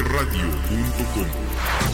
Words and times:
Radio.com 0.00 1.91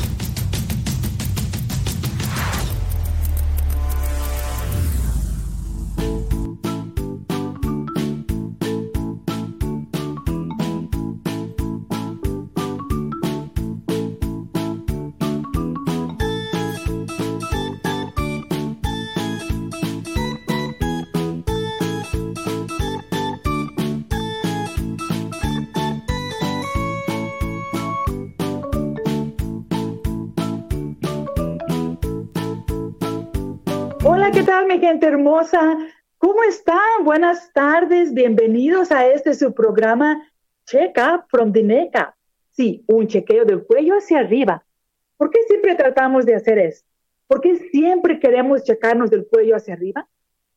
Gente 34.81 35.09
hermosa, 35.09 35.77
¿cómo 36.19 36.45
están? 36.45 37.05
Buenas 37.05 37.53
tardes, 37.53 38.15
bienvenidos 38.15 38.93
a 38.93 39.09
este 39.09 39.35
su 39.35 39.53
programa 39.53 40.31
Check 40.67 40.97
Up 40.97 41.25
from 41.29 41.53
the 41.53 41.65
Neck 41.65 41.97
Up. 41.97 42.15
Sí, 42.53 42.85
un 42.87 43.09
chequeo 43.09 43.45
del 43.45 43.65
cuello 43.65 43.95
hacia 43.97 44.21
arriba. 44.21 44.65
¿Por 45.17 45.31
qué 45.31 45.41
siempre 45.49 45.75
tratamos 45.75 46.27
de 46.27 46.37
hacer 46.37 46.61
eso? 46.61 46.85
¿Por 47.27 47.41
qué 47.41 47.57
siempre 47.73 48.21
queremos 48.21 48.63
checarnos 48.63 49.11
del 49.11 49.27
cuello 49.27 49.57
hacia 49.57 49.75
arriba? 49.75 50.09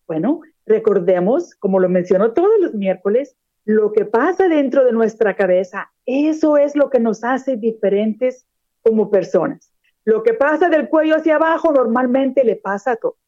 Bueno, 0.06 0.42
recordemos, 0.68 1.56
como 1.56 1.80
lo 1.80 1.90
menciono 1.90 2.34
todos 2.34 2.60
los 2.60 2.76
miércoles, 2.76 3.36
lo 3.66 3.92
que 3.92 4.06
pasa 4.06 4.48
dentro 4.48 4.86
de 4.86 4.92
nuestra 4.92 5.36
cabeza, 5.36 5.92
eso 6.06 6.58
es 6.58 6.76
lo 6.76 6.92
que 6.92 7.00
nos 7.00 7.24
hace 7.24 7.58
diferentes 7.58 8.46
como 8.84 9.10
personas. 9.10 9.74
Lo 10.06 10.22
que 10.22 10.34
pasa 10.34 10.70
del 10.70 10.90
cuello 10.90 11.16
hacia 11.16 11.38
abajo 11.38 11.72
normalmente 11.72 12.44
le 12.44 12.56
pasa 12.56 12.92
a 12.92 12.96
todos. 12.98 13.21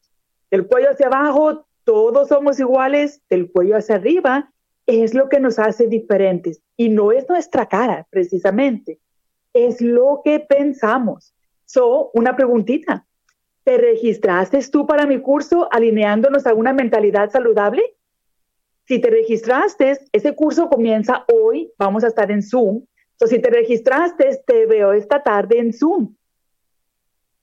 Del 0.50 0.66
cuello 0.66 0.90
hacia 0.90 1.06
abajo, 1.06 1.66
todos 1.84 2.28
somos 2.28 2.58
iguales, 2.60 3.22
del 3.28 3.50
cuello 3.50 3.76
hacia 3.76 3.96
arriba 3.96 4.50
es 4.86 5.14
lo 5.14 5.28
que 5.28 5.40
nos 5.40 5.58
hace 5.58 5.86
diferentes. 5.86 6.60
Y 6.76 6.88
no 6.88 7.12
es 7.12 7.28
nuestra 7.28 7.66
cara, 7.66 8.06
precisamente, 8.10 8.98
es 9.52 9.80
lo 9.80 10.20
que 10.24 10.40
pensamos. 10.40 11.34
So, 11.64 12.10
una 12.14 12.36
preguntita. 12.36 13.06
¿Te 13.64 13.78
registraste 13.78 14.58
tú 14.70 14.86
para 14.86 15.06
mi 15.06 15.20
curso 15.20 15.68
alineándonos 15.72 16.46
a 16.46 16.52
una 16.52 16.74
mentalidad 16.74 17.30
saludable? 17.30 17.82
Si 18.86 19.00
te 19.00 19.08
registraste, 19.08 19.98
ese 20.12 20.34
curso 20.34 20.68
comienza 20.68 21.24
hoy, 21.32 21.72
vamos 21.78 22.04
a 22.04 22.08
estar 22.08 22.30
en 22.30 22.42
Zoom. 22.42 22.84
So, 23.18 23.26
si 23.26 23.38
te 23.38 23.48
registraste, 23.48 24.42
te 24.46 24.66
veo 24.66 24.92
esta 24.92 25.22
tarde 25.22 25.58
en 25.58 25.72
Zoom. 25.72 26.14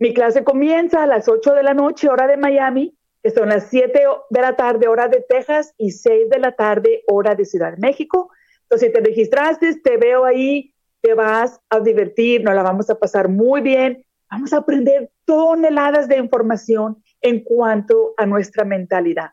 Mi 0.02 0.16
clase 0.16 0.44
comienza 0.44 1.04
a 1.04 1.06
las 1.06 1.30
8 1.30 1.54
de 1.54 1.62
la 1.62 1.76
noche, 1.76 2.10
hora 2.10 2.26
de 2.26 2.36
Miami, 2.36 2.98
que 3.22 3.30
son 3.30 3.50
las 3.50 3.68
7 3.70 4.02
de 4.32 4.42
la 4.42 4.56
tarde, 4.56 4.88
hora 4.88 5.08
de 5.08 5.24
Texas, 5.30 5.76
y 5.78 5.92
6 5.92 6.28
de 6.28 6.40
la 6.40 6.54
tarde, 6.54 7.04
hora 7.06 7.36
de 7.36 7.46
Ciudad 7.46 7.74
de 7.74 7.78
México. 7.78 8.32
Entonces, 8.64 8.88
si 8.88 8.94
te 8.94 9.00
registraste, 9.00 9.76
te 9.76 9.98
veo 9.98 10.26
ahí, 10.26 10.74
te 11.02 11.14
vas 11.14 11.62
a 11.70 11.80
divertir, 11.80 12.44
nos 12.44 12.56
la 12.56 12.64
vamos 12.64 12.90
a 12.90 12.98
pasar 12.98 13.30
muy 13.30 13.62
bien. 13.62 14.04
Vamos 14.32 14.52
a 14.54 14.58
aprender 14.58 15.12
toneladas 15.24 16.08
de 16.08 16.18
información 16.18 17.04
en 17.22 17.44
cuanto 17.44 18.16
a 18.18 18.26
nuestra 18.26 18.66
mentalidad. 18.66 19.30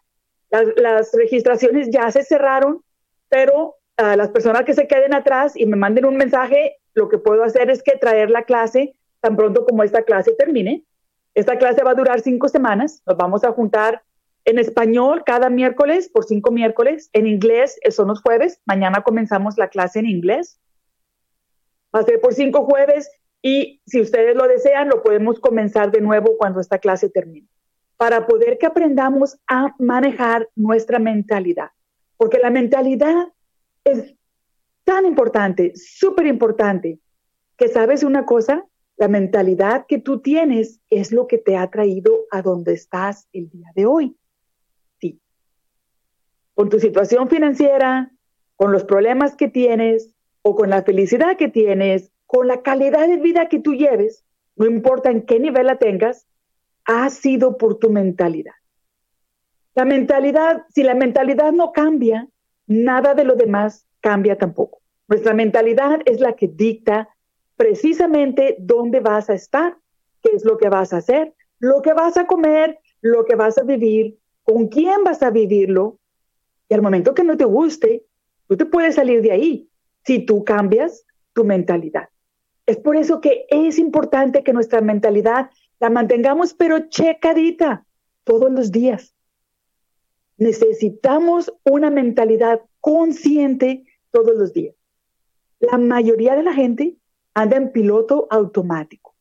Las, 0.50 1.14
registraciones 1.14 1.88
ya 1.88 2.10
se 2.10 2.24
cerraron, 2.24 2.82
pero 3.30 3.76
a 3.96 4.16
las 4.16 4.28
personas 4.28 4.64
que 4.64 4.74
se 4.74 4.86
queden 4.86 5.14
atrás 5.14 5.56
y 5.56 5.64
me 5.64 5.76
manden 5.76 6.04
un 6.04 6.18
mensaje, 6.18 6.76
lo 6.92 7.08
que 7.08 7.16
puedo 7.16 7.42
hacer 7.42 7.70
es 7.70 7.82
que 7.82 7.96
traer 7.96 8.28
la 8.28 8.42
clase 8.42 8.97
tan 9.20 9.36
pronto 9.36 9.64
como 9.64 9.82
esta 9.82 10.02
clase 10.02 10.32
termine 10.32 10.84
esta 11.38 11.56
clase 11.56 11.84
va 11.84 11.92
a 11.92 11.94
durar 11.94 12.20
cinco 12.20 12.48
semanas. 12.48 13.00
Nos 13.06 13.16
vamos 13.16 13.44
a 13.44 13.52
juntar 13.52 14.02
en 14.44 14.58
español 14.58 15.22
cada 15.24 15.48
miércoles 15.50 16.08
por 16.08 16.24
cinco 16.24 16.50
miércoles. 16.50 17.10
En 17.12 17.28
inglés 17.28 17.78
son 17.90 18.08
los 18.08 18.22
jueves. 18.22 18.60
Mañana 18.66 19.04
comenzamos 19.04 19.56
la 19.56 19.68
clase 19.68 20.00
en 20.00 20.06
inglés. 20.06 20.60
Va 21.94 22.00
a 22.00 22.02
ser 22.02 22.20
por 22.20 22.34
cinco 22.34 22.64
jueves 22.64 23.08
y 23.40 23.80
si 23.86 24.00
ustedes 24.00 24.34
lo 24.34 24.48
desean, 24.48 24.88
lo 24.88 25.00
podemos 25.00 25.38
comenzar 25.38 25.92
de 25.92 26.00
nuevo 26.00 26.36
cuando 26.36 26.58
esta 26.58 26.80
clase 26.80 27.08
termine. 27.08 27.46
Para 27.96 28.26
poder 28.26 28.58
que 28.58 28.66
aprendamos 28.66 29.38
a 29.46 29.76
manejar 29.78 30.48
nuestra 30.56 30.98
mentalidad. 30.98 31.70
Porque 32.16 32.38
la 32.38 32.50
mentalidad 32.50 33.28
es 33.84 34.12
tan 34.82 35.06
importante, 35.06 35.72
súper 35.76 36.26
importante, 36.26 36.98
que 37.56 37.68
sabes 37.68 38.02
una 38.02 38.26
cosa, 38.26 38.64
la 38.98 39.06
mentalidad 39.06 39.86
que 39.86 39.98
tú 39.98 40.18
tienes 40.18 40.80
es 40.90 41.12
lo 41.12 41.28
que 41.28 41.38
te 41.38 41.56
ha 41.56 41.70
traído 41.70 42.26
a 42.32 42.42
donde 42.42 42.72
estás 42.72 43.28
el 43.32 43.48
día 43.48 43.68
de 43.76 43.86
hoy. 43.86 44.16
Sí. 45.00 45.20
Con 46.54 46.68
tu 46.68 46.80
situación 46.80 47.28
financiera, 47.28 48.10
con 48.56 48.72
los 48.72 48.82
problemas 48.82 49.36
que 49.36 49.48
tienes 49.48 50.14
o 50.42 50.56
con 50.56 50.68
la 50.68 50.82
felicidad 50.82 51.36
que 51.36 51.48
tienes, 51.48 52.10
con 52.26 52.48
la 52.48 52.62
calidad 52.62 53.06
de 53.06 53.18
vida 53.18 53.48
que 53.48 53.60
tú 53.60 53.74
lleves, 53.74 54.24
no 54.56 54.66
importa 54.66 55.10
en 55.10 55.22
qué 55.22 55.38
nivel 55.38 55.66
la 55.66 55.76
tengas, 55.76 56.26
ha 56.84 57.08
sido 57.10 57.56
por 57.56 57.78
tu 57.78 57.90
mentalidad. 57.90 58.54
La 59.76 59.84
mentalidad, 59.84 60.64
si 60.74 60.82
la 60.82 60.96
mentalidad 60.96 61.52
no 61.52 61.70
cambia, 61.70 62.28
nada 62.66 63.14
de 63.14 63.22
lo 63.22 63.36
demás 63.36 63.86
cambia 64.00 64.36
tampoco. 64.36 64.80
Nuestra 65.06 65.34
mentalidad 65.34 66.00
es 66.04 66.18
la 66.18 66.34
que 66.34 66.48
dicta 66.48 67.10
precisamente 67.58 68.56
dónde 68.60 69.00
vas 69.00 69.28
a 69.28 69.34
estar, 69.34 69.76
qué 70.22 70.30
es 70.30 70.44
lo 70.44 70.56
que 70.56 70.70
vas 70.70 70.92
a 70.92 70.98
hacer, 70.98 71.34
lo 71.58 71.82
que 71.82 71.92
vas 71.92 72.16
a 72.16 72.26
comer, 72.26 72.78
lo 73.02 73.24
que 73.24 73.34
vas 73.34 73.58
a 73.58 73.64
vivir, 73.64 74.16
con 74.44 74.68
quién 74.68 75.02
vas 75.04 75.22
a 75.22 75.30
vivirlo. 75.30 75.98
Y 76.68 76.74
al 76.74 76.82
momento 76.82 77.14
que 77.14 77.24
no 77.24 77.36
te 77.36 77.44
guste, 77.44 78.04
tú 78.46 78.56
te 78.56 78.64
puedes 78.64 78.94
salir 78.94 79.22
de 79.22 79.32
ahí 79.32 79.68
si 80.04 80.20
tú 80.20 80.44
cambias 80.44 81.04
tu 81.34 81.44
mentalidad. 81.44 82.08
Es 82.64 82.76
por 82.76 82.96
eso 82.96 83.20
que 83.20 83.46
es 83.50 83.78
importante 83.78 84.44
que 84.44 84.52
nuestra 84.52 84.80
mentalidad 84.80 85.50
la 85.80 85.90
mantengamos 85.90 86.54
pero 86.54 86.88
checadita 86.88 87.84
todos 88.22 88.52
los 88.52 88.70
días. 88.70 89.14
Necesitamos 90.36 91.52
una 91.64 91.90
mentalidad 91.90 92.60
consciente 92.80 93.84
todos 94.12 94.36
los 94.36 94.52
días. 94.52 94.76
La 95.58 95.76
mayoría 95.76 96.36
de 96.36 96.44
la 96.44 96.52
gente 96.52 96.97
anda 97.38 97.56
en 97.56 97.70
piloto 97.70 98.26
automático. 98.30 99.14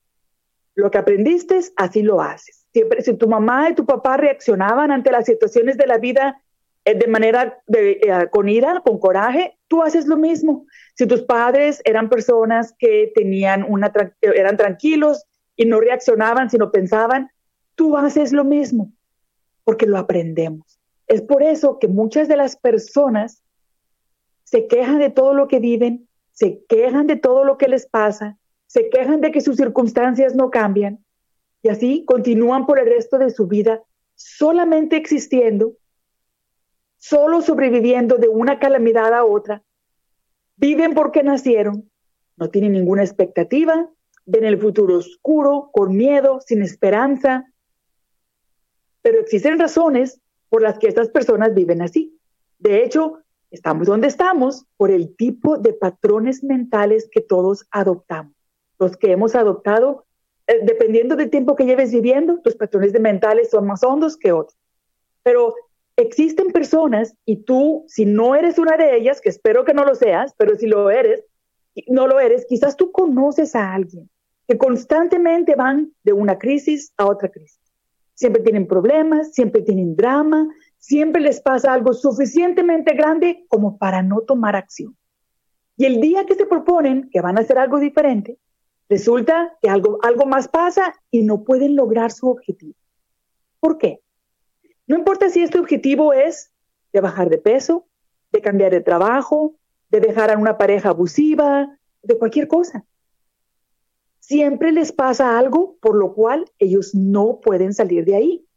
Lo 0.73 0.89
que 0.89 0.97
aprendiste, 0.97 1.59
así 1.75 2.01
lo 2.01 2.19
haces. 2.19 2.65
Siempre, 2.73 3.03
si 3.03 3.13
tu 3.13 3.27
mamá 3.27 3.69
y 3.69 3.75
tu 3.75 3.85
papá 3.85 4.17
reaccionaban 4.17 4.91
ante 4.91 5.11
las 5.11 5.25
situaciones 5.25 5.77
de 5.77 5.85
la 5.85 5.99
vida 5.99 6.41
eh, 6.83 6.95
de 6.95 7.07
manera 7.07 7.61
de, 7.67 7.91
eh, 7.91 8.27
con 8.31 8.49
ira, 8.49 8.81
con 8.83 8.99
coraje, 8.99 9.59
tú 9.67 9.83
haces 9.83 10.07
lo 10.07 10.17
mismo. 10.17 10.65
Si 10.95 11.05
tus 11.05 11.21
padres 11.21 11.79
eran 11.85 12.09
personas 12.09 12.73
que 12.79 13.11
tenían 13.13 13.63
una, 13.67 13.93
eran 14.21 14.57
tranquilos 14.57 15.23
y 15.55 15.65
no 15.65 15.79
reaccionaban, 15.79 16.49
sino 16.49 16.71
pensaban, 16.71 17.29
tú 17.75 17.97
haces 17.97 18.31
lo 18.31 18.43
mismo, 18.43 18.91
porque 19.63 19.85
lo 19.85 19.97
aprendemos. 19.99 20.79
Es 21.05 21.21
por 21.21 21.43
eso 21.43 21.77
que 21.77 21.87
muchas 21.87 22.27
de 22.27 22.37
las 22.37 22.55
personas 22.55 23.43
se 24.43 24.65
quejan 24.65 24.97
de 24.97 25.11
todo 25.11 25.35
lo 25.35 25.47
que 25.47 25.59
viven 25.59 26.06
se 26.37 26.63
quejan 26.69 27.07
de 27.07 27.15
todo 27.15 27.43
lo 27.43 27.57
que 27.57 27.67
les 27.67 27.87
pasa, 27.87 28.37
se 28.67 28.91
quejan 28.91 29.21
de 29.21 29.31
que 29.31 29.41
sus 29.41 29.55
circunstancias 29.55 30.35
no 30.35 30.51
cambian 30.51 31.03
y 31.63 31.69
así 31.69 32.05
continúan 32.05 32.67
por 32.67 32.77
el 32.77 32.85
resto 32.85 33.17
de 33.17 33.31
su 33.31 33.47
vida 33.47 33.81
solamente 34.13 34.97
existiendo, 34.97 35.73
solo 36.97 37.41
sobreviviendo 37.41 38.17
de 38.17 38.27
una 38.27 38.59
calamidad 38.59 39.15
a 39.15 39.25
otra. 39.25 39.63
Viven 40.57 40.93
porque 40.93 41.23
nacieron, 41.23 41.89
no 42.35 42.51
tienen 42.51 42.73
ninguna 42.73 43.01
expectativa, 43.01 43.89
ven 44.27 44.45
el 44.45 44.59
futuro 44.59 44.97
oscuro, 44.97 45.71
con 45.73 45.97
miedo, 45.97 46.39
sin 46.45 46.61
esperanza. 46.61 47.51
Pero 49.01 49.21
existen 49.21 49.57
razones 49.57 50.21
por 50.49 50.61
las 50.61 50.77
que 50.77 50.87
estas 50.87 51.09
personas 51.09 51.55
viven 51.55 51.81
así. 51.81 52.15
De 52.59 52.83
hecho, 52.83 53.23
Estamos 53.49 53.87
donde 53.87 54.07
estamos 54.07 54.65
por 54.75 54.91
el 54.91 55.15
tipo 55.15 55.57
de 55.57 55.73
patrones 55.73 56.43
mentales 56.43 57.09
que 57.11 57.21
todos 57.21 57.65
adoptamos. 57.71 58.33
Los 58.77 58.97
que 58.97 59.11
hemos 59.11 59.35
adoptado, 59.35 60.05
eh, 60.47 60.59
dependiendo 60.63 61.15
del 61.15 61.29
tiempo 61.29 61.55
que 61.55 61.65
lleves 61.65 61.91
viviendo, 61.91 62.39
tus 62.41 62.55
patrones 62.55 62.93
de 62.93 62.99
mentales 62.99 63.49
son 63.49 63.65
más 63.65 63.83
hondos 63.83 64.17
que 64.17 64.31
otros. 64.31 64.57
Pero 65.23 65.55
existen 65.95 66.47
personas 66.47 67.15
y 67.25 67.37
tú, 67.37 67.85
si 67.87 68.05
no 68.05 68.35
eres 68.35 68.59
una 68.59 68.77
de 68.77 68.97
ellas, 68.97 69.21
que 69.21 69.29
espero 69.29 69.65
que 69.65 69.73
no 69.73 69.85
lo 69.85 69.95
seas, 69.95 70.33
pero 70.37 70.55
si 70.55 70.67
lo 70.67 70.89
eres, 70.89 71.23
no 71.87 72.07
lo 72.07 72.19
eres, 72.19 72.45
quizás 72.47 72.75
tú 72.75 72.91
conoces 72.91 73.55
a 73.55 73.73
alguien 73.73 74.09
que 74.47 74.57
constantemente 74.57 75.55
van 75.55 75.91
de 76.03 76.13
una 76.13 76.37
crisis 76.37 76.93
a 76.97 77.05
otra 77.05 77.29
crisis. 77.29 77.59
Siempre 78.13 78.41
tienen 78.41 78.65
problemas, 78.65 79.33
siempre 79.33 79.61
tienen 79.61 79.95
drama, 79.95 80.47
siempre 80.87 81.21
les 81.21 81.41
pasa 81.41 81.73
algo 81.73 81.91
suficientemente 81.91 82.93
grande 82.93 83.45
como 83.49 83.77
para 83.77 84.01
no 84.01 84.21
tomar 84.21 84.55
acción. 84.55 84.95
Y 85.75 85.83
el 85.83 85.99
día 85.99 86.25
que 86.25 86.35
se 86.35 86.45
proponen 86.45 87.09
que 87.11 87.19
van 87.19 87.37
a 87.37 87.41
hacer 87.41 87.57
algo 87.57 87.77
diferente, 87.77 88.37
resulta 88.87 89.57
que 89.61 89.69
algo, 89.69 89.99
algo 90.01 90.25
más 90.25 90.47
pasa 90.47 90.95
y 91.11 91.23
no 91.23 91.43
pueden 91.43 91.75
lograr 91.75 92.13
su 92.13 92.29
objetivo. 92.29 92.73
¿Por 93.59 93.77
qué? 93.77 93.99
No 94.87 94.95
importa 94.95 95.29
si 95.29 95.43
este 95.43 95.59
objetivo 95.59 96.13
es 96.13 96.53
de 96.93 97.01
bajar 97.01 97.29
de 97.29 97.37
peso, 97.37 97.85
de 98.31 98.39
cambiar 98.39 98.71
de 98.71 98.79
trabajo, 98.79 99.55
de 99.89 99.99
dejar 99.99 100.31
a 100.31 100.37
una 100.37 100.57
pareja 100.57 100.89
abusiva, 100.89 101.77
de 102.01 102.17
cualquier 102.17 102.47
cosa. 102.47 102.85
Siempre 104.21 104.71
les 104.71 104.93
pasa 104.93 105.37
algo 105.37 105.75
por 105.81 105.97
lo 105.97 106.13
cual 106.13 106.45
ellos 106.59 106.95
no 106.95 107.41
pueden 107.41 107.73
salir 107.73 108.05
de 108.05 108.15
ahí. 108.15 108.47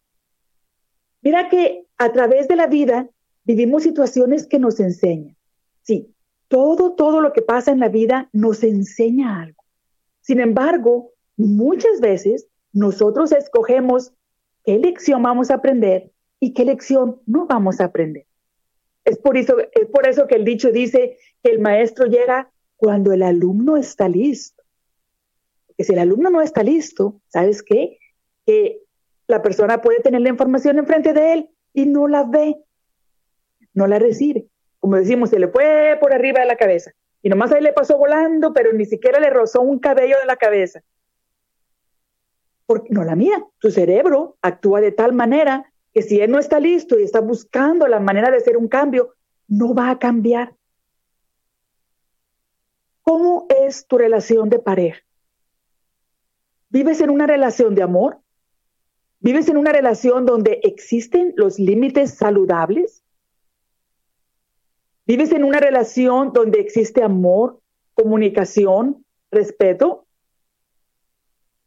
Mira 1.22 1.48
que 1.48 1.89
a 2.00 2.10
través 2.12 2.48
de 2.48 2.56
la 2.56 2.66
vida 2.66 3.10
vivimos 3.44 3.82
situaciones 3.82 4.46
que 4.46 4.58
nos 4.58 4.80
enseñan. 4.80 5.36
Sí, 5.82 6.14
todo, 6.48 6.94
todo 6.94 7.20
lo 7.20 7.34
que 7.34 7.42
pasa 7.42 7.72
en 7.72 7.78
la 7.78 7.90
vida 7.90 8.30
nos 8.32 8.64
enseña 8.64 9.42
algo. 9.42 9.62
Sin 10.22 10.40
embargo, 10.40 11.12
muchas 11.36 12.00
veces 12.00 12.46
nosotros 12.72 13.32
escogemos 13.32 14.14
qué 14.64 14.78
lección 14.78 15.22
vamos 15.22 15.50
a 15.50 15.56
aprender 15.56 16.10
y 16.40 16.54
qué 16.54 16.64
lección 16.64 17.20
no 17.26 17.46
vamos 17.46 17.82
a 17.82 17.84
aprender. 17.84 18.24
Es 19.04 19.18
por 19.18 19.36
eso, 19.36 19.58
es 19.58 19.86
por 19.92 20.08
eso 20.08 20.26
que 20.26 20.36
el 20.36 20.46
dicho 20.46 20.72
dice 20.72 21.18
que 21.42 21.50
el 21.50 21.58
maestro 21.58 22.06
llega 22.06 22.50
cuando 22.78 23.12
el 23.12 23.22
alumno 23.22 23.76
está 23.76 24.08
listo. 24.08 24.62
Porque 25.66 25.84
si 25.84 25.92
el 25.92 25.98
alumno 25.98 26.30
no 26.30 26.40
está 26.40 26.62
listo, 26.62 27.20
¿sabes 27.28 27.62
qué? 27.62 27.98
Que 28.46 28.80
la 29.26 29.42
persona 29.42 29.82
puede 29.82 30.00
tener 30.00 30.22
la 30.22 30.30
información 30.30 30.78
enfrente 30.78 31.12
de 31.12 31.32
él 31.34 31.49
y 31.72 31.86
no 31.86 32.08
la 32.08 32.24
ve, 32.24 32.56
no 33.74 33.86
la 33.86 33.98
recibe. 33.98 34.46
Como 34.78 34.96
decimos, 34.96 35.30
se 35.30 35.38
le 35.38 35.48
fue 35.48 35.96
por 36.00 36.14
arriba 36.14 36.40
de 36.40 36.46
la 36.46 36.56
cabeza. 36.56 36.92
Y 37.22 37.28
nomás 37.28 37.52
ahí 37.52 37.62
le 37.62 37.72
pasó 37.72 37.98
volando, 37.98 38.52
pero 38.52 38.72
ni 38.72 38.86
siquiera 38.86 39.20
le 39.20 39.30
rozó 39.30 39.60
un 39.60 39.78
cabello 39.78 40.16
de 40.18 40.26
la 40.26 40.36
cabeza. 40.36 40.82
Porque 42.66 42.88
no 42.90 43.04
la 43.04 43.14
mía. 43.14 43.44
Su 43.58 43.70
cerebro 43.70 44.36
actúa 44.40 44.80
de 44.80 44.92
tal 44.92 45.12
manera 45.12 45.70
que 45.92 46.02
si 46.02 46.20
él 46.20 46.30
no 46.30 46.38
está 46.38 46.60
listo 46.60 46.98
y 46.98 47.02
está 47.02 47.20
buscando 47.20 47.86
la 47.88 48.00
manera 48.00 48.30
de 48.30 48.38
hacer 48.38 48.56
un 48.56 48.68
cambio, 48.68 49.14
no 49.48 49.74
va 49.74 49.90
a 49.90 49.98
cambiar. 49.98 50.54
¿Cómo 53.02 53.46
es 53.66 53.86
tu 53.86 53.98
relación 53.98 54.48
de 54.48 54.60
pareja? 54.60 55.00
¿Vives 56.68 57.00
en 57.00 57.10
una 57.10 57.26
relación 57.26 57.74
de 57.74 57.82
amor? 57.82 58.20
¿Vives 59.20 59.48
en 59.48 59.58
una 59.58 59.70
relación 59.70 60.24
donde 60.24 60.60
existen 60.62 61.34
los 61.36 61.58
límites 61.58 62.14
saludables? 62.14 63.04
¿Vives 65.06 65.32
en 65.32 65.44
una 65.44 65.60
relación 65.60 66.32
donde 66.32 66.60
existe 66.60 67.02
amor, 67.02 67.60
comunicación, 67.92 69.04
respeto? 69.30 70.06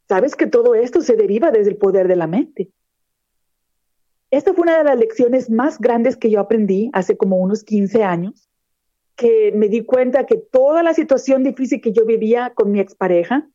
Sabes 0.08 0.34
que 0.34 0.48
todo 0.48 0.74
esto 0.74 1.00
se 1.00 1.14
deriva 1.14 1.52
desde 1.52 1.70
el 1.70 1.76
poder 1.76 2.08
de 2.08 2.16
la 2.16 2.26
mente. 2.26 2.70
Esta 4.30 4.52
fue 4.52 4.62
una 4.62 4.78
de 4.78 4.84
las 4.84 4.98
lecciones 4.98 5.48
más 5.48 5.78
grandes 5.78 6.16
que 6.16 6.30
yo 6.30 6.40
aprendí 6.40 6.90
hace 6.92 7.16
como 7.16 7.36
unos 7.36 7.62
15 7.62 8.02
años, 8.02 8.48
que 9.14 9.52
me 9.54 9.68
di 9.68 9.84
cuenta 9.84 10.26
que 10.26 10.38
toda 10.38 10.82
la 10.82 10.92
situación 10.92 11.44
difícil 11.44 11.80
que 11.80 11.92
yo 11.92 12.04
vivía 12.04 12.52
con 12.52 12.72
mi 12.72 12.80
expareja, 12.80 13.48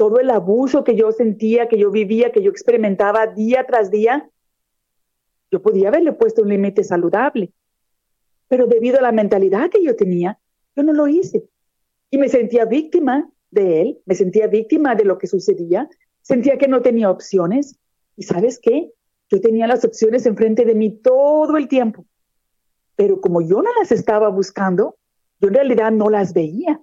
todo 0.00 0.18
el 0.18 0.30
abuso 0.30 0.82
que 0.82 0.96
yo 0.96 1.12
sentía, 1.12 1.68
que 1.68 1.76
yo 1.76 1.90
vivía, 1.90 2.32
que 2.32 2.42
yo 2.42 2.50
experimentaba 2.50 3.26
día 3.26 3.66
tras 3.66 3.90
día, 3.90 4.30
yo 5.50 5.60
podía 5.60 5.88
haberle 5.88 6.14
puesto 6.14 6.40
un 6.40 6.48
límite 6.48 6.84
saludable. 6.84 7.52
Pero 8.48 8.66
debido 8.66 8.98
a 8.98 9.02
la 9.02 9.12
mentalidad 9.12 9.68
que 9.68 9.84
yo 9.84 9.94
tenía, 9.96 10.38
yo 10.74 10.84
no 10.84 10.94
lo 10.94 11.06
hice. 11.06 11.44
Y 12.10 12.16
me 12.16 12.30
sentía 12.30 12.64
víctima 12.64 13.30
de 13.50 13.82
él, 13.82 13.98
me 14.06 14.14
sentía 14.14 14.46
víctima 14.46 14.94
de 14.94 15.04
lo 15.04 15.18
que 15.18 15.26
sucedía, 15.26 15.86
sentía 16.22 16.56
que 16.56 16.66
no 16.66 16.80
tenía 16.80 17.10
opciones. 17.10 17.78
¿Y 18.16 18.22
sabes 18.22 18.58
qué? 18.58 18.90
Yo 19.28 19.38
tenía 19.42 19.66
las 19.66 19.84
opciones 19.84 20.24
enfrente 20.24 20.64
de 20.64 20.74
mí 20.74 20.92
todo 20.92 21.58
el 21.58 21.68
tiempo, 21.68 22.06
pero 22.96 23.20
como 23.20 23.42
yo 23.42 23.60
no 23.60 23.68
las 23.78 23.92
estaba 23.92 24.30
buscando, 24.30 24.96
yo 25.40 25.48
en 25.48 25.54
realidad 25.56 25.92
no 25.92 26.08
las 26.08 26.32
veía. 26.32 26.80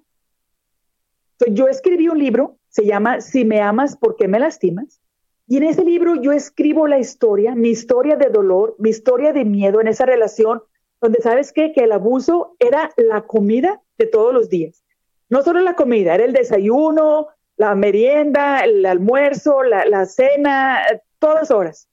Entonces, 1.40 1.58
yo 1.58 1.68
escribí 1.68 2.10
un 2.10 2.20
libro, 2.20 2.58
se 2.77 2.85
llama 2.85 3.21
Si 3.21 3.44
me 3.44 3.59
amas, 3.62 3.97
¿por 3.97 4.15
qué 4.15 4.27
me 4.27 4.39
lastimas? 4.39 5.01
Y 5.47 5.57
en 5.57 5.63
ese 5.63 5.83
libro 5.83 6.15
yo 6.21 6.31
escribo 6.31 6.88
la 6.88 7.00
historia, 7.00 7.56
mi 7.56 7.69
historia 7.69 8.15
de 8.15 8.29
dolor, 8.29 8.75
mi 8.77 8.89
historia 8.89 9.33
de 9.33 9.45
miedo 9.45 9.81
en 9.81 9.88
esa 9.88 10.06
relación, 10.06 10.62
donde 11.01 11.21
sabes 11.21 11.51
qué? 11.51 11.71
que 11.74 11.83
el 11.85 11.91
abuso 11.91 12.56
era 12.59 12.91
la 12.95 13.25
comida 13.25 13.81
de 13.97 14.06
todos 14.06 14.33
los 14.33 14.50
días. 14.50 14.83
No 15.29 15.41
solo 15.41 15.62
la 15.62 15.75
comida, 15.75 16.13
era 16.13 16.24
el 16.24 16.33
desayuno, 16.33 17.27
la 17.56 17.74
merienda, 17.74 18.59
el 18.59 18.85
almuerzo, 18.85 19.63
la, 19.63 19.85
la 19.85 20.06
cena, 20.06 20.79
todas 21.19 21.51
horas 21.51 21.89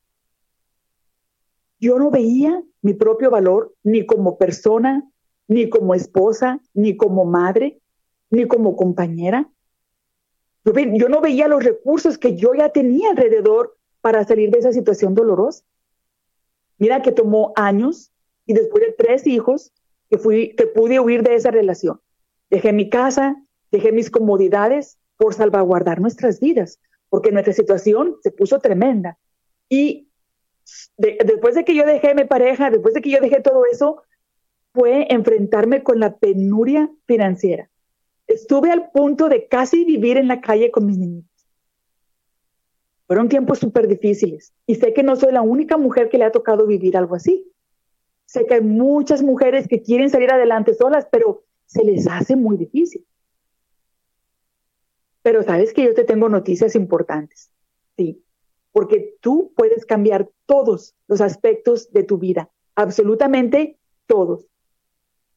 yo 1.85 1.99
no 1.99 2.11
veía 2.11 2.63
mi 2.81 2.95
propio 2.95 3.31
valor 3.31 3.75
ni 3.83 4.07
como 4.07 4.39
persona, 4.39 5.07
ni 5.49 5.69
como 5.69 5.95
esposa, 5.95 6.61
ni 6.73 6.97
como 6.97 7.27
madre, 7.27 7.81
ni 8.31 8.47
como 8.47 8.75
compañera. 8.75 9.51
Yo, 10.65 11.09
no 11.09 11.21
veía 11.21 11.47
los 11.47 11.63
recursos 11.63 12.17
que 12.17 12.37
yo 12.37 12.55
ya 12.55 12.71
tenía 12.71 13.11
alrededor 13.11 13.77
para 14.01 14.25
salir 14.25 14.51
de 14.51 14.59
esa 14.59 14.73
situación 14.73 15.15
dolorosa. 15.15 15.65
Mira 16.79 17.03
que 17.03 17.13
tomó 17.13 17.53
años 17.55 18.13
y 18.47 18.55
después 18.55 18.85
de 18.85 18.93
tres 18.93 19.27
hijos 19.27 19.73
que, 20.11 20.19
fui, 20.19 20.55
que 20.57 20.67
pude 20.67 21.01
huir 21.01 21.23
de 21.23 21.35
esa 21.35 21.51
relación. 21.51 22.01
Dejé 22.51 22.73
mi 22.73 22.89
casa, 22.89 23.37
dejé 23.71 23.93
mis 23.93 24.11
comodidades 24.11 24.99
por 25.17 25.35
salvaguardar 25.35 26.01
nuestras 26.01 26.41
vidas, 26.41 26.81
porque 27.09 27.31
nuestra 27.31 27.53
situación 27.53 28.17
se 28.23 28.31
puso 28.31 28.59
tremenda. 28.59 29.19
Y 29.69 30.09
después 30.97 31.55
de 31.55 31.65
que 31.65 31.75
yo 31.75 31.85
dejé 31.85 32.15
mi 32.15 32.25
pareja, 32.25 32.71
después 32.71 32.95
de 32.95 33.03
que 33.03 33.11
yo 33.11 33.21
dejé 33.21 33.41
todo 33.41 33.65
eso, 33.71 34.03
fue 34.73 35.07
enfrentarme 35.11 35.83
con 35.83 36.01
la 36.01 36.17
penuria 36.17 36.91
financiera. 37.07 37.71
Estuve 38.27 38.71
al 38.71 38.91
punto 38.91 39.29
de 39.29 39.47
casi 39.49 39.85
vivir 39.85 40.17
en 40.17 40.29
la 40.29 40.41
calle 40.41 40.71
con 40.71 40.87
mis 40.87 40.99
niños. 40.99 41.25
Fueron 43.07 43.29
tiempos 43.29 43.59
súper 43.59 43.87
difíciles 43.87 44.55
y 44.67 44.77
sé 44.77 44.95
que 44.95 45.03
no 45.03 45.15
soy 45.17 45.33
la 45.33 45.43
única 45.43 45.77
mujer 45.77 46.09
que 46.09 46.19
le 46.19 46.25
ha 46.25 46.33
tocado 46.33 46.67
vivir 46.67 46.97
algo 46.97 47.15
así. 47.15 47.51
Sé 48.25 48.47
que 48.47 48.55
hay 48.55 48.61
muchas 48.63 49.23
mujeres 49.23 49.69
que 49.69 49.83
quieren 49.83 50.09
salir 50.09 50.31
adelante 50.31 50.75
solas, 50.75 51.07
pero 51.13 51.45
se 51.67 51.85
les 51.85 52.07
hace 52.09 52.35
muy 52.35 52.57
difícil. 52.57 53.07
Pero 55.23 55.43
sabes 55.43 55.73
que 55.73 55.85
yo 55.85 55.95
te 55.95 56.05
tengo 56.05 56.29
noticias 56.29 56.75
importantes. 56.75 57.53
Sí, 57.97 58.25
porque 58.73 59.17
tú 59.21 59.53
puedes 59.57 59.85
cambiar 59.87 60.31
todos 60.47 60.95
los 61.07 61.21
aspectos 61.21 61.93
de 61.93 62.03
tu 62.03 62.19
vida, 62.19 62.51
absolutamente 62.75 63.79
todos. 64.07 64.47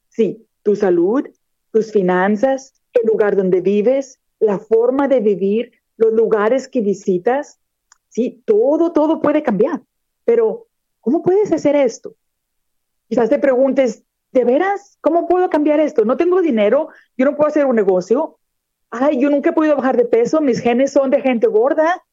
Sí, 0.10 0.48
tu 0.64 0.76
salud, 0.76 1.24
tus 1.72 1.92
finanzas, 1.92 2.74
el 3.02 3.08
lugar 3.08 3.36
donde 3.36 3.62
vives, 3.62 4.20
la 4.40 4.60
forma 4.60 5.08
de 5.08 5.20
vivir, 5.20 5.72
los 5.98 6.14
lugares 6.14 6.68
que 6.68 6.82
visitas, 6.82 7.60
sí, 8.10 8.44
todo, 8.46 8.92
todo 8.92 9.22
puede 9.22 9.44
cambiar. 9.44 9.82
Pero, 10.26 10.68
¿cómo 11.02 11.24
puedes 11.24 11.52
hacer 11.52 11.76
esto? 11.76 12.16
Quizás 13.08 13.30
te 13.30 13.40
preguntes, 13.40 14.04
¿de 14.32 14.44
veras? 14.44 14.98
¿Cómo 15.02 15.28
puedo 15.28 15.50
cambiar 15.50 15.80
esto? 15.80 16.06
No 16.06 16.18
tengo 16.18 16.42
dinero, 16.42 16.90
yo 17.18 17.26
no 17.26 17.36
puedo 17.36 17.48
hacer 17.48 17.66
un 17.66 17.76
negocio. 17.76 18.40
Ay, 18.90 19.20
yo 19.20 19.30
nunca 19.30 19.50
he 19.50 19.54
podido 19.54 19.76
bajar 19.76 19.98
de 19.98 20.06
peso, 20.06 20.42
mis 20.42 20.60
genes 20.60 20.92
son 20.92 21.10
de 21.10 21.22
gente 21.22 21.48
gorda, 21.48 22.04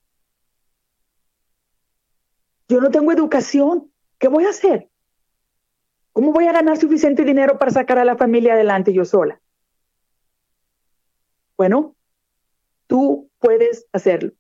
yo 2.68 2.80
no 2.80 2.90
tengo 2.90 3.12
educación. 3.12 3.90
¿Qué 4.18 4.28
voy 4.28 4.44
a 4.44 4.50
hacer? 4.50 4.88
¿Cómo 6.12 6.32
voy 6.32 6.46
a 6.46 6.52
ganar 6.52 6.76
suficiente 6.76 7.24
dinero 7.24 7.58
para 7.58 7.70
sacar 7.70 7.98
a 7.98 8.04
la 8.04 8.16
familia 8.16 8.54
adelante 8.54 8.92
yo 8.92 9.04
sola? 9.04 9.40
Bueno, 11.56 11.94
tú 12.87 13.30
puedes 13.38 13.87
hacerlo. 13.92 14.32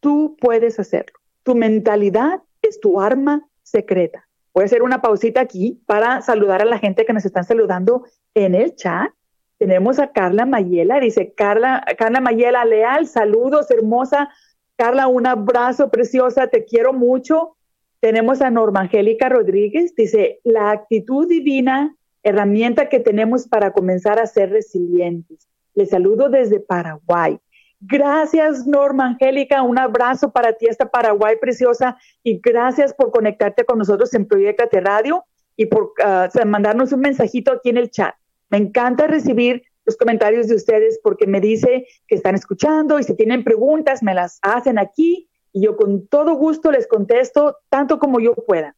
Tú 0.00 0.36
puedes 0.40 0.78
hacerlo. 0.78 1.18
Tu 1.42 1.54
mentalidad 1.54 2.42
es 2.62 2.80
tu 2.80 3.00
arma 3.00 3.48
secreta. 3.62 4.26
Voy 4.54 4.62
a 4.62 4.66
hacer 4.66 4.82
una 4.82 5.02
pausita 5.02 5.40
aquí 5.40 5.82
para 5.86 6.22
saludar 6.22 6.62
a 6.62 6.64
la 6.64 6.78
gente 6.78 7.04
que 7.04 7.12
nos 7.12 7.24
están 7.24 7.44
saludando 7.44 8.04
en 8.34 8.54
el 8.54 8.74
chat. 8.74 9.10
Tenemos 9.58 9.98
a 9.98 10.12
Carla 10.12 10.46
Mayela, 10.46 11.00
dice 11.00 11.32
Carla, 11.34 11.84
Carla 11.98 12.20
Mayela, 12.20 12.64
leal, 12.64 13.06
saludos, 13.06 13.70
hermosa. 13.70 14.30
Carla, 14.76 15.08
un 15.08 15.26
abrazo 15.26 15.90
preciosa, 15.90 16.48
te 16.48 16.64
quiero 16.64 16.92
mucho. 16.92 17.56
Tenemos 18.00 18.42
a 18.42 18.50
Norma 18.50 18.80
Angélica 18.80 19.28
Rodríguez, 19.28 19.94
dice, 19.94 20.40
la 20.44 20.70
actitud 20.70 21.26
divina, 21.26 21.96
herramienta 22.22 22.88
que 22.88 23.00
tenemos 23.00 23.48
para 23.48 23.72
comenzar 23.72 24.18
a 24.18 24.26
ser 24.26 24.50
resilientes. 24.50 25.48
Le 25.76 25.86
saludo 25.86 26.28
desde 26.28 26.58
Paraguay. 26.58 27.38
Gracias, 27.80 28.66
Norma 28.66 29.06
Angélica. 29.06 29.62
Un 29.62 29.78
abrazo 29.78 30.32
para 30.32 30.54
ti 30.54 30.66
hasta 30.66 30.90
Paraguay, 30.90 31.36
preciosa. 31.40 31.98
Y 32.24 32.40
gracias 32.40 32.94
por 32.94 33.12
conectarte 33.12 33.64
con 33.64 33.78
nosotros 33.78 34.12
en 34.14 34.26
Proyectate 34.26 34.80
Radio 34.80 35.24
y 35.54 35.66
por 35.66 35.92
ah, 36.02 36.28
mandarnos 36.46 36.92
un 36.92 37.00
mensajito 37.00 37.52
aquí 37.52 37.68
en 37.68 37.76
el 37.76 37.90
chat. 37.90 38.14
Me 38.48 38.58
encanta 38.58 39.06
recibir 39.06 39.62
los 39.84 39.96
comentarios 39.96 40.48
de 40.48 40.56
ustedes 40.56 40.98
porque 41.02 41.26
me 41.26 41.40
dice 41.40 41.86
que 42.08 42.14
están 42.14 42.34
escuchando 42.34 42.98
y 42.98 43.04
si 43.04 43.14
tienen 43.14 43.44
preguntas 43.44 44.02
me 44.02 44.14
las 44.14 44.38
hacen 44.42 44.78
aquí 44.78 45.28
y 45.52 45.62
yo 45.62 45.76
con 45.76 46.08
todo 46.08 46.34
gusto 46.34 46.72
les 46.72 46.86
contesto 46.86 47.58
tanto 47.68 47.98
como 47.98 48.18
yo 48.18 48.34
pueda. 48.34 48.76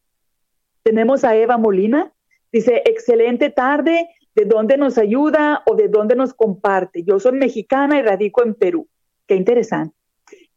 Tenemos 0.83 1.23
a 1.23 1.35
Eva 1.35 1.57
Molina, 1.57 2.13
dice, 2.51 2.83
excelente 2.85 3.49
tarde, 3.49 4.09
¿de 4.35 4.45
dónde 4.45 4.77
nos 4.77 4.97
ayuda 4.97 5.63
o 5.65 5.75
de 5.75 5.87
dónde 5.87 6.15
nos 6.15 6.33
comparte? 6.33 7.03
Yo 7.03 7.19
soy 7.19 7.33
mexicana 7.33 7.99
y 7.99 8.01
radico 8.01 8.43
en 8.43 8.53
Perú. 8.53 8.87
Qué 9.27 9.35
interesante. 9.35 9.95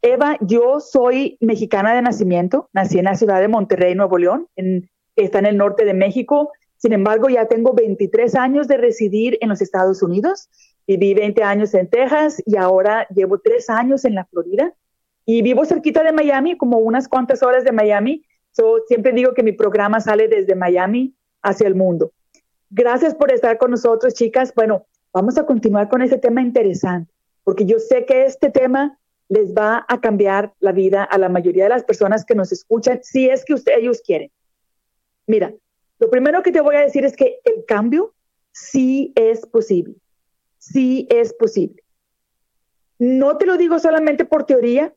Eva, 0.01 0.37
yo 0.41 0.81
soy 0.81 1.37
mexicana 1.41 1.95
de 1.95 2.03
nacimiento, 2.03 2.69
nací 2.73 2.99
en 2.99 3.05
la 3.05 3.15
ciudad 3.15 3.41
de 3.41 3.49
Monterrey, 3.49 3.95
Nuevo 3.95 4.19
León, 4.19 4.49
en, 4.57 4.91
está 5.15 5.39
en 5.39 5.47
el 5.47 5.57
norte 5.57 5.85
de 5.85 5.95
México. 5.95 6.51
Sin 6.77 6.93
embargo, 6.93 7.29
ya 7.29 7.47
tengo 7.47 7.73
23 7.73 8.35
años 8.35 8.67
de 8.67 8.79
residir 8.79 9.39
en 9.41 9.49
los 9.49 9.63
Estados 9.63 10.03
Unidos. 10.03 10.49
Viví 10.89 11.15
20 11.15 11.45
años 11.45 11.73
en 11.75 11.89
Texas 11.89 12.43
y 12.45 12.57
ahora 12.57 13.07
llevo 13.15 13.39
3 13.39 13.71
años 13.71 14.05
en 14.05 14.17
la 14.17 14.25
Florida. 14.25 14.75
Y 15.25 15.43
vivo 15.43 15.65
cerquita 15.65 16.03
de 16.03 16.11
Miami, 16.11 16.57
como 16.57 16.79
unas 16.79 17.09
cuantas 17.09 17.45
horas 17.45 17.63
de 17.63 17.71
Miami. 17.71 18.25
So, 18.51 18.79
siempre 18.89 19.13
digo 19.13 19.35
que 19.35 19.45
mi 19.45 19.53
programa 19.53 20.01
sale 20.01 20.27
desde 20.27 20.57
Miami 20.57 21.15
hacia 21.43 21.69
el 21.69 21.77
mundo. 21.77 22.13
Gracias 22.75 23.15
por 23.15 23.31
estar 23.31 23.59
con 23.59 23.71
nosotros, 23.71 24.15
chicas. 24.15 24.55
Bueno, 24.55 24.87
vamos 25.13 25.37
a 25.37 25.45
continuar 25.45 25.91
con 25.91 26.01
ese 26.01 26.17
tema 26.17 26.41
interesante, 26.41 27.13
porque 27.45 27.67
yo 27.67 27.79
sé 27.79 28.07
que 28.07 28.25
este 28.25 28.49
tema 28.49 28.99
les 29.29 29.53
va 29.53 29.85
a 29.89 30.01
cambiar 30.01 30.55
la 30.59 30.73
vida 30.73 31.05
a 31.05 31.19
la 31.19 31.29
mayoría 31.29 31.65
de 31.65 31.69
las 31.69 31.85
personas 31.85 32.25
que 32.25 32.35
nos 32.35 32.51
escuchan, 32.51 33.01
si 33.03 33.29
es 33.29 33.45
que 33.45 33.53
usted, 33.53 33.75
ellos 33.77 34.01
quieren. 34.01 34.31
Mira, 35.27 35.53
lo 35.99 36.09
primero 36.09 36.43
que 36.43 36.51
te 36.51 36.63
voy 36.63 36.77
a 36.77 36.81
decir 36.81 37.05
es 37.05 37.15
que 37.15 37.41
el 37.45 37.67
cambio 37.67 38.15
sí 38.53 39.13
es 39.17 39.45
posible, 39.45 39.97
sí 40.57 41.07
es 41.11 41.35
posible. 41.35 41.83
No 42.99 43.37
te 43.37 43.45
lo 43.45 43.59
digo 43.59 43.81
solamente 43.81 44.25
por 44.25 44.45
teoría, 44.45 44.95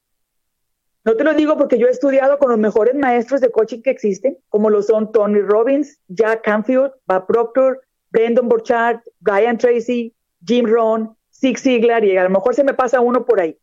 no 1.06 1.16
te 1.16 1.24
lo 1.24 1.36
digo 1.36 1.56
porque 1.56 1.78
yo 1.78 1.88
he 1.88 1.92
estudiado 1.92 2.40
con 2.40 2.50
los 2.50 2.58
mejores 2.58 2.96
maestros 2.96 3.40
de 3.40 3.52
coaching 3.52 3.84
que 3.84 3.92
existen, 3.92 4.40
como 4.50 4.72
lo 4.72 4.82
son 4.82 5.12
Tony 5.12 5.40
Robbins, 5.40 6.00
Jack 6.08 6.44
Canfield, 6.44 6.92
Bob 7.06 7.28
Proctor, 7.28 7.82
Brendan 8.10 8.50
Borchardt, 8.50 9.04
Brian 9.20 9.56
Tracy, 9.56 10.16
Jim 10.44 10.66
Rohn, 10.66 11.16
Zig 11.32 11.60
Ziglar, 11.60 12.04
y 12.04 12.18
a 12.18 12.24
lo 12.24 12.32
mejor 12.32 12.56
se 12.56 12.64
me 12.64 12.74
pasa 12.74 13.02
uno 13.02 13.24
por 13.24 13.40
ahí. 13.40 13.56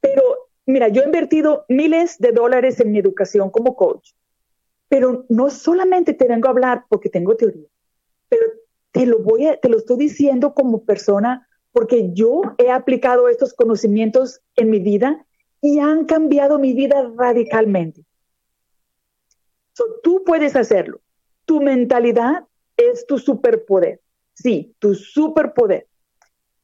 Pero 0.00 0.22
mira, 0.66 0.88
yo 0.88 1.02
he 1.02 1.04
invertido 1.04 1.64
miles 1.68 2.18
de 2.18 2.32
dólares 2.32 2.80
en 2.80 2.90
mi 2.90 2.98
educación 2.98 3.48
como 3.50 3.76
coach, 3.76 4.10
pero 4.88 5.24
no 5.28 5.48
solamente 5.48 6.12
te 6.12 6.26
vengo 6.26 6.48
a 6.48 6.50
hablar 6.50 6.86
porque 6.88 7.08
tengo 7.08 7.36
teoría, 7.36 7.68
pero 8.28 8.42
te 8.90 9.06
lo 9.06 9.20
voy 9.20 9.46
a, 9.46 9.60
te 9.60 9.68
lo 9.68 9.78
estoy 9.78 9.96
diciendo 9.96 10.54
como 10.54 10.84
persona 10.84 11.46
porque 11.70 12.12
yo 12.12 12.42
he 12.58 12.70
aplicado 12.70 13.28
estos 13.28 13.54
conocimientos 13.54 14.40
en 14.56 14.70
mi 14.70 14.80
vida 14.80 15.24
y 15.62 15.78
han 15.78 16.04
cambiado 16.04 16.58
mi 16.58 16.74
vida 16.74 17.10
radicalmente. 17.16 18.04
tú 20.02 20.22
puedes 20.26 20.54
hacerlo. 20.56 21.00
Tu 21.46 21.60
mentalidad 21.60 22.44
es 22.76 23.06
tu 23.06 23.18
superpoder. 23.18 24.00
Sí, 24.34 24.74
tu 24.78 24.94
superpoder. 24.94 25.86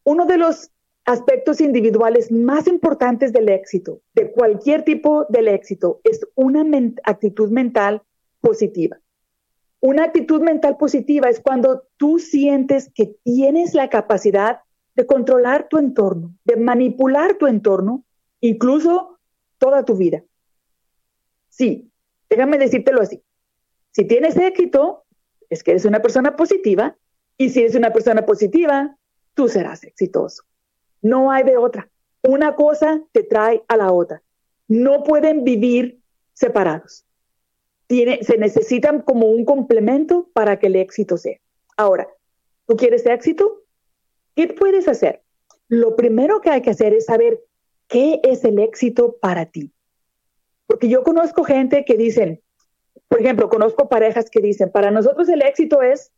Uno 0.05 0.27
de 0.27 0.37
los 0.37 0.71
aspectos 1.05 1.61
individuales 1.61 2.31
más 2.31 2.67
importantes 2.67 3.33
del 3.33 3.49
éxito, 3.49 4.03
de 4.15 4.31
cualquier 4.33 4.85
tipo 4.85 5.27
del 5.31 5.49
éxito, 5.49 6.01
es 6.05 6.21
una 6.35 6.65
actitud 7.05 7.51
mental 7.51 8.03
positiva. 8.41 8.99
Una 9.81 10.05
actitud 10.05 10.43
mental 10.43 10.77
positiva 10.77 11.29
es 11.29 11.41
cuando 11.41 11.85
tú 11.97 12.19
sientes 12.19 12.91
que 12.93 13.17
tienes 13.23 13.75
la 13.75 13.89
capacidad 13.89 14.61
de 14.97 15.07
controlar 15.07 15.69
tu 15.69 15.79
entorno, 15.79 16.35
de 16.45 16.57
manipular 16.57 17.39
tu 17.39 17.47
entorno, 17.47 18.05
incluso 18.41 19.19
toda 19.59 19.85
tu 19.85 19.97
vida. 19.97 20.25
Sí, 21.49 21.91
déjame 22.31 22.59
decírtelo 22.59 23.01
así. 23.01 23.23
Si 23.91 24.05
tienes 24.05 24.37
éxito, 24.37 25.05
es 25.51 25.63
que 25.63 25.73
eres 25.73 25.85
una 25.85 26.01
persona 26.01 26.37
positiva, 26.37 26.97
y 27.37 27.51
si 27.51 27.61
eres 27.61 27.75
una 27.75 27.93
persona 27.93 28.27
positiva, 28.27 28.97
tú 29.35 29.49
serás 29.49 29.85
exitoso. 29.85 30.43
No 31.01 31.31
hay 31.31 31.45
de 31.45 31.57
otra. 31.57 31.89
Una 32.23 32.57
cosa 32.57 33.01
te 33.13 33.23
trae 33.23 33.63
a 33.69 33.77
la 33.77 33.93
otra. 33.93 34.23
No 34.67 35.05
pueden 35.05 35.45
vivir 35.45 36.01
separados. 36.35 37.05
Se 37.89 38.37
necesitan 38.39 39.01
como 39.03 39.29
un 39.29 39.45
complemento 39.45 40.29
para 40.35 40.59
que 40.59 40.67
el 40.67 40.77
éxito 40.77 41.17
sea. 41.17 41.39
Ahora, 41.77 42.09
¿tú 42.67 42.77
quieres 42.77 43.07
éxito? 43.07 43.63
¿Qué 44.35 44.49
puedes 44.49 44.89
hacer? 44.89 45.23
Lo 45.69 45.97
primero 45.97 46.41
que 46.41 46.51
hay 46.51 46.61
que 46.61 46.71
hacer 46.71 46.93
es 46.93 47.07
saber 47.07 47.41
qué 47.89 48.21
es 48.23 48.45
el 48.45 48.59
éxito 48.59 49.17
para 49.21 49.47
ti. 49.47 49.73
Porque 50.67 50.89
yo 50.89 51.03
conozco 51.03 51.45
gente 51.45 51.85
que 51.85 51.97
dicen, 51.97 52.43
por 53.09 53.21
ejemplo, 53.21 53.49
conozco 53.49 53.89
parejas 53.89 54.31
que 54.31 54.41
dicen, 54.41 54.71
para 54.71 54.91
nosotros 54.91 55.29
el 55.29 55.43
éxito 55.43 55.83
es 55.83 56.13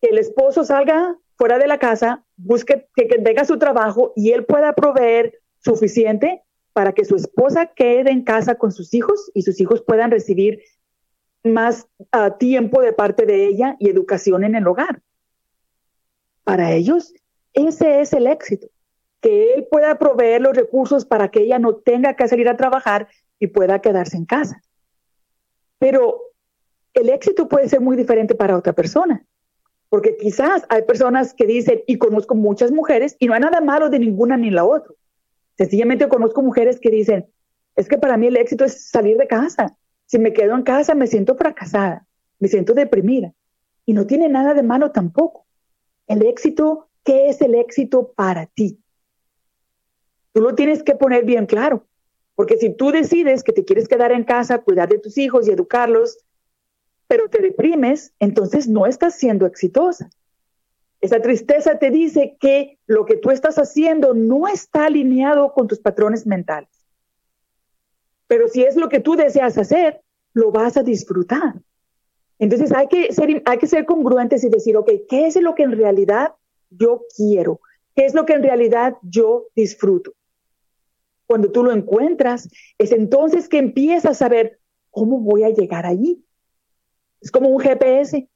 que 0.00 0.08
el 0.08 0.18
esposo 0.18 0.64
salga 0.64 1.18
fuera 1.36 1.58
de 1.58 1.66
la 1.66 1.78
casa, 1.78 2.24
busque 2.36 2.86
que, 2.94 3.06
tenga 3.06 3.44
su 3.44 3.58
trabajo 3.58 4.12
y 4.14 4.30
él 4.30 4.44
pueda 4.44 4.72
proveer 4.74 5.40
suficiente 5.58 6.42
para 6.72 6.92
que 6.92 7.04
su 7.04 7.16
esposa 7.16 7.66
quede 7.66 8.10
en 8.10 8.22
casa 8.22 8.56
con 8.56 8.72
sus 8.72 8.94
hijos 8.94 9.30
y 9.34 9.42
sus 9.42 9.60
hijos 9.60 9.82
puedan 9.82 10.10
recibir 10.10 10.62
más 11.42 11.88
ah, 12.12 12.36
tiempo 12.38 12.80
de 12.80 12.92
parte 12.92 13.26
de 13.26 13.46
ella 13.46 13.76
y 13.78 13.88
educación 13.88 14.44
en 14.44 14.54
el 14.54 14.66
hogar. 14.66 15.02
Para 16.44 16.72
ellos, 16.72 17.12
ese 17.52 18.00
es 18.00 18.12
el 18.12 18.26
éxito, 18.26 18.68
que 19.24 19.54
él 19.54 19.66
pueda 19.70 19.98
proveer 19.98 20.42
los 20.42 20.54
recursos 20.54 21.06
para 21.06 21.30
que 21.30 21.40
ella 21.40 21.58
no 21.58 21.76
tenga 21.76 22.14
que 22.14 22.28
salir 22.28 22.46
a 22.46 22.58
trabajar 22.58 23.08
y 23.38 23.46
pueda 23.46 23.80
quedarse 23.80 24.18
en 24.18 24.26
casa. 24.26 24.60
Pero 25.78 26.20
el 26.92 27.08
éxito 27.08 27.48
puede 27.48 27.70
ser 27.70 27.80
muy 27.80 27.96
diferente 27.96 28.34
para 28.34 28.54
otra 28.54 28.74
persona. 28.74 29.24
Porque 29.88 30.18
quizás 30.18 30.66
hay 30.68 30.82
personas 30.82 31.32
que 31.32 31.46
dicen, 31.46 31.80
y 31.86 31.96
conozco 31.96 32.34
muchas 32.34 32.70
mujeres, 32.70 33.16
y 33.18 33.26
no 33.26 33.32
hay 33.32 33.40
nada 33.40 33.62
malo 33.62 33.88
de 33.88 33.98
ninguna 33.98 34.36
ni 34.36 34.50
la 34.50 34.66
otra. 34.66 34.92
Sencillamente 35.56 36.06
conozco 36.10 36.42
mujeres 36.42 36.78
que 36.78 36.90
dicen, 36.90 37.24
es 37.76 37.88
que 37.88 37.96
para 37.96 38.18
mí 38.18 38.26
el 38.26 38.36
éxito 38.36 38.66
es 38.66 38.90
salir 38.90 39.16
de 39.16 39.26
casa. 39.26 39.74
Si 40.04 40.18
me 40.18 40.34
quedo 40.34 40.54
en 40.54 40.64
casa 40.64 40.94
me 40.94 41.06
siento 41.06 41.34
fracasada, 41.34 42.06
me 42.40 42.48
siento 42.48 42.74
deprimida. 42.74 43.32
Y 43.86 43.94
no 43.94 44.06
tiene 44.06 44.28
nada 44.28 44.52
de 44.52 44.62
malo 44.62 44.90
tampoco. 44.90 45.46
El 46.08 46.26
éxito, 46.26 46.90
¿qué 47.04 47.30
es 47.30 47.40
el 47.40 47.54
éxito 47.54 48.12
para 48.14 48.44
ti? 48.44 48.83
Tú 50.34 50.40
lo 50.40 50.54
tienes 50.54 50.82
que 50.82 50.96
poner 50.96 51.24
bien 51.24 51.46
claro. 51.46 51.86
Porque 52.34 52.58
si 52.58 52.74
tú 52.74 52.90
decides 52.90 53.44
que 53.44 53.52
te 53.52 53.64
quieres 53.64 53.86
quedar 53.86 54.10
en 54.10 54.24
casa, 54.24 54.58
cuidar 54.58 54.88
de 54.88 54.98
tus 54.98 55.16
hijos 55.16 55.46
y 55.46 55.52
educarlos, 55.52 56.18
pero 57.06 57.28
te 57.28 57.40
deprimes, 57.40 58.12
entonces 58.18 58.66
no 58.66 58.86
estás 58.86 59.14
siendo 59.14 59.46
exitosa. 59.46 60.10
Esa 61.00 61.20
tristeza 61.20 61.78
te 61.78 61.92
dice 61.92 62.36
que 62.40 62.78
lo 62.86 63.04
que 63.04 63.16
tú 63.16 63.30
estás 63.30 63.58
haciendo 63.58 64.12
no 64.12 64.48
está 64.48 64.86
alineado 64.86 65.52
con 65.52 65.68
tus 65.68 65.78
patrones 65.78 66.26
mentales. 66.26 66.70
Pero 68.26 68.48
si 68.48 68.64
es 68.64 68.74
lo 68.74 68.88
que 68.88 68.98
tú 68.98 69.14
deseas 69.14 69.56
hacer, 69.56 70.00
lo 70.32 70.50
vas 70.50 70.76
a 70.76 70.82
disfrutar. 70.82 71.54
Entonces 72.40 72.72
hay 72.72 72.88
que 72.88 73.12
ser, 73.12 73.42
hay 73.44 73.58
que 73.58 73.68
ser 73.68 73.84
congruentes 73.84 74.42
y 74.42 74.48
decir, 74.48 74.76
ok, 74.76 74.90
¿qué 75.08 75.28
es 75.28 75.40
lo 75.40 75.54
que 75.54 75.62
en 75.62 75.72
realidad 75.72 76.32
yo 76.70 77.02
quiero? 77.16 77.60
¿Qué 77.94 78.06
es 78.06 78.14
lo 78.14 78.26
que 78.26 78.32
en 78.32 78.42
realidad 78.42 78.96
yo 79.02 79.46
disfruto? 79.54 80.14
Cuando 81.26 81.50
tú 81.50 81.64
lo 81.64 81.72
encuentras, 81.72 82.48
es 82.78 82.92
entonces 82.92 83.48
que 83.48 83.58
empiezas 83.58 84.12
a 84.12 84.14
saber 84.14 84.58
cómo 84.90 85.18
voy 85.20 85.44
a 85.44 85.50
llegar 85.50 85.86
allí. 85.86 86.24
Es 87.20 87.30
como 87.30 87.48
un 87.48 87.60
GPS. 87.60 88.28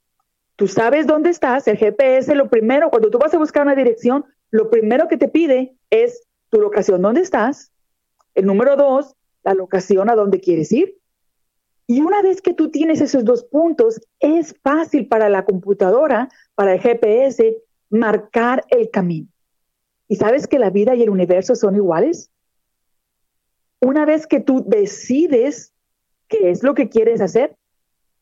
Tú 0.57 0.67
sabes 0.67 1.07
dónde 1.07 1.31
estás. 1.31 1.69
El 1.69 1.77
GPS, 1.77 2.35
lo 2.35 2.49
primero, 2.49 2.91
cuando 2.91 3.11
tú 3.11 3.19
vas 3.19 3.35
a 3.35 3.39
buscar 3.39 3.63
una 3.63 3.75
dirección, 3.75 4.25
lo 4.51 4.71
primero 4.71 5.09
que 5.09 5.17
te 5.17 5.29
pide 5.29 5.77
es 5.91 6.27
tu 6.51 6.61
locación, 6.61 7.03
dónde 7.03 7.21
estás. 7.21 7.71
El 8.35 8.47
número 8.47 8.77
dos, 8.77 9.15
la 9.45 9.55
locación 9.55 10.11
a 10.11 10.15
dónde 10.15 10.41
quieres 10.41 10.73
ir. 10.73 10.99
Y 11.87 12.01
una 12.03 12.23
vez 12.23 12.43
que 12.43 12.53
tú 12.53 12.71
tienes 12.71 13.01
esos 13.01 13.25
dos 13.25 13.45
puntos, 13.45 14.01
es 14.21 14.55
fácil 14.63 15.09
para 15.09 15.29
la 15.29 15.45
computadora, 15.45 16.29
para 16.55 16.75
el 16.75 16.81
GPS, 16.81 17.63
marcar 17.89 18.65
el 18.69 18.91
camino. 18.91 19.29
¿Y 20.07 20.17
sabes 20.17 20.47
que 20.47 20.59
la 20.59 20.71
vida 20.71 20.95
y 20.95 21.03
el 21.03 21.11
universo 21.11 21.55
son 21.55 21.77
iguales? 21.77 22.31
Una 23.81 24.05
vez 24.05 24.27
que 24.27 24.41
tú 24.41 24.65
decides 24.67 25.73
qué 26.29 26.51
es 26.51 26.63
lo 26.63 26.75
que 26.75 26.89
quieres 26.89 27.21
hacer, 27.21 27.57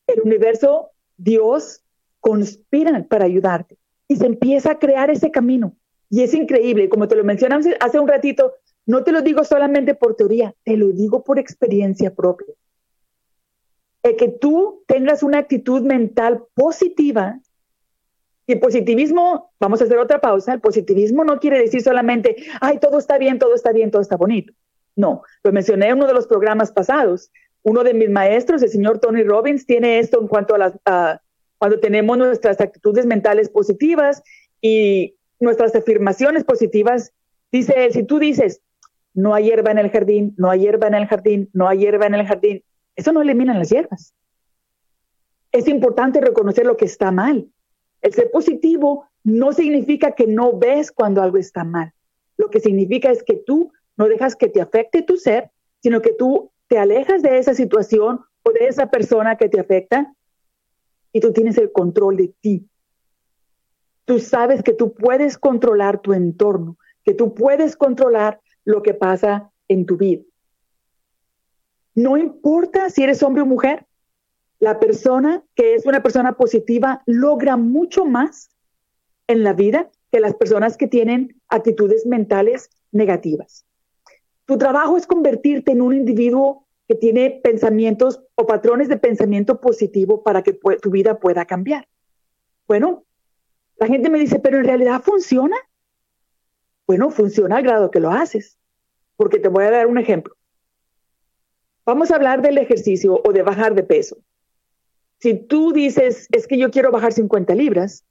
el 0.07 0.21
universo, 0.21 0.91
Dios, 1.17 1.83
conspiran 2.19 3.05
para 3.05 3.25
ayudarte 3.25 3.77
y 4.07 4.15
se 4.15 4.25
empieza 4.25 4.71
a 4.71 4.79
crear 4.79 5.09
ese 5.09 5.31
camino. 5.31 5.75
Y 6.09 6.23
es 6.23 6.33
increíble, 6.33 6.89
como 6.89 7.07
te 7.07 7.15
lo 7.15 7.23
mencionamos 7.23 7.65
hace 7.79 7.99
un 7.99 8.07
ratito, 8.07 8.53
no 8.85 9.03
te 9.03 9.11
lo 9.11 9.21
digo 9.21 9.43
solamente 9.43 9.95
por 9.95 10.15
teoría, 10.15 10.53
te 10.63 10.77
lo 10.77 10.87
digo 10.87 11.23
por 11.23 11.39
experiencia 11.39 12.13
propia. 12.15 12.53
El 14.03 14.15
que 14.15 14.29
tú 14.29 14.83
tengas 14.87 15.23
una 15.23 15.39
actitud 15.39 15.81
mental 15.81 16.43
positiva 16.53 17.39
Y 18.49 18.55
positivismo, 18.55 19.51
vamos 19.59 19.81
a 19.81 19.83
hacer 19.83 19.97
otra 19.97 20.21
pausa, 20.21 20.53
el 20.53 20.61
positivismo 20.61 21.25
no 21.25 21.37
quiere 21.37 21.59
decir 21.59 21.81
solamente, 21.81 22.37
ay, 22.61 22.79
todo 22.79 22.97
está 22.97 23.17
bien, 23.17 23.39
todo 23.39 23.53
está 23.53 23.73
bien, 23.73 23.91
todo 23.91 24.01
está 24.01 24.15
bonito. 24.15 24.53
No, 24.97 25.21
lo 25.43 25.51
mencioné 25.53 25.87
en 25.87 25.97
uno 25.97 26.07
de 26.07 26.13
los 26.13 26.27
programas 26.27 26.71
pasados. 26.71 27.31
Uno 27.61 27.83
de 27.83 27.93
mis 27.93 28.09
maestros, 28.09 28.63
el 28.63 28.69
señor 28.69 28.99
Tony 28.99 29.23
Robbins, 29.23 29.65
tiene 29.65 29.99
esto 29.99 30.19
en 30.19 30.27
cuanto 30.27 30.55
a 30.55 30.57
las, 30.57 30.73
cuando 31.57 31.79
tenemos 31.79 32.17
nuestras 32.17 32.59
actitudes 32.59 33.05
mentales 33.05 33.47
positivas 33.47 34.23
y 34.59 35.15
nuestras 35.39 35.75
afirmaciones 35.75 36.43
positivas. 36.43 37.13
Dice 37.51 37.85
él, 37.85 37.93
si 37.93 38.03
tú 38.03 38.17
dices, 38.17 38.61
no 39.13 39.33
hay 39.35 39.45
hierba 39.45 39.71
en 39.71 39.77
el 39.77 39.91
jardín, 39.91 40.33
no 40.37 40.49
hay 40.49 40.61
hierba 40.61 40.87
en 40.87 40.95
el 40.95 41.07
jardín, 41.07 41.49
no 41.53 41.67
hay 41.67 41.79
hierba 41.79 42.07
en 42.07 42.15
el 42.15 42.25
jardín, 42.25 42.63
eso 42.95 43.11
no 43.11 43.21
elimina 43.21 43.57
las 43.57 43.69
hierbas. 43.69 44.13
Es 45.51 45.67
importante 45.67 46.19
reconocer 46.21 46.65
lo 46.65 46.75
que 46.75 46.85
está 46.85 47.11
mal. 47.11 47.47
El 48.01 48.13
ser 48.13 48.31
positivo 48.31 49.07
no 49.23 49.53
significa 49.53 50.11
que 50.11 50.25
no 50.25 50.57
ves 50.57 50.91
cuando 50.91 51.21
algo 51.21 51.37
está 51.37 51.63
mal. 51.63 51.93
Lo 52.37 52.49
que 52.49 52.59
significa 52.59 53.11
es 53.11 53.23
que 53.23 53.35
tú 53.35 53.71
no 53.97 54.07
dejas 54.07 54.35
que 54.35 54.47
te 54.47 54.61
afecte 54.61 55.01
tu 55.01 55.17
ser, 55.17 55.51
sino 55.81 56.01
que 56.01 56.13
tú 56.13 56.51
te 56.67 56.77
alejas 56.77 57.21
de 57.21 57.37
esa 57.37 57.53
situación 57.53 58.21
o 58.43 58.51
de 58.51 58.67
esa 58.67 58.89
persona 58.89 59.35
que 59.35 59.49
te 59.49 59.59
afecta 59.59 60.13
y 61.11 61.19
tú 61.19 61.33
tienes 61.33 61.57
el 61.57 61.71
control 61.71 62.17
de 62.17 62.33
ti. 62.39 62.69
Tú 64.05 64.19
sabes 64.19 64.63
que 64.63 64.73
tú 64.73 64.93
puedes 64.93 65.37
controlar 65.37 65.99
tu 65.99 66.13
entorno, 66.13 66.77
que 67.03 67.13
tú 67.13 67.33
puedes 67.33 67.75
controlar 67.75 68.39
lo 68.63 68.83
que 68.83 68.93
pasa 68.93 69.51
en 69.67 69.85
tu 69.85 69.97
vida. 69.97 70.23
No 71.95 72.15
importa 72.15 72.89
si 72.89 73.03
eres 73.03 73.23
hombre 73.23 73.41
o 73.41 73.45
mujer, 73.45 73.85
la 74.59 74.79
persona 74.79 75.43
que 75.55 75.75
es 75.75 75.85
una 75.85 76.01
persona 76.01 76.33
positiva 76.33 77.01
logra 77.05 77.57
mucho 77.57 78.05
más 78.05 78.49
en 79.27 79.43
la 79.43 79.53
vida 79.53 79.89
que 80.11 80.19
las 80.19 80.35
personas 80.35 80.77
que 80.77 80.87
tienen 80.87 81.41
actitudes 81.47 82.05
mentales 82.05 82.69
negativas. 82.91 83.66
Tu 84.47 84.57
trabajo 84.57 84.95
es 84.95 85.05
convertirte 85.05 85.73
en 85.73 85.81
un 85.81 85.93
individuo 85.93 86.65
que 86.87 86.95
tiene 86.95 87.41
pensamientos 87.43 88.23
o 88.35 88.47
patrones 88.47 88.87
de 88.87 88.95
pensamiento 88.95 89.59
positivo 89.59 90.23
para 90.23 90.41
que 90.41 90.53
tu 90.53 90.89
vida 90.89 91.19
pueda 91.19 91.43
cambiar. 91.43 91.87
Bueno, 92.65 93.03
la 93.75 93.87
gente 93.87 94.09
me 94.09 94.19
dice, 94.19 94.39
pero 94.39 94.57
en 94.57 94.63
realidad 94.63 95.01
funciona. 95.03 95.57
Bueno, 96.87 97.11
funciona 97.11 97.57
al 97.57 97.63
grado 97.63 97.91
que 97.91 97.99
lo 97.99 98.09
haces. 98.09 98.57
Porque 99.17 99.37
te 99.37 99.49
voy 99.49 99.65
a 99.65 99.71
dar 99.71 99.87
un 99.87 99.97
ejemplo. 99.97 100.33
Vamos 101.85 102.09
a 102.09 102.15
hablar 102.15 102.41
del 102.41 102.57
ejercicio 102.57 103.21
o 103.25 103.33
de 103.33 103.43
bajar 103.43 103.75
de 103.75 103.83
peso. 103.83 104.17
Si 105.19 105.33
tú 105.33 105.73
dices, 105.73 106.29
es 106.31 106.47
que 106.47 106.57
yo 106.57 106.71
quiero 106.71 106.91
bajar 106.91 107.11
50 107.11 107.53
libras, 107.53 108.05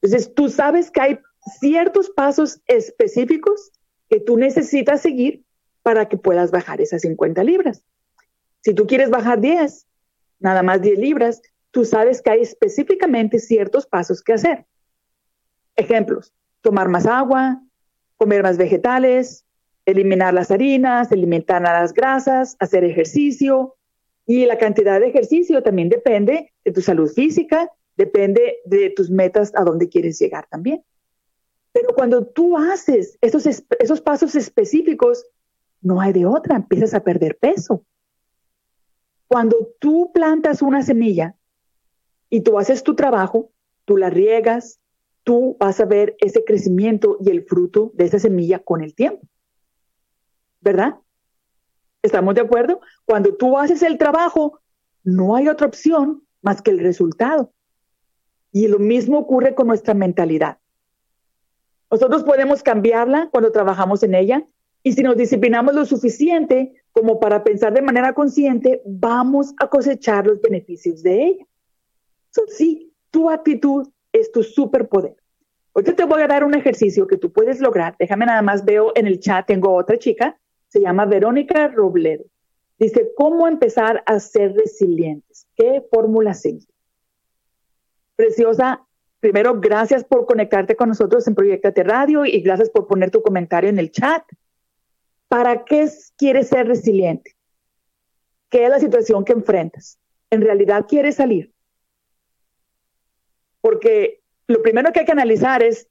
entonces 0.00 0.32
tú 0.32 0.48
sabes 0.48 0.92
que 0.92 1.00
hay 1.00 1.18
ciertos 1.58 2.10
pasos 2.10 2.60
específicos 2.66 3.72
que 4.08 4.20
tú 4.20 4.36
necesitas 4.36 5.00
seguir 5.00 5.44
para 5.82 6.08
que 6.08 6.16
puedas 6.16 6.50
bajar 6.50 6.80
esas 6.80 7.02
50 7.02 7.44
libras. 7.44 7.84
Si 8.60 8.74
tú 8.74 8.86
quieres 8.86 9.10
bajar 9.10 9.40
10, 9.40 9.86
nada 10.40 10.62
más 10.62 10.80
10 10.80 10.98
libras, 10.98 11.42
tú 11.70 11.84
sabes 11.84 12.22
que 12.22 12.30
hay 12.30 12.40
específicamente 12.40 13.38
ciertos 13.38 13.86
pasos 13.86 14.22
que 14.22 14.32
hacer. 14.32 14.66
Ejemplos, 15.76 16.32
tomar 16.62 16.88
más 16.88 17.06
agua, 17.06 17.60
comer 18.16 18.42
más 18.42 18.56
vegetales, 18.56 19.44
eliminar 19.84 20.32
las 20.32 20.50
harinas, 20.50 21.12
eliminar 21.12 21.62
las 21.62 21.92
grasas, 21.92 22.56
hacer 22.58 22.84
ejercicio. 22.84 23.76
Y 24.26 24.46
la 24.46 24.56
cantidad 24.56 25.00
de 25.00 25.08
ejercicio 25.08 25.62
también 25.62 25.88
depende 25.90 26.52
de 26.64 26.72
tu 26.72 26.80
salud 26.80 27.10
física, 27.12 27.70
depende 27.96 28.58
de 28.64 28.90
tus 28.90 29.10
metas 29.10 29.52
a 29.54 29.62
dónde 29.62 29.88
quieres 29.88 30.18
llegar 30.18 30.46
también. 30.48 30.82
Pero 31.74 31.92
cuando 31.92 32.24
tú 32.24 32.56
haces 32.56 33.18
esos, 33.20 33.46
esos 33.80 34.00
pasos 34.00 34.36
específicos, 34.36 35.26
no 35.80 36.00
hay 36.00 36.12
de 36.12 36.24
otra, 36.24 36.54
empiezas 36.54 36.94
a 36.94 37.02
perder 37.02 37.36
peso. 37.36 37.84
Cuando 39.26 39.72
tú 39.80 40.12
plantas 40.14 40.62
una 40.62 40.82
semilla 40.82 41.34
y 42.30 42.42
tú 42.42 42.60
haces 42.60 42.84
tu 42.84 42.94
trabajo, 42.94 43.50
tú 43.86 43.96
la 43.96 44.08
riegas, 44.08 44.78
tú 45.24 45.56
vas 45.58 45.80
a 45.80 45.84
ver 45.84 46.14
ese 46.20 46.44
crecimiento 46.44 47.18
y 47.20 47.30
el 47.30 47.44
fruto 47.44 47.90
de 47.94 48.04
esa 48.04 48.20
semilla 48.20 48.60
con 48.60 48.80
el 48.80 48.94
tiempo. 48.94 49.26
¿Verdad? 50.60 50.94
¿Estamos 52.02 52.36
de 52.36 52.42
acuerdo? 52.42 52.82
Cuando 53.04 53.34
tú 53.34 53.58
haces 53.58 53.82
el 53.82 53.98
trabajo, 53.98 54.60
no 55.02 55.34
hay 55.34 55.48
otra 55.48 55.66
opción 55.66 56.22
más 56.40 56.62
que 56.62 56.70
el 56.70 56.78
resultado. 56.78 57.52
Y 58.52 58.68
lo 58.68 58.78
mismo 58.78 59.18
ocurre 59.18 59.56
con 59.56 59.66
nuestra 59.66 59.92
mentalidad. 59.92 60.58
Nosotros 61.94 62.24
podemos 62.24 62.64
cambiarla 62.64 63.28
cuando 63.30 63.52
trabajamos 63.52 64.02
en 64.02 64.16
ella 64.16 64.44
y 64.82 64.94
si 64.94 65.04
nos 65.04 65.16
disciplinamos 65.16 65.76
lo 65.76 65.84
suficiente 65.84 66.82
como 66.90 67.20
para 67.20 67.44
pensar 67.44 67.72
de 67.72 67.82
manera 67.82 68.14
consciente, 68.14 68.82
vamos 68.84 69.54
a 69.60 69.68
cosechar 69.68 70.26
los 70.26 70.40
beneficios 70.40 71.04
de 71.04 71.24
ella. 71.24 71.46
sí, 72.48 72.92
tu 73.12 73.30
actitud 73.30 73.86
es 74.12 74.32
tu 74.32 74.42
superpoder. 74.42 75.14
Hoy 75.72 75.84
te 75.84 76.04
voy 76.04 76.22
a 76.22 76.26
dar 76.26 76.42
un 76.42 76.54
ejercicio 76.54 77.06
que 77.06 77.16
tú 77.16 77.32
puedes 77.32 77.60
lograr. 77.60 77.94
Déjame 77.96 78.26
nada 78.26 78.42
más, 78.42 78.64
veo 78.64 78.90
en 78.96 79.06
el 79.06 79.20
chat, 79.20 79.46
tengo 79.46 79.72
otra 79.72 79.96
chica, 79.96 80.36
se 80.66 80.80
llama 80.80 81.06
Verónica 81.06 81.68
Robledo. 81.68 82.24
Dice, 82.76 83.12
¿cómo 83.16 83.46
empezar 83.46 84.02
a 84.06 84.18
ser 84.18 84.52
resilientes? 84.54 85.46
¿Qué 85.54 85.80
fórmula 85.92 86.34
seguir? 86.34 86.66
Preciosa, 88.16 88.84
Primero, 89.24 89.58
gracias 89.58 90.04
por 90.04 90.26
conectarte 90.26 90.76
con 90.76 90.90
nosotros 90.90 91.26
en 91.26 91.34
Proyectate 91.34 91.82
Radio 91.82 92.26
y 92.26 92.42
gracias 92.42 92.68
por 92.68 92.86
poner 92.86 93.10
tu 93.10 93.22
comentario 93.22 93.70
en 93.70 93.78
el 93.78 93.90
chat. 93.90 94.22
¿Para 95.28 95.64
qué 95.64 95.88
quieres 96.18 96.48
ser 96.48 96.68
resiliente? 96.68 97.34
¿Qué 98.50 98.64
es 98.64 98.68
la 98.68 98.78
situación 98.78 99.24
que 99.24 99.32
enfrentas? 99.32 99.98
¿En 100.28 100.42
realidad 100.42 100.84
quieres 100.86 101.14
salir? 101.14 101.54
Porque 103.62 104.20
lo 104.46 104.60
primero 104.60 104.92
que 104.92 105.00
hay 105.00 105.06
que 105.06 105.12
analizar 105.12 105.62
es 105.62 105.88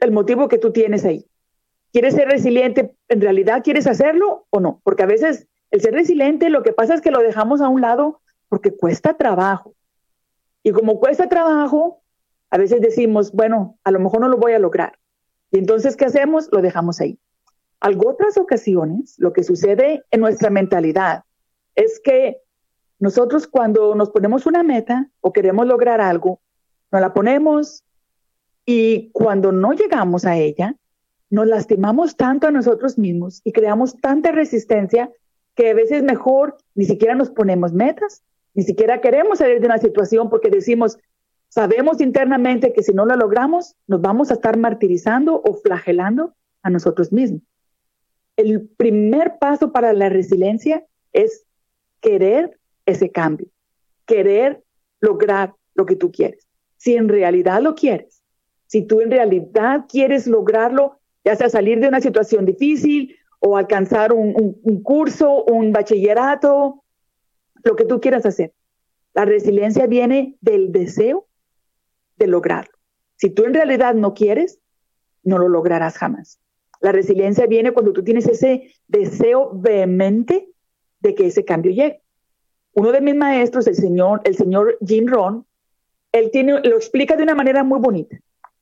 el 0.00 0.12
motivo 0.12 0.48
que 0.48 0.56
tú 0.56 0.72
tienes 0.72 1.04
ahí. 1.04 1.26
¿Quieres 1.92 2.14
ser 2.14 2.26
resiliente? 2.26 2.96
¿En 3.08 3.20
realidad 3.20 3.62
quieres 3.62 3.86
hacerlo 3.86 4.46
o 4.48 4.60
no? 4.60 4.80
Porque 4.82 5.02
a 5.02 5.06
veces 5.06 5.46
el 5.70 5.82
ser 5.82 5.92
resiliente 5.92 6.48
lo 6.48 6.62
que 6.62 6.72
pasa 6.72 6.94
es 6.94 7.02
que 7.02 7.10
lo 7.10 7.20
dejamos 7.20 7.60
a 7.60 7.68
un 7.68 7.82
lado 7.82 8.22
porque 8.48 8.70
cuesta 8.70 9.14
trabajo. 9.18 9.74
Y 10.62 10.72
como 10.72 10.98
cuesta 10.98 11.28
trabajo, 11.28 12.02
a 12.56 12.58
veces 12.58 12.80
decimos, 12.80 13.32
bueno, 13.32 13.78
a 13.84 13.90
lo 13.90 14.00
mejor 14.00 14.20
no 14.20 14.28
lo 14.28 14.38
voy 14.38 14.54
a 14.54 14.58
lograr. 14.58 14.98
Y 15.50 15.58
entonces, 15.58 15.94
¿qué 15.94 16.06
hacemos? 16.06 16.48
Lo 16.52 16.62
dejamos 16.62 17.02
ahí. 17.02 17.18
Algo 17.80 18.08
otras 18.08 18.38
ocasiones, 18.38 19.14
lo 19.18 19.34
que 19.34 19.44
sucede 19.44 20.04
en 20.10 20.20
nuestra 20.20 20.48
mentalidad 20.48 21.24
es 21.74 22.00
que 22.02 22.38
nosotros 22.98 23.46
cuando 23.46 23.94
nos 23.94 24.08
ponemos 24.08 24.46
una 24.46 24.62
meta 24.62 25.10
o 25.20 25.34
queremos 25.34 25.66
lograr 25.66 26.00
algo, 26.00 26.40
nos 26.90 27.02
la 27.02 27.12
ponemos 27.12 27.84
y 28.64 29.10
cuando 29.12 29.52
no 29.52 29.74
llegamos 29.74 30.24
a 30.24 30.38
ella, 30.38 30.76
nos 31.28 31.46
lastimamos 31.46 32.16
tanto 32.16 32.46
a 32.46 32.52
nosotros 32.52 32.96
mismos 32.96 33.42
y 33.44 33.52
creamos 33.52 34.00
tanta 34.00 34.32
resistencia 34.32 35.10
que 35.54 35.72
a 35.72 35.74
veces 35.74 36.02
mejor 36.02 36.56
ni 36.74 36.86
siquiera 36.86 37.14
nos 37.14 37.28
ponemos 37.28 37.74
metas, 37.74 38.22
ni 38.54 38.62
siquiera 38.62 39.02
queremos 39.02 39.40
salir 39.40 39.60
de 39.60 39.66
una 39.66 39.76
situación 39.76 40.30
porque 40.30 40.48
decimos, 40.48 40.96
Sabemos 41.48 42.00
internamente 42.00 42.72
que 42.72 42.82
si 42.82 42.92
no 42.92 43.06
lo 43.06 43.16
logramos, 43.16 43.76
nos 43.86 44.00
vamos 44.00 44.30
a 44.30 44.34
estar 44.34 44.56
martirizando 44.58 45.40
o 45.42 45.54
flagelando 45.54 46.34
a 46.62 46.70
nosotros 46.70 47.12
mismos. 47.12 47.42
El 48.36 48.68
primer 48.76 49.38
paso 49.38 49.72
para 49.72 49.92
la 49.92 50.08
resiliencia 50.08 50.84
es 51.12 51.44
querer 52.00 52.58
ese 52.84 53.10
cambio, 53.10 53.48
querer 54.04 54.62
lograr 55.00 55.54
lo 55.74 55.86
que 55.86 55.96
tú 55.96 56.12
quieres. 56.12 56.46
Si 56.76 56.94
en 56.94 57.08
realidad 57.08 57.62
lo 57.62 57.74
quieres, 57.74 58.22
si 58.66 58.82
tú 58.82 59.00
en 59.00 59.10
realidad 59.10 59.86
quieres 59.88 60.26
lograrlo, 60.26 60.98
ya 61.24 61.36
sea 61.36 61.48
salir 61.48 61.80
de 61.80 61.88
una 61.88 62.00
situación 62.00 62.44
difícil 62.44 63.16
o 63.40 63.56
alcanzar 63.56 64.12
un, 64.12 64.82
curso, 64.82 65.44
un 65.44 65.72
bachillerato, 65.72 66.82
lo 67.62 67.76
que 67.76 67.84
tú 67.84 68.00
quieras 68.00 68.26
hacer. 68.26 68.52
La 69.14 69.24
resiliencia 69.24 69.86
viene 69.86 70.36
del 70.40 70.72
deseo 70.72 71.26
de 72.16 72.26
lograrlo. 72.26 72.72
Si 73.16 73.30
tú 73.30 73.44
en 73.44 73.54
realidad 73.54 73.94
no 73.94 74.14
quieres, 74.14 74.58
no 75.22 75.38
lo 75.38 75.48
lograrás 75.48 75.98
jamás. 75.98 76.38
La 76.80 76.92
resiliencia 76.92 77.46
viene 77.46 77.72
cuando 77.72 77.92
tú 77.92 78.04
tienes 78.04 78.26
ese 78.26 78.72
deseo 78.86 79.50
vehemente 79.54 80.48
de 81.00 81.14
que 81.14 81.26
ese 81.26 81.44
cambio 81.44 81.72
llegue. 81.72 82.02
Uno 82.74 82.92
de 82.92 83.00
mis 83.00 83.14
maestros, 83.14 83.66
el 83.66 83.74
señor, 83.74 84.20
el 84.24 84.36
señor 84.36 84.76
Jim 84.86 85.06
Ron, 85.06 85.46
él 86.12 86.30
tiene, 86.30 86.60
lo 86.60 86.76
explica 86.76 87.16
de 87.16 87.22
una 87.22 87.34
manera 87.34 87.64
muy 87.64 87.80
bonita. 87.80 88.18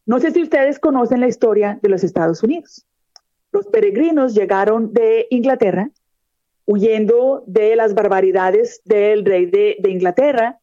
No 0.07 0.21
sé 0.21 0.31
si 0.31 0.43
ustedes 0.43 0.79
conocen 0.79 1.21
la 1.21 1.29
historia 1.29 1.79
de 1.83 1.89
los 1.89 2.05
Estados 2.05 2.43
Unidos. 2.43 2.87
Los 3.53 3.67
peregrinos 3.67 4.35
llegaron 4.35 4.93
de 4.93 5.27
Inglaterra 5.31 5.91
huyendo 6.67 7.45
de 7.47 7.77
las 7.77 7.95
barbaridades 7.95 8.81
del 8.85 9.25
rey 9.25 9.47
de, 9.47 9.77
de 9.81 9.91
Inglaterra 9.91 10.61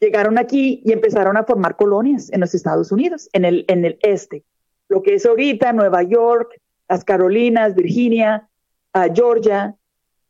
llegaron 0.00 0.38
aquí 0.38 0.82
y 0.84 0.92
empezaron 0.92 1.36
a 1.36 1.44
formar 1.44 1.76
colonias 1.76 2.30
en 2.32 2.40
los 2.40 2.54
Estados 2.54 2.92
Unidos, 2.92 3.28
en 3.32 3.44
el, 3.44 3.64
en 3.68 3.84
el 3.84 3.98
este, 4.02 4.44
lo 4.88 5.02
que 5.02 5.14
es 5.14 5.26
ahorita 5.26 5.72
Nueva 5.72 6.02
York, 6.02 6.60
las 6.88 7.04
Carolinas, 7.04 7.74
Virginia, 7.74 8.48
uh, 8.94 9.12
Georgia. 9.12 9.74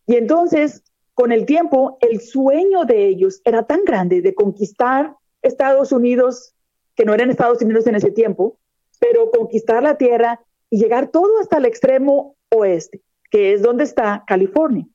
Y 0.07 0.17
entonces, 0.17 0.83
con 1.15 1.33
el 1.33 1.47
tiempo, 1.47 1.99
el 2.01 2.21
sueño 2.21 2.85
de 2.85 3.07
ellos 3.07 3.41
era 3.45 3.65
tan 3.65 3.85
grande 3.85 4.23
de 4.23 4.35
conquistar 4.35 5.15
Estados 5.43 5.93
Unidos, 5.93 6.55
que 6.95 7.05
no 7.05 7.15
eran 7.15 7.31
Estados 7.31 7.61
Unidos 7.61 7.87
en 7.87 7.97
ese 7.97 8.11
tiempo, 8.11 8.59
pero 8.99 9.31
conquistar 9.31 9.83
la 9.83 9.99
tierra 9.99 10.41
y 10.71 10.79
llegar 10.79 11.09
todo 11.09 11.39
hasta 11.41 11.59
el 11.59 11.67
extremo 11.67 12.37
oeste, 12.51 13.03
que 13.31 13.53
es 13.53 13.63
donde 13.63 13.85
está 13.85 14.25
California. 14.27 14.87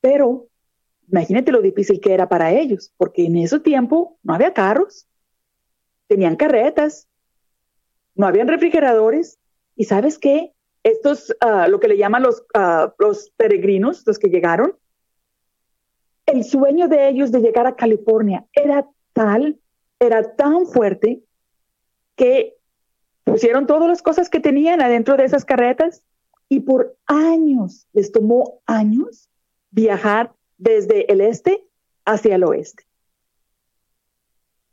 Pero 0.00 0.46
imagínate 1.10 1.52
lo 1.52 1.62
difícil 1.62 2.00
que 2.00 2.12
era 2.12 2.28
para 2.28 2.52
ellos, 2.52 2.92
porque 2.96 3.24
en 3.26 3.36
ese 3.36 3.60
tiempo 3.60 4.18
no 4.22 4.34
había 4.34 4.52
carros, 4.52 5.06
tenían 6.06 6.36
carretas, 6.36 7.08
no 8.14 8.26
habían 8.26 8.48
refrigeradores, 8.48 9.38
y 9.76 9.84
sabes 9.84 10.18
qué, 10.18 10.52
estos, 10.82 11.30
uh, 11.44 11.68
lo 11.70 11.80
que 11.80 11.88
le 11.88 11.96
llaman 11.96 12.22
los, 12.22 12.40
uh, 12.54 12.90
los 12.98 13.30
peregrinos, 13.36 14.02
los 14.06 14.18
que 14.18 14.28
llegaron, 14.28 14.74
el 16.26 16.44
sueño 16.44 16.88
de 16.88 17.08
ellos 17.08 17.32
de 17.32 17.40
llegar 17.40 17.66
a 17.66 17.76
California 17.76 18.44
era 18.52 18.86
tal, 19.12 19.58
era 19.98 20.36
tan 20.36 20.66
fuerte, 20.66 21.22
que 22.16 22.56
pusieron 23.24 23.66
todas 23.66 23.88
las 23.88 24.02
cosas 24.02 24.28
que 24.28 24.40
tenían 24.40 24.82
adentro 24.82 25.16
de 25.16 25.24
esas 25.24 25.44
carretas 25.44 26.02
y 26.48 26.60
por 26.60 26.96
años, 27.06 27.86
les 27.92 28.10
tomó 28.10 28.60
años 28.66 29.28
viajar 29.70 30.32
desde 30.58 31.10
el 31.10 31.20
este 31.20 31.64
hacia 32.04 32.34
el 32.34 32.44
oeste. 32.44 32.84